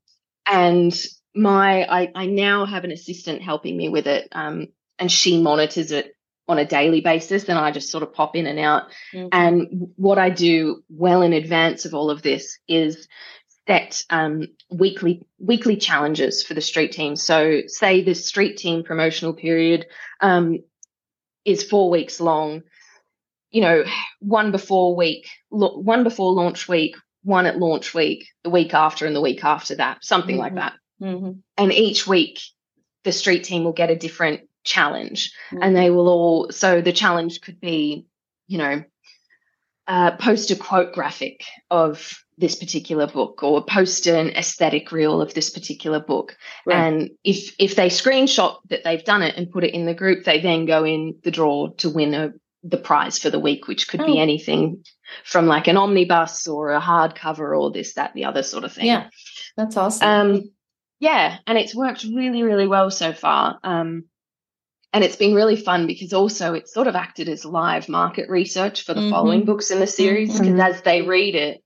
And 0.44 0.94
my 1.34 1.86
I, 1.88 2.12
I 2.14 2.26
now 2.26 2.66
have 2.66 2.84
an 2.84 2.92
assistant 2.92 3.40
helping 3.40 3.74
me 3.74 3.88
with 3.88 4.06
it 4.06 4.28
um, 4.32 4.68
and 4.98 5.10
she 5.10 5.40
monitors 5.40 5.92
it 5.92 6.14
on 6.46 6.58
a 6.58 6.66
daily 6.66 7.00
basis 7.00 7.48
and 7.48 7.58
I 7.58 7.70
just 7.70 7.90
sort 7.90 8.02
of 8.02 8.12
pop 8.12 8.36
in 8.36 8.46
and 8.46 8.58
out. 8.58 8.90
Mm-hmm. 9.14 9.28
And 9.32 9.88
what 9.96 10.18
I 10.18 10.28
do 10.28 10.84
well 10.90 11.22
in 11.22 11.32
advance 11.32 11.86
of 11.86 11.94
all 11.94 12.10
of 12.10 12.20
this 12.20 12.58
is 12.68 13.08
set 13.66 14.02
um, 14.10 14.46
weekly 14.70 15.26
weekly 15.38 15.76
challenges 15.76 16.42
for 16.42 16.54
the 16.54 16.60
street 16.60 16.92
team. 16.92 17.16
So 17.16 17.62
say 17.66 18.02
the 18.02 18.14
street 18.14 18.56
team 18.56 18.84
promotional 18.84 19.32
period 19.32 19.86
um, 20.20 20.58
is 21.44 21.62
four 21.62 21.90
weeks 21.90 22.20
long. 22.20 22.62
You 23.50 23.60
know, 23.60 23.84
one 24.18 24.50
before 24.50 24.96
week, 24.96 25.28
one 25.48 26.02
before 26.02 26.32
launch 26.32 26.68
week, 26.68 26.96
one 27.22 27.46
at 27.46 27.58
launch 27.58 27.94
week, 27.94 28.26
the 28.42 28.50
week 28.50 28.74
after, 28.74 29.06
and 29.06 29.14
the 29.14 29.20
week 29.20 29.44
after 29.44 29.76
that, 29.76 30.04
something 30.04 30.34
mm-hmm. 30.34 30.40
like 30.40 30.54
that. 30.56 30.72
Mm-hmm. 31.00 31.38
And 31.56 31.72
each 31.72 32.06
week, 32.06 32.40
the 33.04 33.12
street 33.12 33.44
team 33.44 33.62
will 33.62 33.72
get 33.72 33.90
a 33.90 33.96
different 33.96 34.48
challenge 34.64 35.32
mm-hmm. 35.50 35.62
and 35.62 35.76
they 35.76 35.90
will 35.90 36.08
all 36.08 36.50
so 36.50 36.80
the 36.80 36.92
challenge 36.92 37.40
could 37.42 37.60
be 37.60 38.06
you 38.46 38.58
know 38.58 38.82
uh, 39.86 40.16
post 40.16 40.50
a 40.50 40.56
quote 40.56 40.94
graphic 40.94 41.44
of 41.70 42.24
this 42.39 42.57
particular 42.57 43.07
book 43.07 43.43
or 43.43 43.64
post 43.64 44.07
an 44.07 44.30
aesthetic 44.30 44.91
reel 44.91 45.20
of 45.20 45.35
this 45.35 45.51
particular 45.51 46.01
book 46.01 46.37
right. 46.66 46.76
and 46.76 47.11
if 47.22 47.55
if 47.59 47.76
they 47.76 47.89
screenshot 47.89 48.57
that 48.68 48.82
they've 48.85 49.05
done 49.05 49.22
it 49.22 49.37
and 49.37 49.51
put 49.51 49.64
it 49.64 49.74
in 49.74 49.87
the 49.87 49.95
group 49.95 50.24
they 50.24 50.41
then 50.41 50.66
go 50.66 50.85
in 50.85 51.16
the 51.22 51.30
draw 51.30 51.68
to 51.68 51.89
win 51.91 52.14
a 52.14 52.32
the 52.64 52.78
prize 52.78 53.18
for 53.18 53.28
the 53.28 53.39
week 53.39 53.68
which 53.68 53.89
could 53.89 54.01
oh. 54.01 54.07
be 54.07 54.18
anything 54.18 54.82
from 55.22 55.47
like 55.47 55.68
an 55.68 55.76
omnibus 55.76 56.49
or 56.49 56.72
a 56.72 56.80
hardcover 56.80 57.59
or 57.59 57.70
this 57.70 57.95
that 57.95 58.14
the 58.14 58.24
other 58.24 58.43
sort 58.43 58.64
of 58.64 58.72
thing 58.72 58.87
yeah 58.87 59.09
that's 59.57 59.76
awesome 59.76 60.09
um 60.09 60.51
yeah 60.99 61.37
and 61.47 61.59
it's 61.59 61.74
worked 61.74 62.05
really 62.05 62.43
really 62.43 62.66
well 62.66 62.91
so 62.91 63.12
far 63.12 63.59
um 63.62 64.05
and 64.95 65.03
it's 65.03 65.16
been 65.16 65.35
really 65.35 65.57
fun 65.57 65.87
because 65.87 66.12
also 66.12 66.55
it's 66.55 66.72
sort 66.72 66.87
of 66.87 66.95
acted 66.95 67.28
as 67.28 67.45
live 67.45 67.89
market 67.89 68.30
research 68.30 68.82
for 68.82 68.95
the 68.95 69.01
mm-hmm. 69.01 69.11
following 69.11 69.45
books 69.45 69.70
in 69.70 69.80
the 69.80 69.87
series 69.87 70.32
because 70.32 70.49
mm-hmm. 70.49 70.61
as 70.61 70.80
they 70.82 71.03
read 71.03 71.35
it 71.35 71.63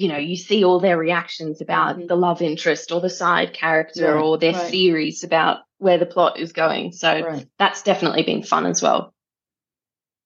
you 0.00 0.08
know 0.08 0.16
you 0.16 0.36
see 0.36 0.64
all 0.64 0.80
their 0.80 0.96
reactions 0.96 1.60
about 1.60 1.96
mm-hmm. 1.96 2.06
the 2.06 2.16
love 2.16 2.40
interest 2.42 2.90
or 2.92 3.00
the 3.00 3.10
side 3.10 3.52
character 3.52 4.14
right, 4.14 4.22
or 4.22 4.38
their 4.38 4.52
right. 4.52 4.70
theories 4.70 5.22
about 5.24 5.58
where 5.78 5.98
the 5.98 6.06
plot 6.06 6.38
is 6.38 6.52
going 6.52 6.92
so 6.92 7.20
right. 7.20 7.46
that's 7.58 7.82
definitely 7.82 8.22
been 8.22 8.42
fun 8.42 8.66
as 8.66 8.82
well 8.82 9.12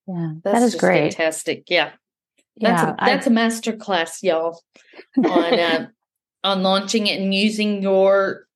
yeah 0.06 0.32
that's 0.42 0.60
that 0.60 0.62
is 0.62 0.74
great 0.74 1.14
fantastic 1.14 1.64
yeah 1.68 1.90
that's 2.58 2.82
yeah, 2.82 2.90
a, 2.90 2.96
that's 3.04 3.26
I, 3.26 3.30
a 3.30 3.32
master 3.32 3.72
class 3.72 4.22
y'all 4.22 4.62
on 5.18 5.58
uh, 5.58 5.88
on 6.44 6.62
launching 6.62 7.06
it 7.06 7.20
and 7.20 7.34
using 7.34 7.82
your 7.82 8.46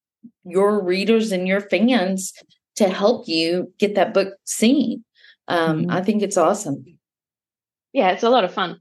your 0.44 0.82
readers 0.82 1.32
and 1.32 1.48
your 1.48 1.60
fans 1.60 2.32
to 2.76 2.88
help 2.88 3.26
you 3.28 3.72
get 3.78 3.96
that 3.96 4.14
book 4.14 4.34
seen. 4.44 5.04
Um, 5.48 5.82
mm-hmm. 5.82 5.90
I 5.90 6.02
think 6.02 6.22
it's 6.22 6.36
awesome. 6.36 6.98
Yeah, 7.92 8.10
it's 8.10 8.22
a 8.22 8.30
lot 8.30 8.44
of 8.44 8.52
fun. 8.52 8.80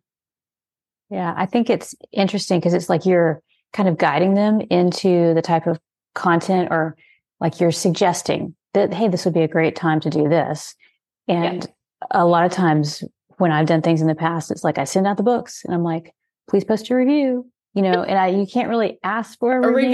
Yeah, 1.10 1.34
I 1.36 1.46
think 1.46 1.70
it's 1.70 1.96
interesting 2.12 2.60
because 2.60 2.74
it's 2.74 2.90
like 2.90 3.06
you're 3.06 3.42
kind 3.74 3.88
of 3.88 3.98
guiding 3.98 4.34
them 4.34 4.62
into 4.70 5.34
the 5.34 5.42
type 5.42 5.68
of 5.68 5.80
content 6.16 6.70
or 6.72 6.96
like 7.40 7.60
you're 7.60 7.72
suggesting 7.72 8.56
that, 8.74 8.94
hey, 8.94 9.08
this 9.08 9.26
would 9.26 9.34
be 9.34 9.42
a 9.42 9.48
great 9.48 9.76
time 9.76 10.00
to 10.02 10.10
do 10.10 10.28
this. 10.28 10.76
And 11.28 11.64
yeah. 11.64 12.08
a 12.12 12.26
lot 12.26 12.46
of 12.46 12.52
times 12.52 13.04
when 13.38 13.52
I've 13.52 13.68
done 13.68 13.82
things 13.82 14.02
in 14.02 14.08
the 14.08 14.16
past, 14.16 14.52
it's 14.52 14.64
like 14.64 14.78
I 14.78 14.84
send 14.84 15.08
out 15.08 15.18
the 15.18 15.24
books 15.24 15.64
and 15.64 15.74
I'm 15.74 15.84
like, 15.84 16.14
please 16.50 16.64
post 16.64 16.90
your 16.90 17.00
review, 17.00 17.50
you 17.74 17.82
know, 17.82 18.04
and 18.04 18.18
I, 18.18 18.28
you 18.28 18.48
can't 18.48 18.70
really 18.70 19.00
ask 19.04 19.38
for 19.40 19.58
a, 19.58 19.64
a 19.64 19.74
review. 19.74 19.92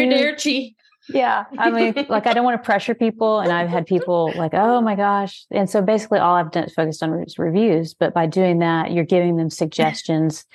Yeah. 1.09 1.45
I 1.57 1.69
mean, 1.69 1.93
like, 2.09 2.27
I 2.27 2.33
don't 2.33 2.45
want 2.45 2.61
to 2.61 2.65
pressure 2.65 2.95
people. 2.95 3.41
And 3.41 3.51
I've 3.51 3.69
had 3.69 3.85
people 3.85 4.31
like, 4.35 4.53
oh 4.53 4.81
my 4.81 4.95
gosh. 4.95 5.45
And 5.51 5.69
so 5.69 5.81
basically, 5.81 6.19
all 6.19 6.35
I've 6.35 6.51
done 6.51 6.63
is 6.63 6.73
focused 6.73 7.03
on 7.03 7.25
reviews. 7.37 7.93
But 7.93 8.13
by 8.13 8.25
doing 8.25 8.59
that, 8.59 8.91
you're 8.91 9.03
giving 9.03 9.35
them 9.35 9.49
suggestions 9.49 10.45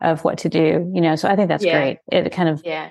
of 0.00 0.24
what 0.24 0.38
to 0.38 0.48
do, 0.48 0.90
you 0.94 1.00
know. 1.00 1.16
So 1.16 1.28
I 1.28 1.36
think 1.36 1.48
that's 1.48 1.64
yeah. 1.64 1.78
great. 1.78 1.98
It 2.10 2.30
kind 2.30 2.48
of 2.48 2.62
yeah. 2.64 2.90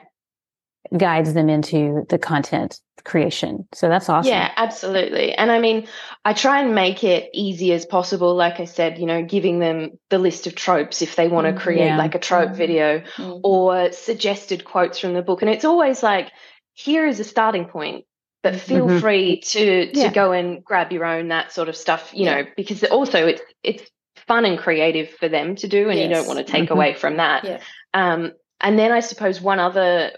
guides 0.96 1.34
them 1.34 1.50
into 1.50 2.06
the 2.10 2.18
content 2.18 2.80
creation. 3.04 3.68
So 3.74 3.88
that's 3.88 4.10
awesome. 4.10 4.32
Yeah, 4.32 4.52
absolutely. 4.58 5.34
And 5.34 5.52
I 5.52 5.60
mean, 5.60 5.88
I 6.24 6.34
try 6.34 6.62
and 6.62 6.74
make 6.74 7.04
it 7.04 7.30
easy 7.34 7.72
as 7.74 7.86
possible. 7.86 8.36
Like 8.36 8.60
I 8.60 8.66
said, 8.66 8.98
you 8.98 9.06
know, 9.06 9.24
giving 9.24 9.60
them 9.60 9.92
the 10.10 10.18
list 10.18 10.48
of 10.48 10.56
tropes 10.56 11.02
if 11.02 11.16
they 11.16 11.28
want 11.28 11.48
to 11.48 11.54
mm, 11.54 11.60
create 11.60 11.86
yeah. 11.86 11.98
like 11.98 12.16
a 12.16 12.20
trope 12.20 12.50
mm-hmm. 12.50 12.58
video 12.58 13.00
mm-hmm. 13.00 13.40
or 13.44 13.92
suggested 13.92 14.66
quotes 14.66 14.98
from 14.98 15.14
the 15.14 15.22
book. 15.22 15.42
And 15.42 15.52
it's 15.52 15.66
always 15.66 16.02
like, 16.02 16.32
here 16.74 17.06
is 17.06 17.20
a 17.20 17.24
starting 17.24 17.66
point 17.66 18.06
but 18.46 18.62
feel 18.62 18.86
mm-hmm. 18.86 19.00
free 19.00 19.40
to 19.40 19.92
to 19.92 20.00
yeah. 20.00 20.14
go 20.14 20.32
and 20.32 20.64
grab 20.64 20.92
your 20.92 21.04
own 21.04 21.30
that 21.30 21.52
sort 21.52 21.68
of 21.68 21.76
stuff 21.76 22.12
you 22.14 22.26
yeah. 22.26 22.42
know 22.42 22.48
because 22.56 22.84
also 22.84 23.26
it's 23.26 23.42
it's 23.64 23.90
fun 24.28 24.46
and 24.46 24.58
creative 24.58 25.10
for 25.10 25.30
them 25.30 25.56
to 25.56 25.68
do 25.68 25.90
and 25.90 26.00
yes. 26.00 26.08
you 26.08 26.14
don't 26.14 26.28
want 26.28 26.40
to 26.40 26.52
take 26.52 26.66
mm-hmm. 26.66 26.74
away 26.74 26.94
from 26.94 27.18
that 27.18 27.44
yeah. 27.44 27.60
um, 27.94 28.32
and 28.62 28.78
then 28.78 28.92
i 28.92 29.00
suppose 29.00 29.42
one 29.42 29.60
other 29.60 30.12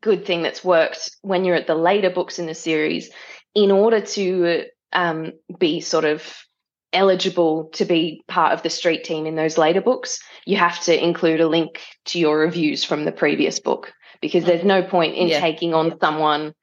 good 0.00 0.24
thing 0.24 0.42
that's 0.42 0.64
worked 0.64 1.10
when 1.22 1.44
you're 1.44 1.56
at 1.56 1.66
the 1.66 1.74
later 1.74 2.10
books 2.10 2.38
in 2.38 2.46
the 2.46 2.54
series 2.54 3.10
in 3.54 3.70
order 3.70 4.00
to 4.00 4.64
um, 4.92 5.32
be 5.58 5.80
sort 5.80 6.04
of 6.04 6.44
eligible 6.92 7.64
to 7.72 7.84
be 7.84 8.22
part 8.28 8.52
of 8.52 8.62
the 8.62 8.70
street 8.70 9.02
team 9.02 9.26
in 9.26 9.34
those 9.34 9.58
later 9.58 9.80
books 9.80 10.20
you 10.46 10.56
have 10.56 10.80
to 10.80 11.04
include 11.04 11.40
a 11.40 11.48
link 11.48 11.80
to 12.04 12.20
your 12.20 12.38
reviews 12.38 12.84
from 12.84 13.04
the 13.04 13.12
previous 13.12 13.58
book 13.58 13.92
because 14.20 14.44
there's 14.44 14.64
no 14.64 14.82
point 14.82 15.16
in 15.16 15.28
yeah. 15.28 15.40
taking 15.40 15.74
on 15.74 15.98
someone 16.00 16.54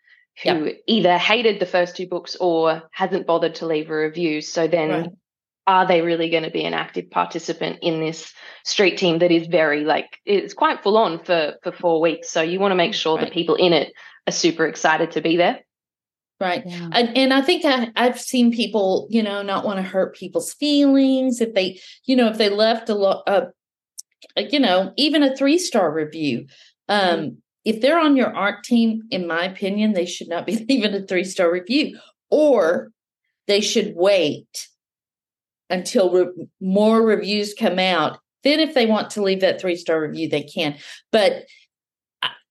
who 0.43 0.71
either 0.87 1.17
hated 1.17 1.59
the 1.59 1.65
first 1.65 1.95
two 1.95 2.07
books 2.07 2.35
or 2.39 2.83
hasn't 2.91 3.27
bothered 3.27 3.55
to 3.55 3.65
leave 3.65 3.89
a 3.89 3.95
review. 3.95 4.41
So 4.41 4.67
then 4.67 4.89
right. 4.89 5.09
Are 5.71 5.87
they 5.87 6.01
really 6.01 6.29
going 6.29 6.43
to 6.43 6.51
be 6.51 6.65
an 6.65 6.73
active 6.73 7.09
participant 7.09 7.79
in 7.81 8.01
this 8.01 8.33
street 8.65 8.97
team 8.97 9.19
that 9.19 9.31
is 9.31 9.47
very 9.47 9.85
like 9.85 10.19
it's 10.25 10.53
quite 10.53 10.83
full 10.83 10.97
on 10.97 11.23
for 11.23 11.55
for 11.63 11.71
4 11.71 12.01
weeks. 12.01 12.29
So 12.29 12.41
you 12.41 12.59
want 12.59 12.73
to 12.73 12.75
make 12.75 12.93
sure 12.93 13.15
right. 13.15 13.25
the 13.25 13.31
people 13.31 13.55
in 13.55 13.71
it 13.71 13.93
are 14.27 14.33
super 14.33 14.65
excited 14.65 15.11
to 15.11 15.21
be 15.21 15.37
there. 15.37 15.61
Right. 16.41 16.63
Yeah. 16.65 16.89
And, 16.91 17.17
and 17.17 17.33
I 17.33 17.41
think 17.41 17.63
I, 17.63 17.89
I've 17.95 18.19
seen 18.19 18.51
people, 18.51 19.07
you 19.09 19.23
know, 19.23 19.41
not 19.43 19.63
want 19.63 19.77
to 19.77 19.83
hurt 19.83 20.13
people's 20.15 20.53
feelings 20.53 21.39
if 21.39 21.53
they, 21.53 21.79
you 22.03 22.17
know, 22.17 22.27
if 22.27 22.37
they 22.37 22.49
left 22.49 22.89
a 22.89 22.95
lot, 22.95 23.23
uh, 23.27 23.45
you 24.35 24.59
know, 24.59 24.91
even 24.97 25.23
a 25.23 25.35
three 25.37 25.57
star 25.57 25.89
review. 25.93 26.47
Um, 26.89 27.19
mm-hmm 27.19 27.29
if 27.63 27.79
they're 27.79 27.99
on 27.99 28.17
your 28.17 28.35
ARC 28.35 28.63
team, 28.63 29.03
in 29.11 29.27
my 29.27 29.45
opinion, 29.45 29.93
they 29.93 30.07
should 30.07 30.27
not 30.27 30.47
be 30.47 30.55
leaving 30.69 30.95
a 30.95 31.05
three 31.05 31.23
star 31.23 31.51
review, 31.51 31.99
or 32.31 32.91
they 33.47 33.61
should 33.61 33.93
wait 33.95 34.67
until 35.71 36.11
re- 36.11 36.47
more 36.59 37.01
reviews 37.01 37.53
come 37.53 37.79
out. 37.79 38.19
Then, 38.43 38.59
if 38.59 38.73
they 38.73 38.85
want 38.85 39.11
to 39.11 39.23
leave 39.23 39.41
that 39.41 39.61
three 39.61 39.75
star 39.75 40.01
review, 40.01 40.29
they 40.29 40.43
can. 40.43 40.77
But 41.11 41.45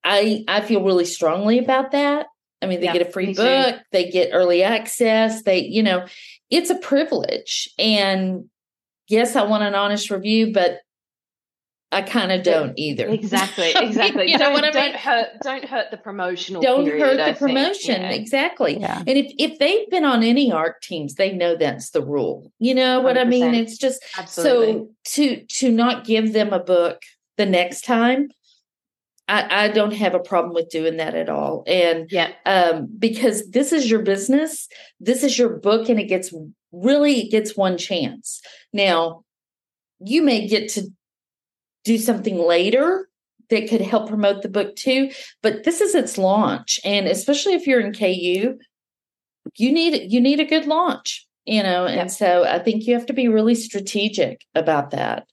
I 0.04 0.44
I 0.48 0.60
feel 0.60 0.84
really 0.84 1.04
strongly 1.04 1.58
about 1.58 1.92
that. 1.92 2.26
I 2.62 2.66
mean, 2.66 2.80
they 2.80 2.86
yeah, 2.86 2.92
get 2.92 3.08
a 3.08 3.10
free 3.10 3.32
book, 3.32 3.74
too. 3.74 3.80
they 3.92 4.10
get 4.10 4.30
early 4.32 4.62
access. 4.62 5.42
They, 5.42 5.60
you 5.60 5.82
know, 5.82 6.06
it's 6.50 6.70
a 6.70 6.74
privilege. 6.74 7.70
And 7.78 8.50
yes, 9.08 9.34
I 9.34 9.42
want 9.44 9.62
an 9.62 9.74
honest 9.74 10.10
review, 10.10 10.52
but 10.52 10.80
I 11.92 12.02
kind 12.02 12.30
of 12.30 12.44
don't 12.44 12.78
either. 12.78 13.08
Exactly, 13.08 13.70
exactly. 13.76 14.30
you 14.30 14.38
don't, 14.38 14.50
know 14.50 14.52
what 14.52 14.64
I 14.64 14.66
mean? 14.68 14.92
Don't 14.92 14.96
hurt, 14.96 15.28
don't 15.42 15.64
hurt 15.64 15.90
the 15.90 15.96
promotional. 15.96 16.62
Don't 16.62 16.84
period, 16.84 17.18
hurt 17.18 17.34
the 17.34 17.38
promotion. 17.38 18.02
Yeah. 18.02 18.10
Exactly. 18.10 18.78
Yeah. 18.78 18.98
And 18.98 19.18
if 19.18 19.32
if 19.38 19.58
they've 19.58 19.90
been 19.90 20.04
on 20.04 20.22
any 20.22 20.52
ARC 20.52 20.82
teams, 20.82 21.14
they 21.14 21.32
know 21.32 21.56
that's 21.56 21.90
the 21.90 22.04
rule. 22.04 22.52
You 22.58 22.74
know 22.74 23.00
what 23.00 23.16
100%. 23.16 23.20
I 23.20 23.24
mean? 23.24 23.54
It's 23.54 23.76
just 23.76 24.04
Absolutely. 24.16 24.72
so 24.72 24.88
to 25.14 25.44
to 25.44 25.72
not 25.72 26.04
give 26.04 26.32
them 26.32 26.52
a 26.52 26.60
book 26.60 27.02
the 27.36 27.46
next 27.46 27.84
time. 27.84 28.28
I, 29.26 29.64
I 29.64 29.68
don't 29.68 29.92
have 29.92 30.14
a 30.14 30.20
problem 30.20 30.54
with 30.54 30.70
doing 30.70 30.96
that 30.96 31.14
at 31.14 31.28
all. 31.28 31.62
And 31.66 32.10
yeah, 32.10 32.32
um, 32.46 32.88
because 32.98 33.48
this 33.50 33.72
is 33.72 33.88
your 33.88 34.02
business, 34.02 34.68
this 34.98 35.22
is 35.22 35.38
your 35.38 35.50
book, 35.50 35.88
and 35.88 36.00
it 36.00 36.06
gets 36.06 36.32
really 36.72 37.20
it 37.20 37.30
gets 37.30 37.56
one 37.56 37.78
chance. 37.78 38.40
Now, 38.72 39.24
you 40.00 40.22
may 40.22 40.46
get 40.46 40.68
to 40.70 40.88
do 41.84 41.98
something 41.98 42.38
later 42.38 43.08
that 43.50 43.68
could 43.68 43.80
help 43.80 44.08
promote 44.08 44.42
the 44.42 44.48
book 44.48 44.76
too. 44.76 45.10
But 45.42 45.64
this 45.64 45.80
is 45.80 45.94
its 45.94 46.16
launch, 46.16 46.80
and 46.84 47.06
especially 47.06 47.54
if 47.54 47.66
you're 47.66 47.80
in 47.80 47.92
KU, 47.92 48.58
you 49.56 49.72
need 49.72 50.12
you 50.12 50.20
need 50.20 50.40
a 50.40 50.44
good 50.44 50.66
launch, 50.66 51.26
you 51.44 51.62
know. 51.62 51.84
And 51.86 51.96
yeah. 51.96 52.06
so 52.06 52.44
I 52.44 52.58
think 52.58 52.86
you 52.86 52.94
have 52.94 53.06
to 53.06 53.12
be 53.12 53.28
really 53.28 53.54
strategic 53.54 54.44
about 54.54 54.90
that. 54.92 55.26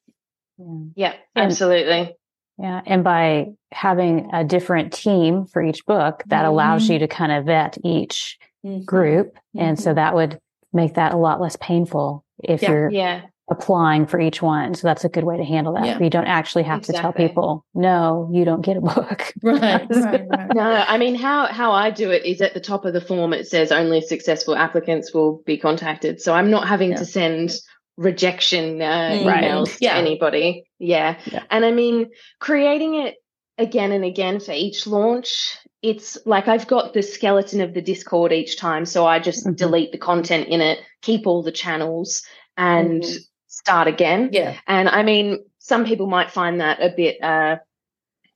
Yeah, 0.96 1.14
absolutely. 1.36 2.16
Yeah, 2.58 2.82
and 2.88 3.04
by 3.04 3.50
having 3.72 4.32
a 4.34 4.44
different 4.44 4.92
team 4.92 5.46
for 5.46 5.62
each 5.62 5.86
book, 5.86 6.24
that 6.28 6.42
mm-hmm. 6.42 6.50
allows 6.50 6.90
you 6.90 6.98
to 7.00 7.08
kind 7.08 7.32
of 7.32 7.46
vet 7.46 7.78
each 7.84 8.40
mm-hmm. 8.66 8.84
group, 8.84 9.38
and 9.56 9.78
mm-hmm. 9.78 9.84
so 9.84 9.94
that 9.94 10.16
would 10.16 10.40
make 10.74 10.96
that 10.96 11.14
a 11.14 11.18
lot 11.18 11.40
less 11.40 11.56
painful 11.62 12.26
if 12.44 12.62
yeah. 12.62 12.70
you're 12.70 12.90
yeah 12.92 13.22
applying 13.50 14.06
for 14.06 14.20
each 14.20 14.42
one. 14.42 14.76
So 14.76 14.88
that's 14.88 15.06
a 15.06 15.10
good 15.10 15.24
way 15.24 15.38
to 15.38 15.44
handle 15.44 15.74
that. 15.74 15.86
Yeah. 15.86 16.00
You 16.00 16.10
don't 16.10 16.28
actually 16.28 16.64
have 16.64 16.80
exactly. 16.80 16.96
to 16.96 17.02
tell 17.02 17.14
people, 17.14 17.66
no, 17.74 18.30
you 18.34 18.44
don't 18.44 18.62
get 18.62 18.78
a 18.78 18.82
book. 18.82 19.34
Right, 19.44 19.88
right, 19.90 20.28
right. 20.28 20.56
No, 20.56 20.84
I 20.88 20.98
mean 20.98 21.16
how 21.16 21.46
how 21.46 21.72
I 21.72 21.92
do 21.92 22.12
it 22.12 22.26
is 22.26 22.42
at 22.42 22.54
the 22.54 22.60
top 22.60 22.86
of 22.86 22.94
the 22.94 23.00
form 23.00 23.34
it 23.34 23.48
says 23.48 23.72
only 23.72 24.02
successful 24.02 24.56
applicants 24.56 25.14
will 25.14 25.42
be 25.46 25.58
contacted. 25.58 26.20
So 26.22 26.34
I'm 26.34 26.50
not 26.50 26.68
having 26.68 26.92
yeah. 26.92 26.98
to 26.98 27.06
send 27.06 27.52
rejection 27.96 28.82
uh, 28.82 29.12
mm, 29.12 29.24
emails 29.24 29.78
to 29.78 29.94
anybody. 29.94 30.66
Yeah. 30.80 31.18
yeah. 31.26 31.44
And 31.50 31.64
I 31.64 31.72
mean 31.72 32.10
creating 32.40 32.96
it 32.96 33.16
again 33.58 33.92
and 33.92 34.04
again 34.04 34.40
for 34.40 34.52
each 34.52 34.86
launch 34.88 35.58
it's 35.82 36.18
like 36.26 36.48
I've 36.48 36.68
got 36.68 36.94
the 36.94 37.04
skeleton 37.04 37.62
of 37.62 37.74
the 37.74 37.82
Discord 37.82 38.34
each 38.34 38.58
time. 38.58 38.86
So 38.86 39.06
I 39.06 39.20
just 39.20 39.46
mm-hmm. 39.46 39.56
delete 39.56 39.92
the 39.92 39.98
content 39.98 40.48
in 40.50 40.60
it, 40.60 40.80
keep 41.02 41.28
all 41.28 41.44
the 41.44 41.52
channels, 41.52 42.24
and 42.58 43.04
mm-hmm 43.04 43.18
start 43.58 43.88
again. 43.88 44.30
Yeah. 44.32 44.56
And 44.68 44.88
I 44.88 45.04
mean, 45.04 45.44
some 45.60 45.86
people 45.86 46.08
might 46.08 46.32
find 46.32 46.62
that 46.62 46.80
a 46.82 46.94
bit 46.96 47.22
uh, 47.24 47.58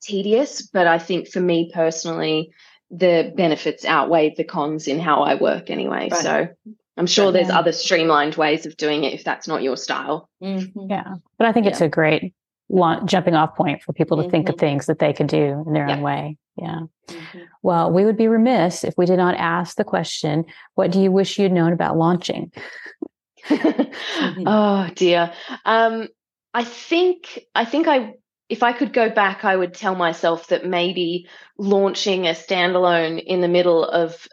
tedious, 0.02 0.64
but 0.64 0.88
I 0.88 0.98
think 0.98 1.30
for 1.30 1.40
me 1.40 1.72
personally, 1.74 2.52
the 2.90 3.32
benefits 3.36 3.86
outweigh 3.86 4.34
the 4.36 4.44
cons 4.44 4.88
in 4.88 5.00
how 5.00 5.22
I 5.22 5.36
work 5.36 5.70
anyway. 5.70 6.10
Right. 6.12 6.22
So 6.22 6.48
I'm 6.98 7.08
sure 7.08 7.32
there's 7.32 7.50
other 7.50 7.72
streamlined 7.72 8.36
ways 8.36 8.66
of 8.66 8.76
doing 8.76 9.04
it 9.04 9.14
if 9.14 9.24
that's 9.24 9.48
not 9.48 9.62
your 9.62 9.78
style. 9.78 10.28
Mm-hmm. 10.44 10.90
Yeah. 10.90 11.16
But 11.38 11.48
I 11.48 11.54
think 11.54 11.66
yeah. 11.66 11.72
it's 11.72 11.82
a 11.82 11.88
great 11.88 12.34
jumping 13.06 13.36
off 13.36 13.56
point 13.56 13.82
for 13.84 13.94
people 13.94 14.18
to 14.18 14.24
mm-hmm. 14.24 14.32
think 14.32 14.50
of 14.50 14.56
mm-hmm. 14.56 14.66
things 14.66 14.86
that 14.88 15.00
they 15.00 15.14
could 15.14 15.28
do 15.28 15.64
in 15.66 15.74
their 15.74 15.88
yeah. 15.88 15.96
own 15.96 16.02
way. 16.02 16.38
Yeah. 16.58 16.80
Mm-hmm. 17.08 17.40
Well, 17.64 17.92
we 17.92 18.06
would 18.06 18.18
be 18.18 18.28
remiss 18.28 18.84
if 18.84 18.94
we 18.98 19.06
did 19.06 19.18
not 19.18 19.36
ask 19.36 19.78
the 19.78 19.84
question 19.84 20.46
what 20.76 20.92
do 20.92 21.00
you 21.00 21.12
wish 21.12 21.38
you'd 21.38 21.52
known 21.52 21.74
about 21.74 21.98
launching? 21.98 22.52
Mm-hmm. 23.48 24.44
oh 24.46 24.90
dear. 24.96 25.34
Um, 25.66 26.08
I 26.54 26.64
think 26.64 27.46
I 27.56 27.66
think 27.66 27.88
I 27.88 28.14
if 28.50 28.64
I 28.64 28.74
could 28.74 28.92
go 28.92 29.10
back, 29.10 29.46
I 29.46 29.56
would 29.56 29.74
tell 29.74 29.96
myself 29.96 30.48
that 30.48 30.66
maybe 30.66 31.30
launching 31.58 32.28
a 32.28 32.32
standalone 32.32 33.24
in 33.24 33.40
the 33.40 33.48
middle 33.48 33.86
of 33.86 34.28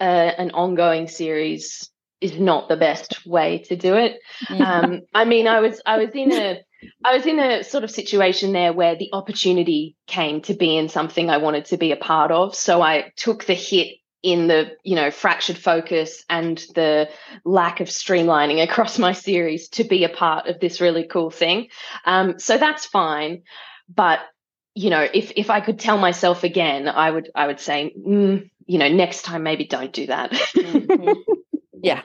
a, 0.00 0.04
an 0.04 0.52
ongoing 0.52 1.06
series 1.06 1.90
is 2.22 2.38
not 2.38 2.68
the 2.68 2.76
best 2.76 3.26
way 3.26 3.58
to 3.58 3.76
do 3.76 3.94
it. 3.94 4.20
Mm-hmm. 4.46 4.62
Um, 4.62 5.00
I 5.12 5.24
mean, 5.26 5.46
I 5.46 5.60
was 5.60 5.82
I 5.84 5.98
was 5.98 6.10
in 6.14 6.32
a 6.32 6.60
I 7.04 7.16
was 7.16 7.26
in 7.26 7.38
a 7.38 7.62
sort 7.62 7.84
of 7.84 7.90
situation 7.90 8.52
there 8.52 8.72
where 8.72 8.96
the 8.96 9.10
opportunity 9.12 9.96
came 10.06 10.40
to 10.42 10.54
be 10.54 10.76
in 10.76 10.88
something 10.88 11.28
I 11.28 11.36
wanted 11.36 11.66
to 11.66 11.76
be 11.76 11.92
a 11.92 11.96
part 11.96 12.30
of, 12.30 12.54
so 12.54 12.80
I 12.80 13.12
took 13.16 13.44
the 13.44 13.54
hit 13.54 13.98
in 14.22 14.46
the 14.46 14.76
you 14.84 14.94
know 14.94 15.10
fractured 15.10 15.58
focus 15.58 16.24
and 16.30 16.58
the 16.74 17.08
lack 17.44 17.80
of 17.80 17.88
streamlining 17.88 18.62
across 18.62 18.98
my 18.98 19.12
series 19.12 19.68
to 19.68 19.84
be 19.84 20.04
a 20.04 20.08
part 20.08 20.46
of 20.46 20.60
this 20.60 20.80
really 20.80 21.04
cool 21.04 21.30
thing. 21.30 21.68
Um, 22.04 22.38
so 22.38 22.58
that's 22.58 22.86
fine. 22.86 23.42
But 23.88 24.20
you 24.74 24.90
know 24.90 25.06
if 25.12 25.32
if 25.36 25.50
i 25.50 25.60
could 25.60 25.78
tell 25.78 25.98
myself 25.98 26.44
again 26.44 26.88
i 26.88 27.10
would 27.10 27.30
i 27.34 27.46
would 27.46 27.60
say 27.60 27.92
mm, 27.94 28.48
you 28.66 28.78
know 28.78 28.88
next 28.88 29.22
time 29.22 29.42
maybe 29.42 29.64
don't 29.64 29.92
do 29.92 30.06
that. 30.06 30.30
Mm-hmm. 30.32 31.12
yeah 31.82 32.00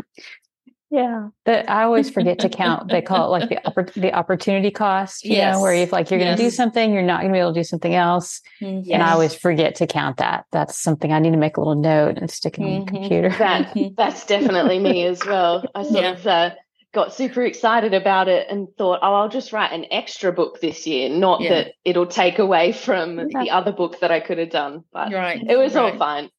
yeah, 0.89 1.29
but 1.43 1.69
I 1.69 1.83
always 1.83 2.09
forget 2.09 2.39
to 2.39 2.49
count. 2.63 2.89
They 2.89 3.01
call 3.01 3.25
it 3.25 3.39
like 3.39 3.49
the 3.49 3.57
oppor- 3.65 3.93
the 3.93 4.13
opportunity 4.13 4.71
cost. 4.71 5.25
You 5.25 5.35
yes. 5.35 5.55
know, 5.55 5.61
where 5.61 5.73
if 5.73 5.91
like 5.91 6.09
you're 6.09 6.19
going 6.19 6.35
to 6.35 6.41
yes. 6.41 6.51
do 6.51 6.55
something, 6.55 6.93
you're 6.93 7.03
not 7.03 7.21
going 7.21 7.31
to 7.31 7.35
be 7.35 7.39
able 7.39 7.53
to 7.53 7.59
do 7.59 7.63
something 7.65 7.93
else, 7.93 8.41
yes. 8.61 8.69
Mm-hmm. 8.69 8.93
and 8.93 9.03
I 9.03 9.11
always 9.11 9.35
forget 9.35 9.75
to 9.75 9.87
count 9.87 10.17
that. 10.17 10.45
That's 10.51 10.79
something 10.79 11.11
I 11.11 11.19
need 11.19 11.31
to 11.31 11.37
make 11.37 11.57
a 11.57 11.59
little 11.59 11.75
note 11.75 12.17
and 12.17 12.31
stick 12.31 12.57
it 12.57 12.61
mm-hmm. 12.61 12.73
on 12.73 12.85
the 12.85 12.91
computer. 12.91 13.29
That 13.37 13.75
that's 13.97 14.25
definitely 14.25 14.79
me 14.79 15.05
as 15.05 15.25
well. 15.25 15.65
I 15.75 15.83
sort 15.83 16.03
yeah. 16.03 16.11
of 16.11 16.27
uh, 16.27 16.49
got 16.93 17.13
super 17.13 17.43
excited 17.43 17.93
about 17.93 18.29
it 18.29 18.47
and 18.49 18.67
thought, 18.77 18.99
oh, 19.01 19.13
I'll 19.13 19.29
just 19.29 19.51
write 19.51 19.73
an 19.73 19.85
extra 19.91 20.31
book 20.31 20.61
this 20.61 20.87
year. 20.87 21.09
Not 21.09 21.41
yeah. 21.41 21.49
that 21.49 21.73
it'll 21.83 22.07
take 22.07 22.39
away 22.39 22.71
from 22.71 23.17
the 23.17 23.49
other 23.51 23.73
book 23.73 23.99
that 23.99 24.11
I 24.11 24.21
could 24.21 24.37
have 24.37 24.51
done, 24.51 24.83
but 24.93 25.11
right. 25.11 25.41
it 25.47 25.57
was 25.57 25.75
right. 25.75 25.93
all 25.93 25.97
fine. 25.97 26.29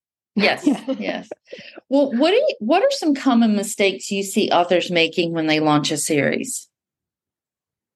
Yes, 0.43 0.67
yes. 0.99 1.29
Well, 1.89 2.13
what 2.13 2.31
do 2.31 2.37
you, 2.37 2.57
what 2.61 2.83
are 2.83 2.91
some 2.91 3.15
common 3.15 3.57
mistakes 3.57 4.11
you 4.11 4.23
see 4.23 4.51
authors 4.51 4.91
making 4.91 5.33
when 5.33 5.47
they 5.47 5.61
launch 5.61 5.91
a 5.91 5.97
series? 5.97 6.69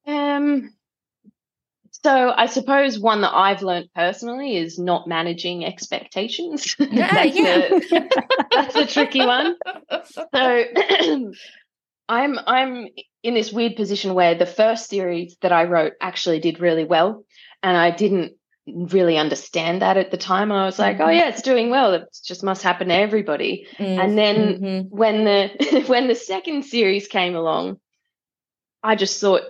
Um 0.05 0.73
so 2.03 2.33
I 2.35 2.47
suppose 2.47 2.99
one 2.99 3.21
that 3.21 3.33
I've 3.33 3.61
learned 3.61 3.87
personally 3.95 4.57
is 4.57 4.77
not 4.77 5.07
managing 5.07 5.63
expectations. 5.63 6.75
Yeah, 6.79 7.13
that's, 7.13 7.35
yeah. 7.91 7.99
A, 7.99 8.09
that's 8.51 8.75
a 8.75 8.85
tricky 8.85 9.25
one. 9.25 9.55
So 10.33 10.63
I'm 12.09 12.39
I'm 12.45 12.87
in 13.23 13.33
this 13.33 13.53
weird 13.53 13.77
position 13.77 14.13
where 14.13 14.35
the 14.35 14.45
first 14.45 14.89
series 14.89 15.37
that 15.41 15.53
I 15.53 15.63
wrote 15.63 15.93
actually 16.01 16.39
did 16.39 16.59
really 16.59 16.83
well 16.83 17.23
and 17.61 17.77
I 17.77 17.91
didn't 17.91 18.33
really 18.67 19.17
understand 19.17 19.81
that 19.81 19.97
at 19.97 20.11
the 20.11 20.17
time. 20.17 20.51
I 20.51 20.65
was 20.65 20.79
like, 20.79 20.97
oh, 20.97 21.03
mm-hmm. 21.03 21.09
oh 21.09 21.11
yeah, 21.11 21.29
it's 21.29 21.41
doing 21.41 21.69
well. 21.69 21.93
It 21.93 22.03
just 22.23 22.43
must 22.43 22.63
happen 22.63 22.87
to 22.87 22.93
everybody. 22.93 23.67
Mm-hmm. 23.77 24.01
And 24.01 24.17
then 24.17 24.35
mm-hmm. 24.35 24.95
when 24.95 25.23
the 25.25 25.83
when 25.87 26.07
the 26.07 26.15
second 26.15 26.63
series 26.63 27.07
came 27.07 27.35
along, 27.35 27.79
I 28.81 28.95
just 28.95 29.19
thought 29.19 29.41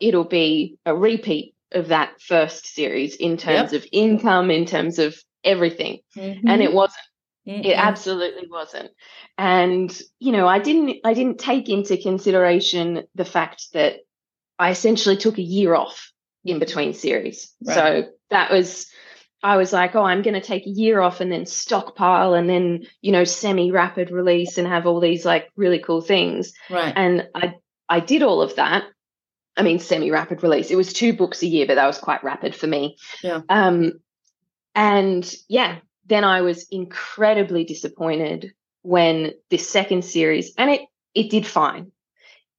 it'll 0.00 0.24
be 0.24 0.78
a 0.86 0.94
repeat 0.94 1.54
of 1.72 1.88
that 1.88 2.20
first 2.20 2.66
series 2.66 3.16
in 3.16 3.36
terms 3.36 3.72
yep. 3.72 3.82
of 3.82 3.88
income, 3.92 4.50
in 4.50 4.64
terms 4.64 4.98
of 4.98 5.16
everything. 5.42 5.98
Mm-hmm. 6.16 6.48
And 6.48 6.62
it 6.62 6.72
wasn't. 6.72 7.04
It 7.46 7.74
absolutely 7.76 8.48
wasn't. 8.48 8.90
And 9.36 9.94
you 10.18 10.32
know, 10.32 10.48
I 10.48 10.58
didn't 10.60 11.00
I 11.04 11.12
didn't 11.12 11.38
take 11.38 11.68
into 11.68 11.98
consideration 11.98 13.04
the 13.14 13.26
fact 13.26 13.66
that 13.74 13.96
I 14.58 14.70
essentially 14.70 15.18
took 15.18 15.36
a 15.36 15.42
year 15.42 15.74
off 15.74 16.13
in 16.44 16.58
between 16.58 16.92
series. 16.92 17.52
Right. 17.64 17.74
So 17.74 18.08
that 18.30 18.50
was 18.50 18.86
I 19.44 19.58
was 19.58 19.74
like, 19.74 19.94
oh, 19.94 20.02
I'm 20.02 20.22
going 20.22 20.34
to 20.34 20.40
take 20.40 20.66
a 20.66 20.70
year 20.70 21.02
off 21.02 21.20
and 21.20 21.30
then 21.30 21.44
stockpile 21.44 22.32
and 22.32 22.48
then, 22.48 22.86
you 23.02 23.12
know, 23.12 23.24
semi 23.24 23.70
rapid 23.70 24.10
release 24.10 24.56
and 24.56 24.66
have 24.66 24.86
all 24.86 25.00
these 25.00 25.26
like 25.26 25.50
really 25.54 25.78
cool 25.78 26.00
things. 26.00 26.54
Right. 26.70 26.94
And 26.96 27.28
I, 27.34 27.56
I 27.86 28.00
did 28.00 28.22
all 28.22 28.40
of 28.40 28.56
that. 28.56 28.84
I 29.54 29.62
mean, 29.62 29.80
semi 29.80 30.10
rapid 30.10 30.42
release. 30.42 30.70
It 30.70 30.76
was 30.76 30.94
two 30.94 31.12
books 31.12 31.42
a 31.42 31.46
year, 31.46 31.66
but 31.66 31.74
that 31.74 31.86
was 31.86 31.98
quite 31.98 32.24
rapid 32.24 32.54
for 32.54 32.66
me. 32.66 32.96
Yeah. 33.22 33.42
Um, 33.50 34.00
and 34.74 35.32
yeah, 35.46 35.76
then 36.06 36.24
I 36.24 36.40
was 36.40 36.66
incredibly 36.70 37.64
disappointed 37.64 38.54
when 38.80 39.32
this 39.50 39.68
second 39.68 40.06
series, 40.06 40.54
and 40.56 40.70
it, 40.70 40.80
it 41.14 41.30
did 41.30 41.46
fine. 41.46 41.92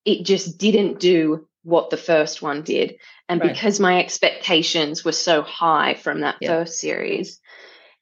It 0.05 0.23
just 0.23 0.59
didn't 0.59 0.99
do 0.99 1.47
what 1.65 1.89
the 1.89 1.97
first 1.97 2.41
one 2.41 2.61
did. 2.61 2.95
And 3.27 3.41
right. 3.41 3.51
because 3.51 3.79
my 3.79 3.99
expectations 3.99 5.03
were 5.03 5.11
so 5.11 5.41
high 5.41 5.95
from 5.95 6.21
that 6.21 6.37
yeah. 6.39 6.49
first 6.49 6.79
series, 6.79 7.41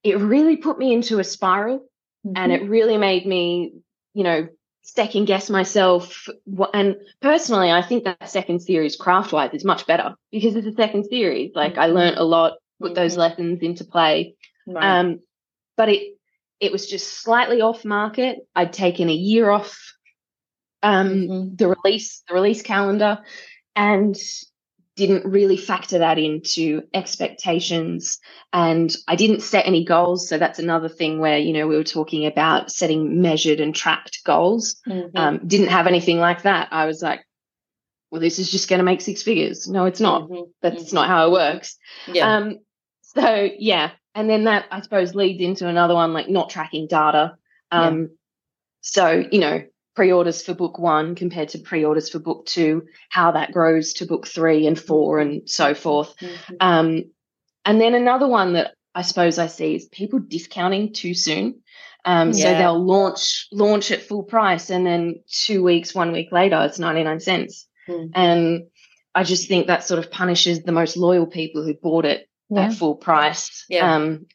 it 0.04 0.20
really 0.20 0.58
put 0.58 0.78
me 0.78 0.94
into 0.94 1.20
a 1.20 1.24
spiral 1.24 1.80
mm-hmm. 1.80 2.34
and 2.36 2.52
it 2.52 2.70
really 2.70 2.98
made 2.98 3.26
me, 3.26 3.74
you 4.14 4.24
know, 4.24 4.50
second 4.82 5.26
guess 5.26 5.50
myself. 5.50 6.28
And 6.74 6.98
personally, 7.22 7.72
I 7.72 7.82
think 7.82 8.04
that 8.04 8.30
second 8.30 8.60
series, 8.60 8.98
craft 8.98 9.32
wise, 9.32 9.54
is 9.54 9.64
much 9.64 9.88
better 9.88 10.16
because 10.30 10.58
it's 10.58 10.68
a 10.68 10.74
second 10.74 11.06
series. 11.06 11.54
Like 11.56 11.74
mm-hmm. 11.74 11.82
I 11.82 11.88
learned 11.88 12.18
a 12.18 12.24
lot, 12.26 12.58
put 12.82 12.88
mm-hmm. 12.88 12.96
those 12.96 13.16
lessons 13.16 13.62
into 13.62 13.86
play. 13.86 14.36
Right. 14.68 15.00
Um, 15.00 15.22
but 15.78 15.88
it, 15.88 16.18
it 16.60 16.74
was 16.74 16.86
just 16.86 17.22
slightly 17.22 17.62
off 17.62 17.86
market. 17.86 18.40
I'd 18.54 18.74
taken 18.74 19.10
a 19.10 19.14
year 19.14 19.50
off 19.50 19.80
um, 20.82 21.08
mm-hmm. 21.08 21.56
the 21.56 21.70
release, 21.70 22.24
the 22.28 22.34
release 22.34 22.62
calendar, 22.62 23.20
and 23.76 24.16
didn't 24.96 25.26
really 25.26 25.58
factor 25.58 26.00
that 26.00 26.20
into 26.20 26.84
expectations 26.94 28.20
and 28.52 28.96
i 29.08 29.16
didn't 29.16 29.42
set 29.42 29.66
any 29.66 29.84
goals 29.84 30.30
so 30.30 30.38
that's 30.38 30.60
another 30.60 30.90
thing 30.90 31.20
where 31.20 31.38
you 31.38 31.52
know 31.54 31.68
we 31.68 31.76
were 31.76 31.84
talking 31.84 32.26
about 32.26 32.72
setting 32.72 33.22
measured 33.22 33.60
and 33.60 33.76
tracked 33.76 34.24
goals 34.24 34.76
mm-hmm. 34.88 35.16
um, 35.18 35.40
didn't 35.48 35.70
have 35.70 35.88
anything 35.88 36.20
like 36.20 36.44
that 36.44 36.68
i 36.72 36.86
was 36.86 37.02
like 37.02 37.26
well 38.12 38.22
this 38.22 38.38
is 38.38 38.52
just 38.52 38.70
going 38.70 38.80
to 38.80 38.86
make 38.86 39.02
six 39.02 39.24
figures 39.24 39.68
no 39.68 39.86
it's 39.86 40.00
not 40.00 40.24
mm-hmm. 40.24 40.44
that's 40.62 40.86
mm-hmm. 40.86 40.96
not 40.96 41.08
how 41.08 41.28
it 41.28 41.32
works 41.32 41.78
yeah. 42.08 42.36
um 42.36 42.60
so 43.02 43.50
yeah 43.58 43.92
and 44.14 44.30
then 44.30 44.44
that 44.44 44.66
i 44.70 44.80
suppose 44.82 45.16
leads 45.16 45.42
into 45.42 45.68
another 45.68 45.96
one 45.96 46.14
like 46.14 46.30
not 46.30 46.52
tracking 46.52 46.86
data 46.88 47.36
um 47.72 48.02
yeah. 48.02 48.08
so 48.82 49.24
you 49.32 49.40
know 49.40 49.64
pre-orders 49.96 50.42
for 50.42 50.54
book 50.54 50.80
one 50.80 51.16
compared 51.16 51.50
to 51.50 51.60
pre-orders 51.60 52.10
for 52.10 52.20
book 52.20 52.46
two, 52.46 52.84
how 53.10 53.32
that 53.32 53.52
grows 53.52 53.94
to 53.94 54.06
book 54.06 54.28
three 54.28 54.68
and 54.68 54.80
four 54.80 55.20
and 55.20 55.50
so 55.50 55.74
forth. 55.74 56.16
Mm-hmm. 56.18 56.56
Um, 56.60 57.04
and 57.66 57.80
then 57.80 57.94
another 57.94 58.28
one 58.28 58.54
that 58.54 58.74
I 58.96 59.02
suppose 59.04 59.40
I 59.40 59.48
see 59.48 59.76
is 59.76 59.86
people 59.86 60.20
discounting 60.20 60.94
too 60.94 61.14
soon. 61.14 61.62
Um, 62.06 62.32
yeah. 62.32 62.34
So 62.34 62.58
they'll 62.58 62.86
launch 62.86 63.48
launch 63.52 63.92
at 63.92 64.02
full 64.02 64.24
price, 64.24 64.70
and 64.70 64.86
then 64.86 65.22
two 65.30 65.64
weeks, 65.64 65.96
one 65.96 66.12
week 66.12 66.32
later, 66.32 66.62
it's 66.64 66.80
ninety 66.80 67.04
nine 67.04 67.22
cents. 67.22 67.68
Mm. 67.88 68.12
And 68.14 68.64
I 69.16 69.24
just 69.24 69.48
think 69.48 69.68
that 69.68 69.86
sort 69.86 70.04
of 70.04 70.12
punishes 70.12 70.64
the 70.64 70.72
most 70.72 70.98
loyal 70.98 71.28
people 71.28 71.64
who 71.64 71.74
bought 71.74 72.06
it 72.06 72.28
yeah. 72.50 72.66
at 72.66 72.74
full 72.74 72.96
price. 72.96 73.66
Yeah. 73.70 73.96
Um, 73.96 74.26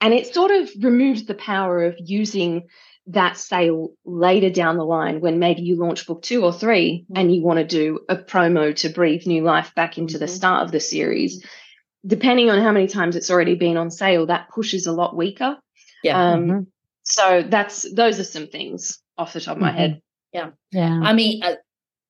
and 0.00 0.12
it 0.12 0.34
sort 0.34 0.50
of 0.50 0.70
removes 0.80 1.24
the 1.24 1.34
power 1.34 1.84
of 1.84 1.94
using 1.98 2.68
that 3.06 3.36
sale 3.36 3.90
later 4.04 4.50
down 4.50 4.76
the 4.76 4.84
line 4.84 5.20
when 5.20 5.38
maybe 5.38 5.62
you 5.62 5.76
launch 5.76 6.06
book 6.06 6.22
two 6.22 6.44
or 6.44 6.52
3 6.52 7.04
mm-hmm. 7.04 7.18
and 7.18 7.34
you 7.34 7.42
want 7.42 7.58
to 7.58 7.64
do 7.64 8.00
a 8.08 8.16
promo 8.16 8.74
to 8.74 8.88
breathe 8.88 9.26
new 9.26 9.42
life 9.42 9.74
back 9.74 9.98
into 9.98 10.18
the 10.18 10.24
mm-hmm. 10.24 10.34
start 10.34 10.62
of 10.64 10.72
the 10.72 10.80
series. 10.80 11.38
Mm-hmm. 11.38 12.08
Depending 12.08 12.50
on 12.50 12.62
how 12.62 12.72
many 12.72 12.86
times 12.86 13.16
it's 13.16 13.30
already 13.30 13.54
been 13.54 13.76
on 13.76 13.90
sale, 13.90 14.26
that 14.26 14.48
push 14.50 14.74
is 14.74 14.86
a 14.86 14.92
lot 14.92 15.16
weaker. 15.16 15.56
Yeah. 16.02 16.32
Um, 16.32 16.46
mm-hmm. 16.46 16.60
So 17.02 17.44
that's 17.46 17.90
those 17.94 18.18
are 18.18 18.24
some 18.24 18.46
things 18.46 18.98
off 19.16 19.32
the 19.32 19.40
top 19.40 19.56
of 19.56 19.62
my 19.62 19.72
head. 19.72 19.90
Mm-hmm. 19.90 19.98
Yeah. 20.32 20.50
Yeah. 20.72 21.00
I 21.02 21.12
mean, 21.12 21.42
uh, 21.42 21.54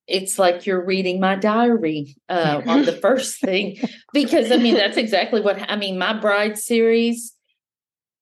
it's 0.07 0.37
like 0.37 0.65
you're 0.65 0.83
reading 0.83 1.19
my 1.19 1.35
diary 1.35 2.15
uh, 2.29 2.61
on 2.65 2.85
the 2.85 2.91
first 3.01 3.39
thing 3.41 3.77
because 4.13 4.51
I 4.51 4.57
mean 4.57 4.75
that's 4.75 4.97
exactly 4.97 5.41
what 5.41 5.69
I 5.69 5.75
mean. 5.75 5.97
My 5.97 6.13
bride 6.13 6.57
series. 6.57 7.34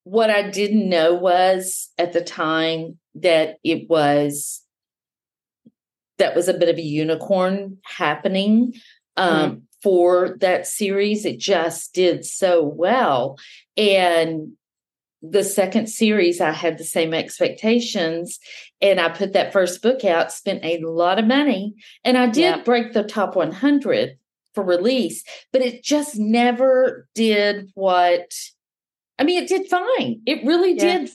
What 0.03 0.29
I 0.29 0.49
didn't 0.49 0.89
know 0.89 1.13
was 1.13 1.89
at 1.97 2.13
the 2.13 2.23
time 2.23 2.97
that 3.15 3.57
it 3.63 3.89
was 3.89 4.61
that 6.17 6.35
was 6.35 6.47
a 6.47 6.53
bit 6.53 6.69
of 6.69 6.77
a 6.77 6.81
unicorn 6.81 7.77
happening 7.83 8.73
um, 9.17 9.51
mm. 9.51 9.61
for 9.81 10.37
that 10.41 10.67
series. 10.67 11.25
It 11.25 11.39
just 11.39 11.93
did 11.93 12.25
so 12.25 12.63
well, 12.63 13.37
and 13.77 14.53
the 15.23 15.43
second 15.43 15.87
series, 15.87 16.41
I 16.41 16.51
had 16.51 16.77
the 16.77 16.83
same 16.83 17.13
expectations. 17.13 18.39
And 18.81 18.99
I 18.99 19.07
put 19.07 19.31
that 19.33 19.53
first 19.53 19.81
book 19.81 20.03
out, 20.03 20.33
spent 20.33 20.63
a 20.65 20.79
lot 20.79 21.17
of 21.17 21.25
money, 21.25 21.73
and 22.03 22.17
I 22.17 22.25
did 22.25 22.41
yeah. 22.41 22.61
break 22.63 22.91
the 22.91 23.03
top 23.03 23.37
100 23.37 24.17
for 24.53 24.63
release, 24.63 25.23
but 25.53 25.61
it 25.61 25.83
just 25.83 26.19
never 26.19 27.07
did 27.15 27.71
what. 27.73 28.31
I 29.23 29.25
mean, 29.25 29.41
it 29.41 29.47
did 29.47 29.69
fine. 29.69 30.19
It 30.25 30.45
really 30.45 30.73
yeah. 30.73 30.97
did, 30.97 31.09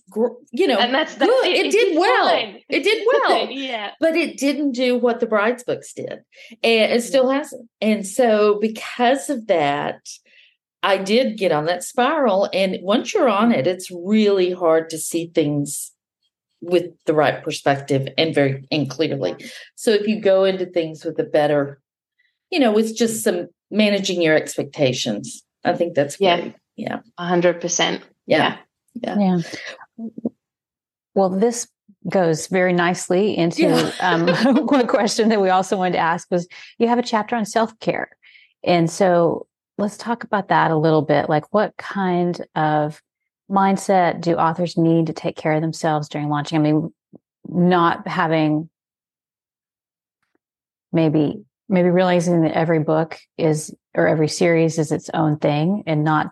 you 0.50 0.66
know, 0.66 0.78
and 0.78 0.94
that's, 0.94 1.14
good. 1.14 1.28
It, 1.46 1.56
it, 1.56 1.66
it 1.66 1.72
did, 1.72 1.88
did 1.90 1.98
well. 1.98 2.54
It 2.70 2.82
did 2.82 3.06
well. 3.12 3.50
yeah. 3.50 3.90
But 4.00 4.16
it 4.16 4.38
didn't 4.38 4.72
do 4.72 4.96
what 4.96 5.20
the 5.20 5.26
bride's 5.26 5.62
books 5.62 5.92
did. 5.92 6.11
And 6.11 6.22
it 6.62 6.90
mm-hmm. 6.90 7.06
still 7.06 7.28
hasn't. 7.28 7.68
And 7.82 8.06
so 8.06 8.59
because 8.62 9.28
of 9.28 9.46
that, 9.48 10.00
I 10.82 10.96
did 10.96 11.36
get 11.36 11.52
on 11.52 11.66
that 11.66 11.84
spiral. 11.84 12.48
And 12.54 12.78
once 12.80 13.12
you're 13.12 13.28
on 13.28 13.52
it, 13.52 13.66
it's 13.66 13.90
really 13.90 14.52
hard 14.52 14.88
to 14.88 14.96
see 14.96 15.30
things 15.34 15.92
with 16.62 16.86
the 17.04 17.12
right 17.12 17.44
perspective 17.44 18.09
and 18.16 18.34
very 18.34 18.66
and 18.70 18.88
clearly. 18.88 19.36
So 19.74 19.90
if 19.90 20.06
you 20.06 20.18
go 20.18 20.44
into 20.44 20.64
things 20.64 21.04
with 21.04 21.18
a 21.18 21.24
better, 21.24 21.78
you 22.50 22.59
know, 22.59 22.72
with 22.72 22.96
just 22.96 23.22
some 23.22 23.48
managing 23.70 24.22
your 24.22 24.34
expectations, 24.34 25.44
I 25.62 25.74
think 25.74 25.94
that's 25.94 26.16
great. 26.16 26.44
Yeah. 26.46 26.52
Yeah, 26.79 27.01
a 27.18 27.26
hundred 27.26 27.61
percent. 27.61 28.03
Yeah. 28.26 28.57
Yeah. 28.95 29.18
Yeah. 29.18 29.39
Well, 31.14 31.29
this 31.29 31.66
goes 32.09 32.47
very 32.47 32.72
nicely 32.72 33.37
into 33.37 33.62
yeah. 33.62 33.93
um, 34.01 34.66
one 34.66 34.87
question 34.87 35.29
that 35.29 35.41
we 35.41 35.51
also 35.51 35.76
wanted 35.76 35.95
to 35.95 35.99
ask 35.99 36.31
was 36.31 36.47
you 36.79 36.87
have 36.87 36.99
a 36.99 37.03
chapter 37.03 37.35
on 37.35 37.45
self-care. 37.45 38.09
And 38.62 38.89
so 38.89 39.49
let's 39.76 39.97
talk 39.97 40.22
about 40.22 40.49
that 40.49 40.70
a 40.70 40.76
little 40.76 41.03
bit. 41.03 41.29
Like, 41.29 41.53
what 41.53 41.76
kind 41.76 42.41
of 42.55 43.03
mindset 43.51 44.20
do 44.20 44.37
authors 44.37 44.76
need 44.76 45.09
to 45.09 45.12
take 45.12 45.37
care 45.37 45.53
of 45.53 45.61
themselves 45.61 46.09
during 46.09 46.29
launching? 46.29 46.59
I 46.59 46.62
mean, 46.62 46.95
not 47.49 48.07
having 48.07 48.70
maybe 50.93 51.45
maybe 51.68 51.91
realizing 51.91 52.43
that 52.43 52.53
every 52.53 52.79
book 52.79 53.18
is 53.37 53.74
or 53.95 54.07
every 54.07 54.29
series 54.29 54.79
is 54.79 54.93
its 54.93 55.11
own 55.12 55.39
thing 55.39 55.83
and 55.87 56.05
not 56.05 56.31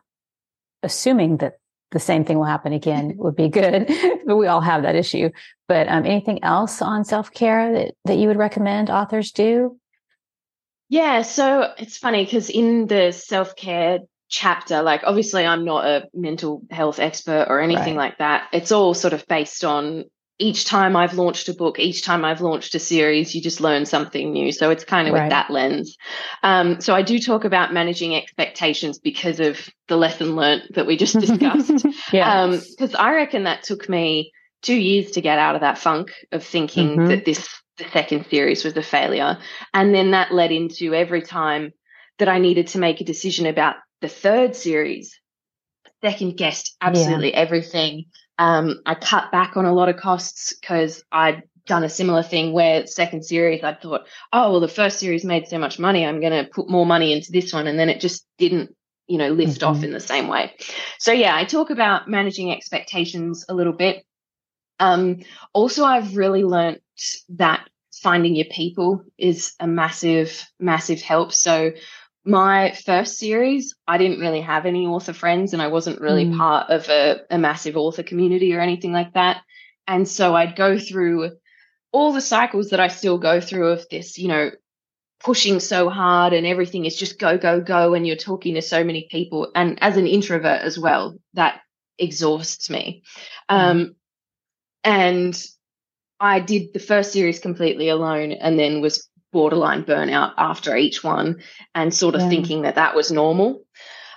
assuming 0.87 1.37
that 1.39 1.59
the 1.91 2.01
same 2.01 2.25
thing 2.25 2.39
will 2.39 2.45
happen 2.45 2.73
again 2.73 3.15
would 3.19 3.37
be 3.37 3.49
good 3.49 3.87
but 4.27 4.37
we 4.37 4.47
all 4.47 4.63
have 4.63 4.83
that 4.83 4.97
issue 4.97 5.29
but 5.69 5.89
um, 5.89 6.07
anything 6.07 6.43
else 6.43 6.81
on 6.81 7.05
self-care 7.05 7.73
that, 7.73 7.95
that 8.07 8.17
you 8.17 8.29
would 8.29 8.39
recommend 8.39 8.89
authors 8.89 9.33
do 9.33 9.79
yeah, 10.89 11.23
so 11.23 11.73
it's 11.79 11.99
funny 11.99 12.25
because 12.25 12.49
in 12.49 12.87
the 12.87 13.13
self 13.13 13.57
care 13.57 14.01
chapter, 14.29 14.83
like 14.83 15.03
obviously 15.05 15.45
I'm 15.45 15.65
not 15.65 15.85
a 15.85 16.09
mental 16.15 16.63
health 16.71 16.99
expert 16.99 17.47
or 17.49 17.61
anything 17.61 17.97
right. 17.97 18.11
like 18.11 18.19
that. 18.19 18.49
It's 18.53 18.73
all 18.73 18.95
sort 18.95 19.13
of 19.13 19.27
based 19.27 19.65
on 19.65 20.05
each 20.39 20.67
time 20.67 20.97
I've 20.97 21.15
launched 21.15 21.49
a 21.49 21.55
book, 21.55 21.79
each 21.79 22.03
time 22.03 22.25
I've 22.25 22.41
launched 22.41 22.75
a 22.75 22.79
series, 22.79 23.35
you 23.35 23.41
just 23.41 23.61
learn 23.61 23.87
something 23.87 24.33
new. 24.33 24.53
So 24.53 24.71
it's 24.71 24.85
kind 24.85 25.09
of 25.09 25.15
right. 25.15 25.25
with 25.25 25.31
that 25.31 25.51
lens. 25.51 25.97
Um, 26.43 26.81
so 26.81 26.95
I 26.95 27.03
do 27.03 27.19
talk 27.19 27.45
about 27.45 27.73
managing 27.73 28.15
expectations 28.15 28.99
because 28.99 29.41
of 29.41 29.69
the 29.89 29.97
lesson 29.97 30.37
learned 30.37 30.65
that 30.75 30.87
we 30.87 30.97
just 30.97 31.15
discussed. 31.21 31.87
yeah. 32.13 32.47
Because 32.47 32.95
um, 32.95 33.01
I 33.01 33.15
reckon 33.15 33.45
that 33.45 33.63
took 33.63 33.89
me 33.89 34.33
two 34.63 34.77
years 34.77 35.13
to 35.13 35.21
get 35.21 35.39
out 35.39 35.55
of 35.55 35.63
that 35.63 35.79
funk 35.79 36.13
of 36.33 36.45
thinking 36.45 36.91
mm-hmm. 36.91 37.07
that 37.07 37.25
this 37.25 37.49
the 37.79 37.85
second 37.93 38.27
series 38.31 38.65
was 38.65 38.77
a 38.77 38.83
failure. 38.83 39.39
And 39.75 39.95
then 39.95 40.13
that 40.13 40.33
led 40.33 40.51
into 40.51 40.95
every 40.95 41.23
time 41.23 41.73
that 42.19 42.29
I 42.29 42.39
needed 42.39 42.69
to 42.69 42.79
make 42.79 43.01
a 43.01 43.05
decision 43.05 43.47
about 43.47 43.77
the 44.01 44.09
third 44.09 44.57
series, 44.57 45.19
second 46.03 46.37
guessed 46.37 46.75
absolutely 46.81 47.33
yeah. 47.33 47.39
everything. 47.39 48.07
Um, 48.39 48.81
I 48.85 48.95
cut 48.95 49.33
back 49.33 49.57
on 49.57 49.65
a 49.65 49.73
lot 49.73 49.89
of 49.89 49.97
costs 49.97 50.55
because 50.61 51.03
I'd 51.11 51.43
done 51.67 51.85
a 51.85 51.89
similar 51.89 52.23
thing 52.23 52.53
where 52.53 52.87
second 52.87 53.25
series 53.25 53.65
I 53.65 53.75
thought, 53.75 54.07
oh 54.33 54.53
well, 54.53 54.61
the 54.61 54.69
first 54.69 54.99
series 54.99 55.25
made 55.25 55.49
so 55.49 55.59
much 55.59 55.79
money, 55.79 56.07
I'm 56.07 56.21
going 56.21 56.45
to 56.45 56.51
put 56.51 56.71
more 56.71 56.87
money 56.87 57.13
into 57.13 57.33
this 57.33 57.53
one, 57.53 57.67
and 57.67 57.79
then 57.79 57.89
it 57.89 58.01
just 58.01 58.27
didn't, 58.39 58.75
you 59.07 59.19
know, 59.19 59.31
lift 59.31 59.61
mm-hmm. 59.61 59.77
off 59.77 59.83
in 59.83 59.93
the 59.93 60.01
same 60.01 60.29
way. 60.29 60.53
So 60.99 61.13
yeah, 61.13 61.35
I 61.37 61.45
talk 61.45 61.71
about 61.71 62.09
managing 62.09 62.53
expectations 62.53 63.45
a 63.49 63.55
little 63.55 63.73
bit. 63.73 64.05
Um, 64.79 65.21
also, 65.53 65.85
I've 65.85 66.17
really 66.17 66.45
learned 66.45 66.81
that 67.31 67.69
finding 68.03 68.37
your 68.37 68.47
people 68.47 69.03
is 69.19 69.55
a 69.59 69.67
massive, 69.67 70.47
massive 70.61 71.01
help. 71.01 71.33
So 71.33 71.73
my 72.27 72.73
first 72.85 73.19
series, 73.19 73.75
I 73.87 73.99
didn't 73.99 74.21
really 74.21 74.41
have 74.41 74.67
any 74.67 74.87
author 74.87 75.13
friends 75.13 75.53
and 75.53 75.63
I 75.63 75.69
wasn't 75.69 76.01
really 76.01 76.27
mm. 76.27 76.37
part 76.37 76.71
of 76.71 76.89
a, 76.89 77.21
a 77.31 77.39
massive 77.39 77.77
author 77.77 78.03
community 78.03 78.55
or 78.55 78.61
anything 78.61 78.93
like 78.93 79.15
that. 79.15 79.43
And 79.87 80.09
so 80.09 80.35
I'd 80.35 80.57
go 80.57 80.79
through 80.79 81.31
all 81.93 82.13
the 82.13 82.21
cycles 82.21 82.71
that 82.71 82.81
I 82.81 82.89
still 82.89 83.19
go 83.19 83.41
through 83.41 83.69
of 83.69 83.89
this, 83.89 84.19
you 84.19 84.29
know, 84.29 84.51
pushing 85.21 85.61
so 85.61 85.89
hard 85.89 86.33
and 86.33 86.47
everything 86.47 86.85
is 86.85 86.97
just 86.97 87.19
go, 87.19 87.39
go, 87.39 87.61
go. 87.61 87.95
And 87.95 88.07
you're 88.07 88.17
talking 88.17 88.55
to 88.55 88.63
so 88.63 88.83
many 88.83 89.07
people. 89.11 89.51
And 89.55 89.79
as 89.81 89.97
an 89.97 90.07
introvert 90.07 90.63
as 90.63 90.79
well, 90.79 91.17
that 91.35 91.61
exhausts 91.99 92.69
me. 92.69 93.05
Mm. 93.51 93.57
Um, 93.57 93.97
and 94.83 95.47
I 96.19 96.41
did 96.41 96.73
the 96.73 96.81
first 96.81 97.13
series 97.13 97.39
completely 97.39 97.89
alone 97.89 98.33
and 98.33 98.59
then 98.59 98.81
was 98.81 99.09
borderline 99.37 99.85
burnout 99.85 100.33
after 100.39 100.75
each 100.75 101.05
one 101.05 101.43
and 101.75 101.93
sort 101.93 102.15
of 102.15 102.23
yeah. 102.23 102.31
thinking 102.31 102.63
that 102.63 102.77
that 102.77 102.95
was 102.97 103.13
normal. 103.13 103.67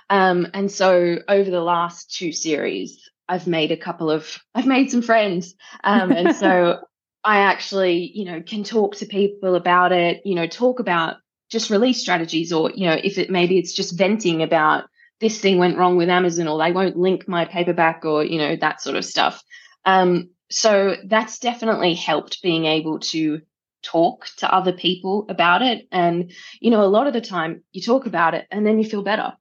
Um, 0.08 0.48
and 0.54 0.72
so 0.72 1.18
over 1.28 1.50
the 1.50 1.60
last 1.60 2.16
two 2.16 2.32
series, 2.32 3.06
I've 3.28 3.46
made 3.46 3.70
a 3.70 3.76
couple 3.76 4.10
of, 4.10 4.38
I've 4.54 4.66
made 4.66 4.90
some 4.90 5.02
friends. 5.02 5.54
Um, 5.84 6.10
and 6.10 6.34
so 6.34 6.78
I 7.22 7.40
actually, 7.40 8.10
you 8.14 8.24
know, 8.24 8.40
can 8.40 8.64
talk 8.64 8.96
to 8.96 9.04
people 9.04 9.56
about 9.56 9.92
it, 9.92 10.22
you 10.24 10.34
know, 10.34 10.46
talk 10.46 10.80
about 10.80 11.16
just 11.50 11.68
release 11.68 12.00
strategies 12.00 12.50
or, 12.50 12.70
you 12.70 12.86
know, 12.86 12.96
if 13.04 13.18
it 13.18 13.28
maybe 13.28 13.58
it's 13.58 13.74
just 13.74 13.98
venting 13.98 14.42
about 14.42 14.84
this 15.20 15.38
thing 15.38 15.58
went 15.58 15.76
wrong 15.76 15.98
with 15.98 16.08
Amazon 16.08 16.48
or 16.48 16.58
they 16.58 16.72
won't 16.72 16.96
link 16.96 17.28
my 17.28 17.44
paperback 17.44 18.06
or, 18.06 18.24
you 18.24 18.38
know, 18.38 18.56
that 18.56 18.80
sort 18.80 18.96
of 18.96 19.04
stuff. 19.04 19.42
Um, 19.84 20.30
so 20.50 20.96
that's 21.04 21.38
definitely 21.40 21.92
helped 21.92 22.40
being 22.40 22.64
able 22.64 23.00
to 23.00 23.42
talk 23.82 24.28
to 24.38 24.52
other 24.52 24.72
people 24.72 25.26
about 25.28 25.62
it. 25.62 25.86
And, 25.90 26.32
you 26.60 26.70
know, 26.70 26.82
a 26.82 26.86
lot 26.86 27.06
of 27.06 27.12
the 27.12 27.20
time 27.20 27.62
you 27.72 27.82
talk 27.82 28.06
about 28.06 28.34
it 28.34 28.46
and 28.50 28.66
then 28.66 28.78
you 28.78 28.88
feel 28.88 29.02
better. 29.02 29.32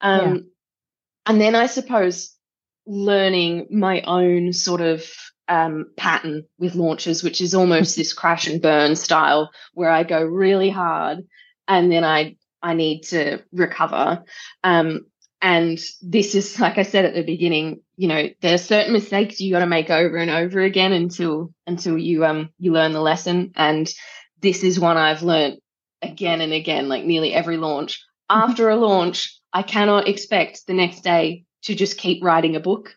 Um, 0.00 0.34
yeah. 0.34 0.40
And 1.26 1.40
then 1.40 1.54
I 1.54 1.66
suppose 1.66 2.34
learning 2.86 3.68
my 3.70 4.02
own 4.02 4.52
sort 4.52 4.80
of 4.80 5.04
um, 5.48 5.86
pattern 5.96 6.44
with 6.58 6.74
launches, 6.74 7.22
which 7.22 7.40
is 7.40 7.54
almost 7.54 7.96
this 7.96 8.12
crash 8.12 8.46
and 8.46 8.60
burn 8.60 8.96
style 8.96 9.50
where 9.72 9.90
I 9.90 10.02
go 10.02 10.22
really 10.22 10.70
hard 10.70 11.20
and 11.68 11.90
then 11.90 12.04
I 12.04 12.36
I 12.62 12.72
need 12.74 13.02
to 13.04 13.42
recover. 13.52 14.24
Um, 14.62 15.06
and 15.44 15.78
this 16.00 16.34
is, 16.34 16.58
like 16.58 16.78
I 16.78 16.84
said 16.84 17.04
at 17.04 17.12
the 17.12 17.22
beginning, 17.22 17.82
you 17.96 18.08
know, 18.08 18.30
there 18.40 18.54
are 18.54 18.58
certain 18.58 18.94
mistakes 18.94 19.42
you 19.42 19.52
got 19.52 19.58
to 19.58 19.66
make 19.66 19.90
over 19.90 20.16
and 20.16 20.30
over 20.30 20.62
again 20.62 20.94
until 20.94 21.52
until 21.66 21.98
you 21.98 22.24
um 22.24 22.48
you 22.58 22.72
learn 22.72 22.94
the 22.94 23.02
lesson. 23.02 23.52
And 23.54 23.86
this 24.40 24.64
is 24.64 24.80
one 24.80 24.96
I've 24.96 25.22
learned 25.22 25.58
again 26.00 26.40
and 26.40 26.54
again, 26.54 26.88
like 26.88 27.04
nearly 27.04 27.34
every 27.34 27.58
launch. 27.58 28.02
Mm-hmm. 28.30 28.50
After 28.50 28.70
a 28.70 28.76
launch, 28.76 29.38
I 29.52 29.62
cannot 29.62 30.08
expect 30.08 30.66
the 30.66 30.72
next 30.72 31.00
day 31.04 31.44
to 31.64 31.74
just 31.74 31.98
keep 31.98 32.24
writing 32.24 32.56
a 32.56 32.60
book. 32.60 32.94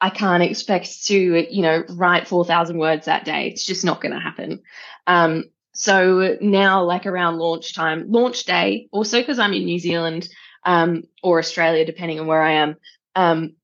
I 0.00 0.10
can't 0.10 0.42
expect 0.44 1.06
to, 1.06 1.16
you 1.52 1.62
know, 1.62 1.82
write 1.88 2.28
4,000 2.28 2.78
words 2.78 3.06
that 3.06 3.24
day. 3.24 3.48
It's 3.48 3.66
just 3.66 3.84
not 3.84 4.00
going 4.00 4.14
to 4.14 4.20
happen. 4.20 4.62
Um, 5.08 5.46
so 5.74 6.36
now, 6.40 6.84
like 6.84 7.06
around 7.06 7.38
launch 7.38 7.74
time, 7.74 8.04
launch 8.08 8.44
day, 8.44 8.88
also 8.92 9.18
because 9.18 9.40
I'm 9.40 9.52
in 9.52 9.64
New 9.64 9.80
Zealand, 9.80 10.28
um, 10.64 11.04
or 11.22 11.38
Australia, 11.38 11.84
depending 11.84 12.20
on 12.20 12.26
where 12.26 12.42
I 12.42 12.52
am. 12.52 12.76
Um, 13.14 13.54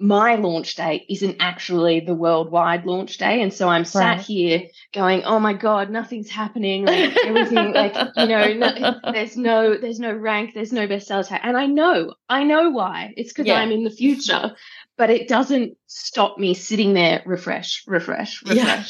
my 0.00 0.36
launch 0.36 0.76
day 0.76 1.04
isn't 1.08 1.38
actually 1.40 1.98
the 2.00 2.14
worldwide 2.14 2.86
launch 2.86 3.18
day. 3.18 3.42
And 3.42 3.52
so 3.52 3.68
I'm 3.68 3.84
sat 3.84 4.18
right. 4.18 4.20
here 4.20 4.62
going, 4.92 5.24
oh 5.24 5.40
my 5.40 5.54
God, 5.54 5.90
nothing's 5.90 6.30
happening. 6.30 6.86
Like 6.86 7.16
everything, 7.24 7.72
like, 7.72 7.96
you 8.16 8.26
know, 8.26 8.52
no, 8.52 8.94
there's 9.12 9.36
no, 9.36 9.76
there's 9.76 9.98
no 9.98 10.14
rank, 10.14 10.54
there's 10.54 10.72
no 10.72 10.86
bestseller 10.86 11.26
tag. 11.26 11.40
And 11.42 11.56
I 11.56 11.66
know, 11.66 12.14
I 12.28 12.44
know 12.44 12.70
why. 12.70 13.12
It's 13.16 13.32
because 13.32 13.46
yeah. 13.46 13.56
I'm 13.58 13.72
in 13.72 13.82
the 13.82 13.90
future, 13.90 14.54
but 14.96 15.10
it 15.10 15.26
doesn't 15.26 15.76
stop 15.88 16.38
me 16.38 16.54
sitting 16.54 16.94
there, 16.94 17.22
refresh, 17.26 17.82
refresh, 17.88 18.42
refresh. 18.42 18.56
Yeah. 18.56 18.84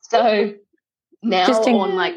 So 0.00 0.54
now 1.22 1.46
Just 1.46 1.68
on 1.68 1.96
like 1.96 2.14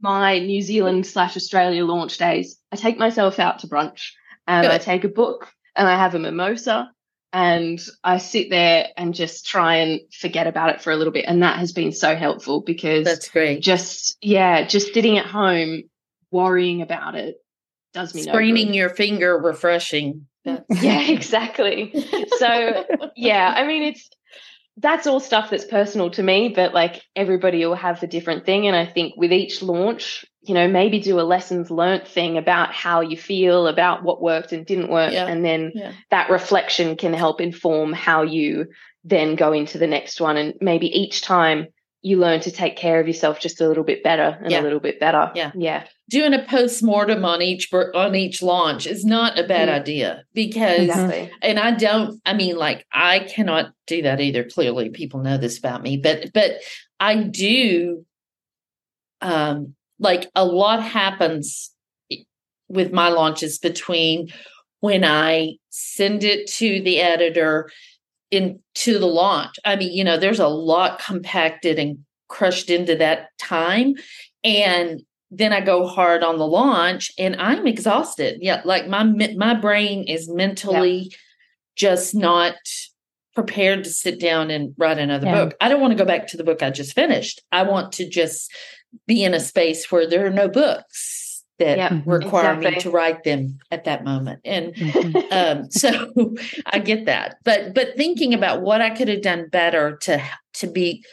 my 0.00 0.38
New 0.38 0.62
Zealand 0.62 1.04
slash 1.04 1.36
Australia 1.36 1.84
launch 1.84 2.16
days, 2.16 2.60
I 2.70 2.76
take 2.76 2.98
myself 2.98 3.40
out 3.40 3.60
to 3.60 3.66
brunch 3.66 4.12
and 4.46 4.64
Good. 4.64 4.72
I 4.72 4.78
take 4.78 5.04
a 5.04 5.08
book 5.08 5.48
and 5.76 5.88
I 5.88 5.96
have 5.96 6.14
a 6.14 6.18
mimosa 6.18 6.90
and 7.32 7.80
I 8.04 8.18
sit 8.18 8.50
there 8.50 8.88
and 8.96 9.14
just 9.14 9.46
try 9.46 9.76
and 9.76 10.00
forget 10.12 10.46
about 10.46 10.74
it 10.74 10.82
for 10.82 10.92
a 10.92 10.96
little 10.96 11.12
bit. 11.12 11.24
And 11.26 11.42
that 11.42 11.58
has 11.58 11.72
been 11.72 11.92
so 11.92 12.14
helpful 12.14 12.60
because 12.60 13.04
that's 13.04 13.28
great. 13.28 13.62
Just, 13.62 14.18
yeah, 14.20 14.66
just 14.66 14.92
sitting 14.92 15.16
at 15.18 15.26
home 15.26 15.84
worrying 16.30 16.82
about 16.82 17.14
it 17.14 17.36
does 17.94 18.14
me 18.14 18.22
Screening 18.22 18.68
no 18.68 18.74
your 18.74 18.90
finger, 18.90 19.38
refreshing. 19.38 20.26
yeah, 20.44 21.02
exactly. 21.08 21.92
so, 22.38 22.84
yeah, 23.16 23.52
I 23.56 23.66
mean, 23.66 23.82
it's, 23.84 24.10
that's 24.78 25.06
all 25.06 25.20
stuff 25.20 25.50
that's 25.50 25.64
personal 25.64 26.10
to 26.10 26.22
me, 26.22 26.48
but 26.48 26.72
like 26.72 27.02
everybody 27.14 27.64
will 27.64 27.74
have 27.74 28.02
a 28.02 28.06
different 28.06 28.46
thing. 28.46 28.66
And 28.66 28.74
I 28.74 28.86
think 28.86 29.14
with 29.16 29.32
each 29.32 29.62
launch, 29.62 30.24
you 30.42 30.54
know, 30.54 30.66
maybe 30.66 30.98
do 30.98 31.20
a 31.20 31.22
lessons 31.22 31.70
learnt 31.70 32.08
thing 32.08 32.38
about 32.38 32.72
how 32.72 33.00
you 33.00 33.16
feel, 33.16 33.66
about 33.66 34.02
what 34.02 34.22
worked 34.22 34.52
and 34.52 34.64
didn't 34.64 34.90
work. 34.90 35.12
Yeah. 35.12 35.26
And 35.26 35.44
then 35.44 35.72
yeah. 35.74 35.92
that 36.10 36.30
reflection 36.30 36.96
can 36.96 37.12
help 37.12 37.40
inform 37.40 37.92
how 37.92 38.22
you 38.22 38.68
then 39.04 39.36
go 39.36 39.52
into 39.52 39.78
the 39.78 39.86
next 39.86 40.20
one. 40.20 40.36
And 40.36 40.54
maybe 40.60 40.86
each 40.86 41.20
time 41.20 41.66
you 42.02 42.18
learn 42.18 42.40
to 42.40 42.50
take 42.50 42.76
care 42.76 43.00
of 43.00 43.06
yourself 43.06 43.38
just 43.38 43.60
a 43.60 43.68
little 43.68 43.84
bit 43.84 44.02
better 44.02 44.36
and 44.42 44.50
yeah. 44.50 44.60
a 44.60 44.62
little 44.62 44.80
bit 44.80 44.98
better. 44.98 45.30
Yeah. 45.36 45.52
Yeah. 45.54 45.86
Doing 46.10 46.34
a 46.34 46.44
post-mortem 46.44 47.24
on 47.24 47.40
each 47.40 47.72
on 47.72 48.14
each 48.16 48.42
launch 48.42 48.86
is 48.86 49.04
not 49.04 49.38
a 49.38 49.44
bad 49.44 49.68
mm. 49.68 49.72
idea 49.72 50.24
because 50.34 50.88
exactly. 50.88 51.30
and 51.40 51.58
I 51.58 51.70
don't 51.70 52.20
I 52.26 52.34
mean 52.34 52.56
like 52.56 52.86
I 52.92 53.20
cannot 53.20 53.72
do 53.86 54.02
that 54.02 54.20
either 54.20 54.44
clearly 54.44 54.90
people 54.90 55.20
know 55.20 55.38
this 55.38 55.58
about 55.58 55.82
me 55.82 55.96
but 55.96 56.32
but 56.34 56.56
I 56.98 57.22
do 57.22 58.04
um 59.20 59.74
like 59.98 60.28
a 60.34 60.44
lot 60.44 60.82
happens 60.82 61.70
with 62.68 62.92
my 62.92 63.08
launches 63.08 63.58
between 63.58 64.28
when 64.80 65.04
I 65.04 65.56
send 65.70 66.24
it 66.24 66.48
to 66.48 66.82
the 66.82 67.00
editor 67.00 67.70
into 68.32 68.98
the 68.98 69.06
launch. 69.06 69.54
I 69.64 69.76
mean, 69.76 69.92
you 69.92 70.02
know, 70.02 70.16
there's 70.16 70.40
a 70.40 70.48
lot 70.48 70.98
compacted 70.98 71.78
and 71.78 71.98
crushed 72.28 72.70
into 72.70 72.96
that 72.96 73.28
time. 73.38 73.94
And 74.42 75.02
then 75.30 75.52
I 75.52 75.60
go 75.60 75.86
hard 75.86 76.24
on 76.24 76.38
the 76.38 76.46
launch 76.46 77.12
and 77.18 77.36
I'm 77.36 77.66
exhausted. 77.66 78.38
Yeah, 78.40 78.62
like 78.64 78.88
my 78.88 79.04
my 79.04 79.54
brain 79.54 80.04
is 80.04 80.28
mentally 80.28 81.08
yeah. 81.10 81.16
just 81.76 82.14
not 82.14 82.56
prepared 83.34 83.84
to 83.84 83.90
sit 83.90 84.20
down 84.20 84.50
and 84.50 84.74
write 84.76 84.98
another 84.98 85.26
yeah. 85.26 85.44
book. 85.44 85.54
I 85.60 85.68
don't 85.68 85.80
want 85.80 85.92
to 85.92 85.98
go 85.98 86.04
back 86.04 86.26
to 86.28 86.36
the 86.36 86.44
book 86.44 86.62
I 86.62 86.70
just 86.70 86.94
finished. 86.94 87.40
I 87.50 87.62
want 87.62 87.92
to 87.92 88.08
just 88.08 88.52
be 89.06 89.24
in 89.24 89.32
a 89.32 89.40
space 89.40 89.90
where 89.90 90.06
there 90.06 90.26
are 90.26 90.30
no 90.30 90.48
books 90.48 91.21
that 91.58 91.78
yep, 91.78 91.92
require 92.06 92.54
exactly. 92.54 92.70
me 92.70 92.80
to 92.80 92.90
write 92.90 93.24
them 93.24 93.58
at 93.70 93.84
that 93.84 94.04
moment 94.04 94.40
and 94.44 94.74
mm-hmm. 94.74 95.32
um, 95.32 95.70
so 95.70 96.34
i 96.66 96.78
get 96.78 97.06
that 97.06 97.36
but 97.44 97.74
but 97.74 97.96
thinking 97.96 98.34
about 98.34 98.62
what 98.62 98.80
i 98.80 98.90
could 98.90 99.08
have 99.08 99.22
done 99.22 99.48
better 99.48 99.96
to 99.96 100.22
to 100.52 100.66
be 100.66 101.04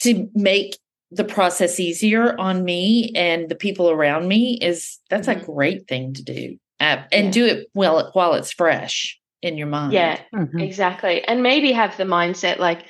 to 0.00 0.28
make 0.34 0.78
the 1.10 1.24
process 1.24 1.78
easier 1.78 2.38
on 2.38 2.64
me 2.64 3.12
and 3.14 3.48
the 3.48 3.54
people 3.54 3.90
around 3.90 4.26
me 4.26 4.58
is 4.60 4.98
that's 5.08 5.28
mm-hmm. 5.28 5.40
a 5.40 5.44
great 5.44 5.88
thing 5.88 6.12
to 6.12 6.22
do 6.22 6.58
uh, 6.80 7.02
and 7.12 7.26
yeah. 7.26 7.30
do 7.30 7.46
it 7.46 7.68
well 7.74 8.10
while 8.14 8.34
it's 8.34 8.52
fresh 8.52 9.18
in 9.42 9.56
your 9.56 9.68
mind 9.68 9.92
yeah 9.92 10.20
mm-hmm. 10.34 10.58
exactly 10.58 11.22
and 11.24 11.42
maybe 11.42 11.72
have 11.72 11.96
the 11.96 12.04
mindset 12.04 12.58
like 12.58 12.84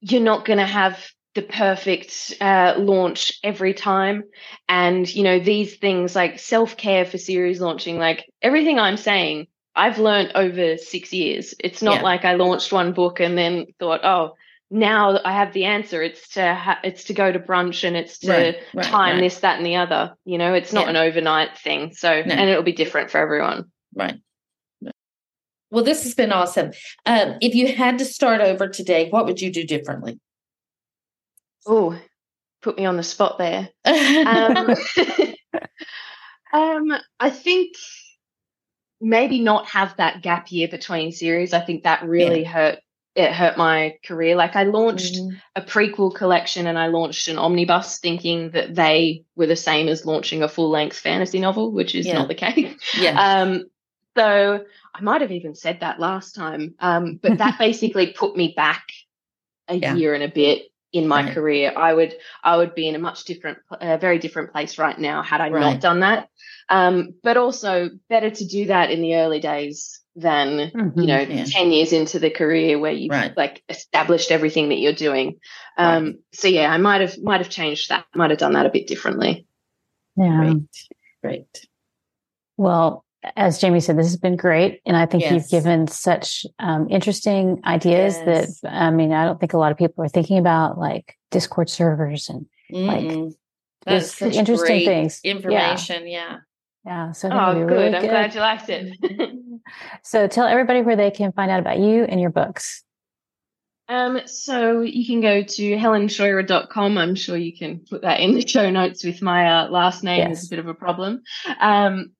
you're 0.00 0.20
not 0.20 0.44
going 0.44 0.58
to 0.58 0.66
have 0.66 1.08
the 1.36 1.42
perfect 1.42 2.34
uh, 2.40 2.74
launch 2.78 3.38
every 3.44 3.74
time. 3.74 4.24
And, 4.68 5.08
you 5.14 5.22
know, 5.22 5.38
these 5.38 5.76
things 5.76 6.16
like 6.16 6.40
self 6.40 6.76
care 6.76 7.04
for 7.04 7.18
series 7.18 7.60
launching, 7.60 7.98
like 7.98 8.28
everything 8.42 8.80
I'm 8.80 8.96
saying, 8.96 9.46
I've 9.76 9.98
learned 9.98 10.32
over 10.34 10.78
six 10.78 11.12
years. 11.12 11.54
It's 11.60 11.82
not 11.82 11.96
yeah. 11.96 12.02
like 12.02 12.24
I 12.24 12.34
launched 12.34 12.72
one 12.72 12.92
book 12.92 13.20
and 13.20 13.38
then 13.38 13.66
thought, 13.78 14.00
oh, 14.02 14.34
now 14.70 15.20
I 15.24 15.32
have 15.32 15.52
the 15.52 15.66
answer. 15.66 16.02
It's 16.02 16.30
to 16.30 16.54
ha- 16.54 16.80
it's 16.82 17.04
to 17.04 17.14
go 17.14 17.30
to 17.30 17.38
brunch 17.38 17.84
and 17.84 17.96
it's 17.96 18.18
to 18.20 18.30
right, 18.30 18.56
right, 18.74 18.84
time 18.84 19.14
right. 19.16 19.20
this, 19.20 19.40
that, 19.40 19.58
and 19.58 19.66
the 19.66 19.76
other. 19.76 20.14
You 20.24 20.38
know, 20.38 20.54
it's 20.54 20.72
not 20.72 20.86
yeah. 20.86 20.90
an 20.90 20.96
overnight 20.96 21.58
thing. 21.58 21.92
So, 21.92 22.22
no. 22.22 22.34
and 22.34 22.50
it'll 22.50 22.64
be 22.64 22.72
different 22.72 23.10
for 23.10 23.18
everyone. 23.18 23.70
Right. 23.94 24.16
Well, 25.70 25.84
this 25.84 26.04
has 26.04 26.14
been 26.14 26.32
awesome. 26.32 26.70
Um, 27.04 27.36
if 27.40 27.54
you 27.54 27.74
had 27.74 27.98
to 27.98 28.04
start 28.04 28.40
over 28.40 28.68
today, 28.68 29.10
what 29.10 29.26
would 29.26 29.40
you 29.40 29.52
do 29.52 29.64
differently? 29.64 30.18
Oh, 31.66 31.98
put 32.62 32.76
me 32.76 32.84
on 32.84 32.96
the 32.96 33.02
spot 33.02 33.38
there. 33.38 33.68
um, 33.84 34.74
um, 36.52 36.92
I 37.20 37.30
think 37.30 37.74
maybe 39.00 39.40
not 39.40 39.66
have 39.66 39.96
that 39.96 40.22
gap 40.22 40.50
year 40.50 40.68
between 40.68 41.12
series. 41.12 41.52
I 41.52 41.60
think 41.60 41.84
that 41.84 42.04
really 42.04 42.42
yeah. 42.42 42.50
hurt. 42.50 42.78
It 43.14 43.32
hurt 43.32 43.56
my 43.56 43.96
career. 44.04 44.36
Like 44.36 44.56
I 44.56 44.64
launched 44.64 45.14
mm-hmm. 45.14 45.36
a 45.54 45.62
prequel 45.62 46.14
collection 46.14 46.66
and 46.66 46.78
I 46.78 46.88
launched 46.88 47.28
an 47.28 47.38
omnibus 47.38 47.98
thinking 47.98 48.50
that 48.50 48.74
they 48.74 49.24
were 49.34 49.46
the 49.46 49.56
same 49.56 49.88
as 49.88 50.04
launching 50.04 50.42
a 50.42 50.48
full 50.48 50.68
length 50.68 50.98
fantasy 50.98 51.40
novel, 51.40 51.72
which 51.72 51.94
is 51.94 52.06
yeah. 52.06 52.12
not 52.12 52.28
the 52.28 52.34
case. 52.34 52.76
Yeah. 52.98 53.16
Um, 53.42 53.64
so 54.14 54.64
I 54.94 55.00
might 55.02 55.20
have 55.20 55.32
even 55.32 55.54
said 55.54 55.80
that 55.80 56.00
last 56.00 56.34
time. 56.34 56.74
Um, 56.78 57.18
but 57.22 57.38
that 57.38 57.58
basically 57.58 58.12
put 58.12 58.36
me 58.36 58.52
back 58.54 58.84
a 59.68 59.76
yeah. 59.76 59.94
year 59.94 60.14
and 60.14 60.22
a 60.22 60.28
bit 60.28 60.68
in 60.92 61.08
my 61.08 61.24
right. 61.24 61.34
career 61.34 61.72
i 61.76 61.92
would 61.92 62.14
i 62.42 62.56
would 62.56 62.74
be 62.74 62.88
in 62.88 62.94
a 62.94 62.98
much 62.98 63.24
different 63.24 63.58
a 63.80 63.98
very 63.98 64.18
different 64.18 64.52
place 64.52 64.78
right 64.78 64.98
now 64.98 65.22
had 65.22 65.40
i 65.40 65.50
right. 65.50 65.60
not 65.60 65.80
done 65.80 66.00
that 66.00 66.28
um, 66.68 67.14
but 67.22 67.36
also 67.36 67.90
better 68.08 68.28
to 68.28 68.44
do 68.44 68.66
that 68.66 68.90
in 68.90 69.00
the 69.00 69.14
early 69.14 69.38
days 69.38 70.00
than 70.16 70.70
mm-hmm, 70.70 71.00
you 71.00 71.06
know 71.06 71.20
yeah. 71.20 71.44
10 71.44 71.70
years 71.70 71.92
into 71.92 72.18
the 72.18 72.30
career 72.30 72.78
where 72.78 72.92
you've 72.92 73.10
right. 73.10 73.36
like 73.36 73.62
established 73.68 74.30
everything 74.30 74.70
that 74.70 74.78
you're 74.78 74.92
doing 74.92 75.38
um, 75.76 76.18
so 76.32 76.48
yeah 76.48 76.72
i 76.72 76.78
might 76.78 77.02
have 77.02 77.18
might 77.18 77.40
have 77.40 77.50
changed 77.50 77.90
that 77.90 78.06
might 78.14 78.30
have 78.30 78.38
done 78.38 78.54
that 78.54 78.66
a 78.66 78.70
bit 78.70 78.86
differently 78.86 79.46
yeah 80.16 80.38
great 80.38 80.88
great 81.22 81.66
well 82.56 83.04
as 83.34 83.58
Jami 83.58 83.80
said, 83.80 83.98
this 83.98 84.06
has 84.06 84.16
been 84.16 84.36
great. 84.36 84.80
And 84.86 84.96
I 84.96 85.06
think 85.06 85.22
yes. 85.22 85.32
you've 85.32 85.48
given 85.48 85.88
such 85.88 86.46
um, 86.58 86.88
interesting 86.90 87.60
ideas 87.64 88.16
yes. 88.24 88.60
that, 88.60 88.72
I 88.72 88.90
mean, 88.90 89.12
I 89.12 89.24
don't 89.24 89.40
think 89.40 89.52
a 89.52 89.58
lot 89.58 89.72
of 89.72 89.78
people 89.78 90.04
are 90.04 90.08
thinking 90.08 90.38
about 90.38 90.78
like 90.78 91.16
Discord 91.30 91.70
servers 91.70 92.28
and 92.28 92.46
mm 92.72 92.86
like 92.86 93.34
That's 93.84 94.20
interesting 94.20 94.84
things. 94.84 95.20
Information. 95.22 96.08
Yeah. 96.08 96.38
Yeah. 96.84 97.06
yeah 97.06 97.12
so 97.12 97.28
oh, 97.30 97.54
good. 97.54 97.70
Really 97.70 97.94
I'm 97.94 98.02
good. 98.02 98.10
glad 98.10 98.34
you 98.34 98.40
liked 98.40 98.68
it. 98.68 99.30
so 100.02 100.26
tell 100.26 100.46
everybody 100.46 100.82
where 100.82 100.96
they 100.96 101.12
can 101.12 101.32
find 101.32 101.50
out 101.50 101.60
about 101.60 101.78
you 101.78 102.02
and 102.04 102.20
your 102.20 102.30
books. 102.30 102.82
Um, 103.88 104.20
so 104.26 104.80
you 104.80 105.06
can 105.06 105.20
go 105.20 105.42
to 105.42 105.76
helenscheuerer.com. 105.76 106.98
I'm 106.98 107.14
sure 107.14 107.36
you 107.36 107.56
can 107.56 107.84
put 107.88 108.02
that 108.02 108.18
in 108.18 108.34
the 108.34 108.46
show 108.46 108.68
notes 108.68 109.04
with 109.04 109.22
my 109.22 109.46
uh, 109.46 109.68
last 109.68 110.02
name 110.02 110.28
yes. 110.28 110.42
is 110.42 110.48
a 110.48 110.50
bit 110.50 110.58
of 110.58 110.66
a 110.66 110.74
problem. 110.74 111.22
Um, 111.60 112.10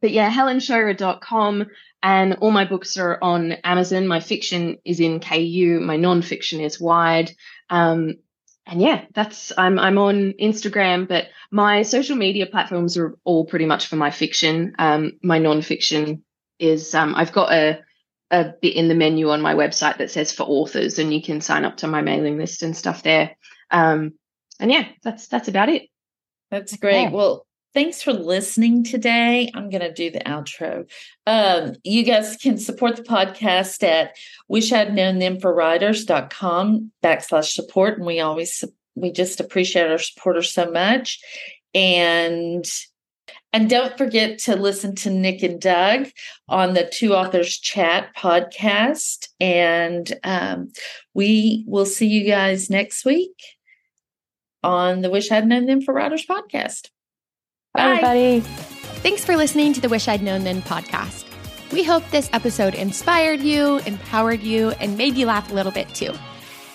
but 0.00 0.10
yeah, 0.10 0.30
helenscheuerer.com 0.30 1.66
and 2.02 2.34
all 2.34 2.50
my 2.50 2.64
books 2.64 2.96
are 2.96 3.18
on 3.20 3.52
Amazon. 3.64 4.06
My 4.06 4.20
fiction 4.20 4.78
is 4.84 5.00
in 5.00 5.20
KU, 5.20 5.80
my 5.82 5.96
nonfiction 5.96 6.64
is 6.64 6.80
wide. 6.80 7.32
Um, 7.70 8.14
and 8.66 8.82
yeah, 8.82 9.04
that's 9.14 9.50
I'm 9.56 9.78
I'm 9.78 9.98
on 9.98 10.34
Instagram, 10.34 11.08
but 11.08 11.28
my 11.50 11.82
social 11.82 12.16
media 12.16 12.46
platforms 12.46 12.98
are 12.98 13.16
all 13.24 13.46
pretty 13.46 13.64
much 13.64 13.86
for 13.86 13.96
my 13.96 14.10
fiction. 14.10 14.74
Um, 14.78 15.12
my 15.22 15.40
nonfiction 15.40 16.20
is 16.58 16.94
um, 16.94 17.14
I've 17.14 17.32
got 17.32 17.52
a 17.52 17.80
a 18.30 18.52
bit 18.60 18.76
in 18.76 18.88
the 18.88 18.94
menu 18.94 19.30
on 19.30 19.40
my 19.40 19.54
website 19.54 19.96
that 19.98 20.10
says 20.10 20.32
for 20.32 20.42
authors, 20.42 20.98
and 20.98 21.14
you 21.14 21.22
can 21.22 21.40
sign 21.40 21.64
up 21.64 21.78
to 21.78 21.88
my 21.88 22.02
mailing 22.02 22.36
list 22.36 22.62
and 22.62 22.76
stuff 22.76 23.02
there. 23.02 23.36
Um, 23.70 24.12
and 24.60 24.70
yeah, 24.70 24.86
that's 25.02 25.28
that's 25.28 25.48
about 25.48 25.70
it. 25.70 25.88
That's 26.50 26.76
great. 26.76 27.04
Yeah. 27.04 27.10
Well, 27.10 27.46
thanks 27.78 28.02
for 28.02 28.12
listening 28.12 28.82
today. 28.82 29.48
I'm 29.54 29.70
going 29.70 29.82
to 29.82 29.92
do 29.92 30.10
the 30.10 30.18
outro. 30.18 30.90
Um, 31.28 31.76
you 31.84 32.02
guys 32.02 32.36
can 32.36 32.58
support 32.58 32.96
the 32.96 33.04
podcast 33.04 33.84
at 33.84 34.16
wish 34.48 34.72
I'd 34.72 34.92
known 34.92 35.20
then 35.20 35.38
for 35.38 35.54
writers.com 35.54 36.90
backslash 37.04 37.52
support. 37.52 37.98
And 37.98 38.04
we 38.04 38.18
always, 38.18 38.64
we 38.96 39.12
just 39.12 39.38
appreciate 39.38 39.88
our 39.88 39.98
supporters 39.98 40.52
so 40.52 40.68
much. 40.72 41.20
And 41.72 42.68
And 43.52 43.70
don't 43.70 43.96
forget 43.96 44.40
to 44.40 44.56
listen 44.56 44.96
to 44.96 45.10
Nick 45.10 45.44
and 45.44 45.60
Doug 45.60 46.08
on 46.48 46.74
the 46.74 46.90
Two 46.92 47.14
Authors 47.14 47.56
Chat 47.56 48.08
podcast. 48.16 49.28
And 49.38 50.18
um, 50.24 50.72
we 51.14 51.64
will 51.68 51.86
see 51.86 52.08
you 52.08 52.26
guys 52.26 52.70
next 52.70 53.04
week 53.04 53.40
on 54.64 55.00
the 55.00 55.10
Wish 55.10 55.30
I'd 55.30 55.46
Known 55.46 55.66
Then 55.66 55.80
for 55.80 55.94
Writers 55.94 56.26
podcast. 56.26 56.88
Bye, 57.74 57.82
everybody. 57.84 58.40
Thanks 59.02 59.24
for 59.24 59.36
listening 59.36 59.72
to 59.74 59.80
the 59.80 59.88
Wish 59.88 60.08
I'd 60.08 60.22
Known 60.22 60.44
Then 60.44 60.62
podcast. 60.62 61.24
We 61.72 61.84
hope 61.84 62.08
this 62.10 62.30
episode 62.32 62.74
inspired 62.74 63.40
you, 63.40 63.78
empowered 63.80 64.40
you, 64.40 64.70
and 64.80 64.96
made 64.96 65.14
you 65.16 65.26
laugh 65.26 65.50
a 65.50 65.54
little 65.54 65.72
bit 65.72 65.88
too. 65.94 66.12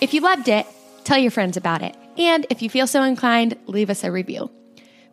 If 0.00 0.14
you 0.14 0.20
loved 0.20 0.48
it, 0.48 0.66
tell 1.02 1.18
your 1.18 1.30
friends 1.32 1.56
about 1.56 1.82
it. 1.82 1.96
And 2.16 2.46
if 2.48 2.62
you 2.62 2.70
feel 2.70 2.86
so 2.86 3.02
inclined, 3.02 3.58
leave 3.66 3.90
us 3.90 4.04
a 4.04 4.12
review. 4.12 4.50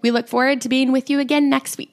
We 0.02 0.12
look 0.12 0.28
forward 0.28 0.62
to 0.62 0.70
being 0.70 0.92
with 0.92 1.10
you 1.10 1.20
again 1.20 1.50
next 1.50 1.78
week. 1.78 1.91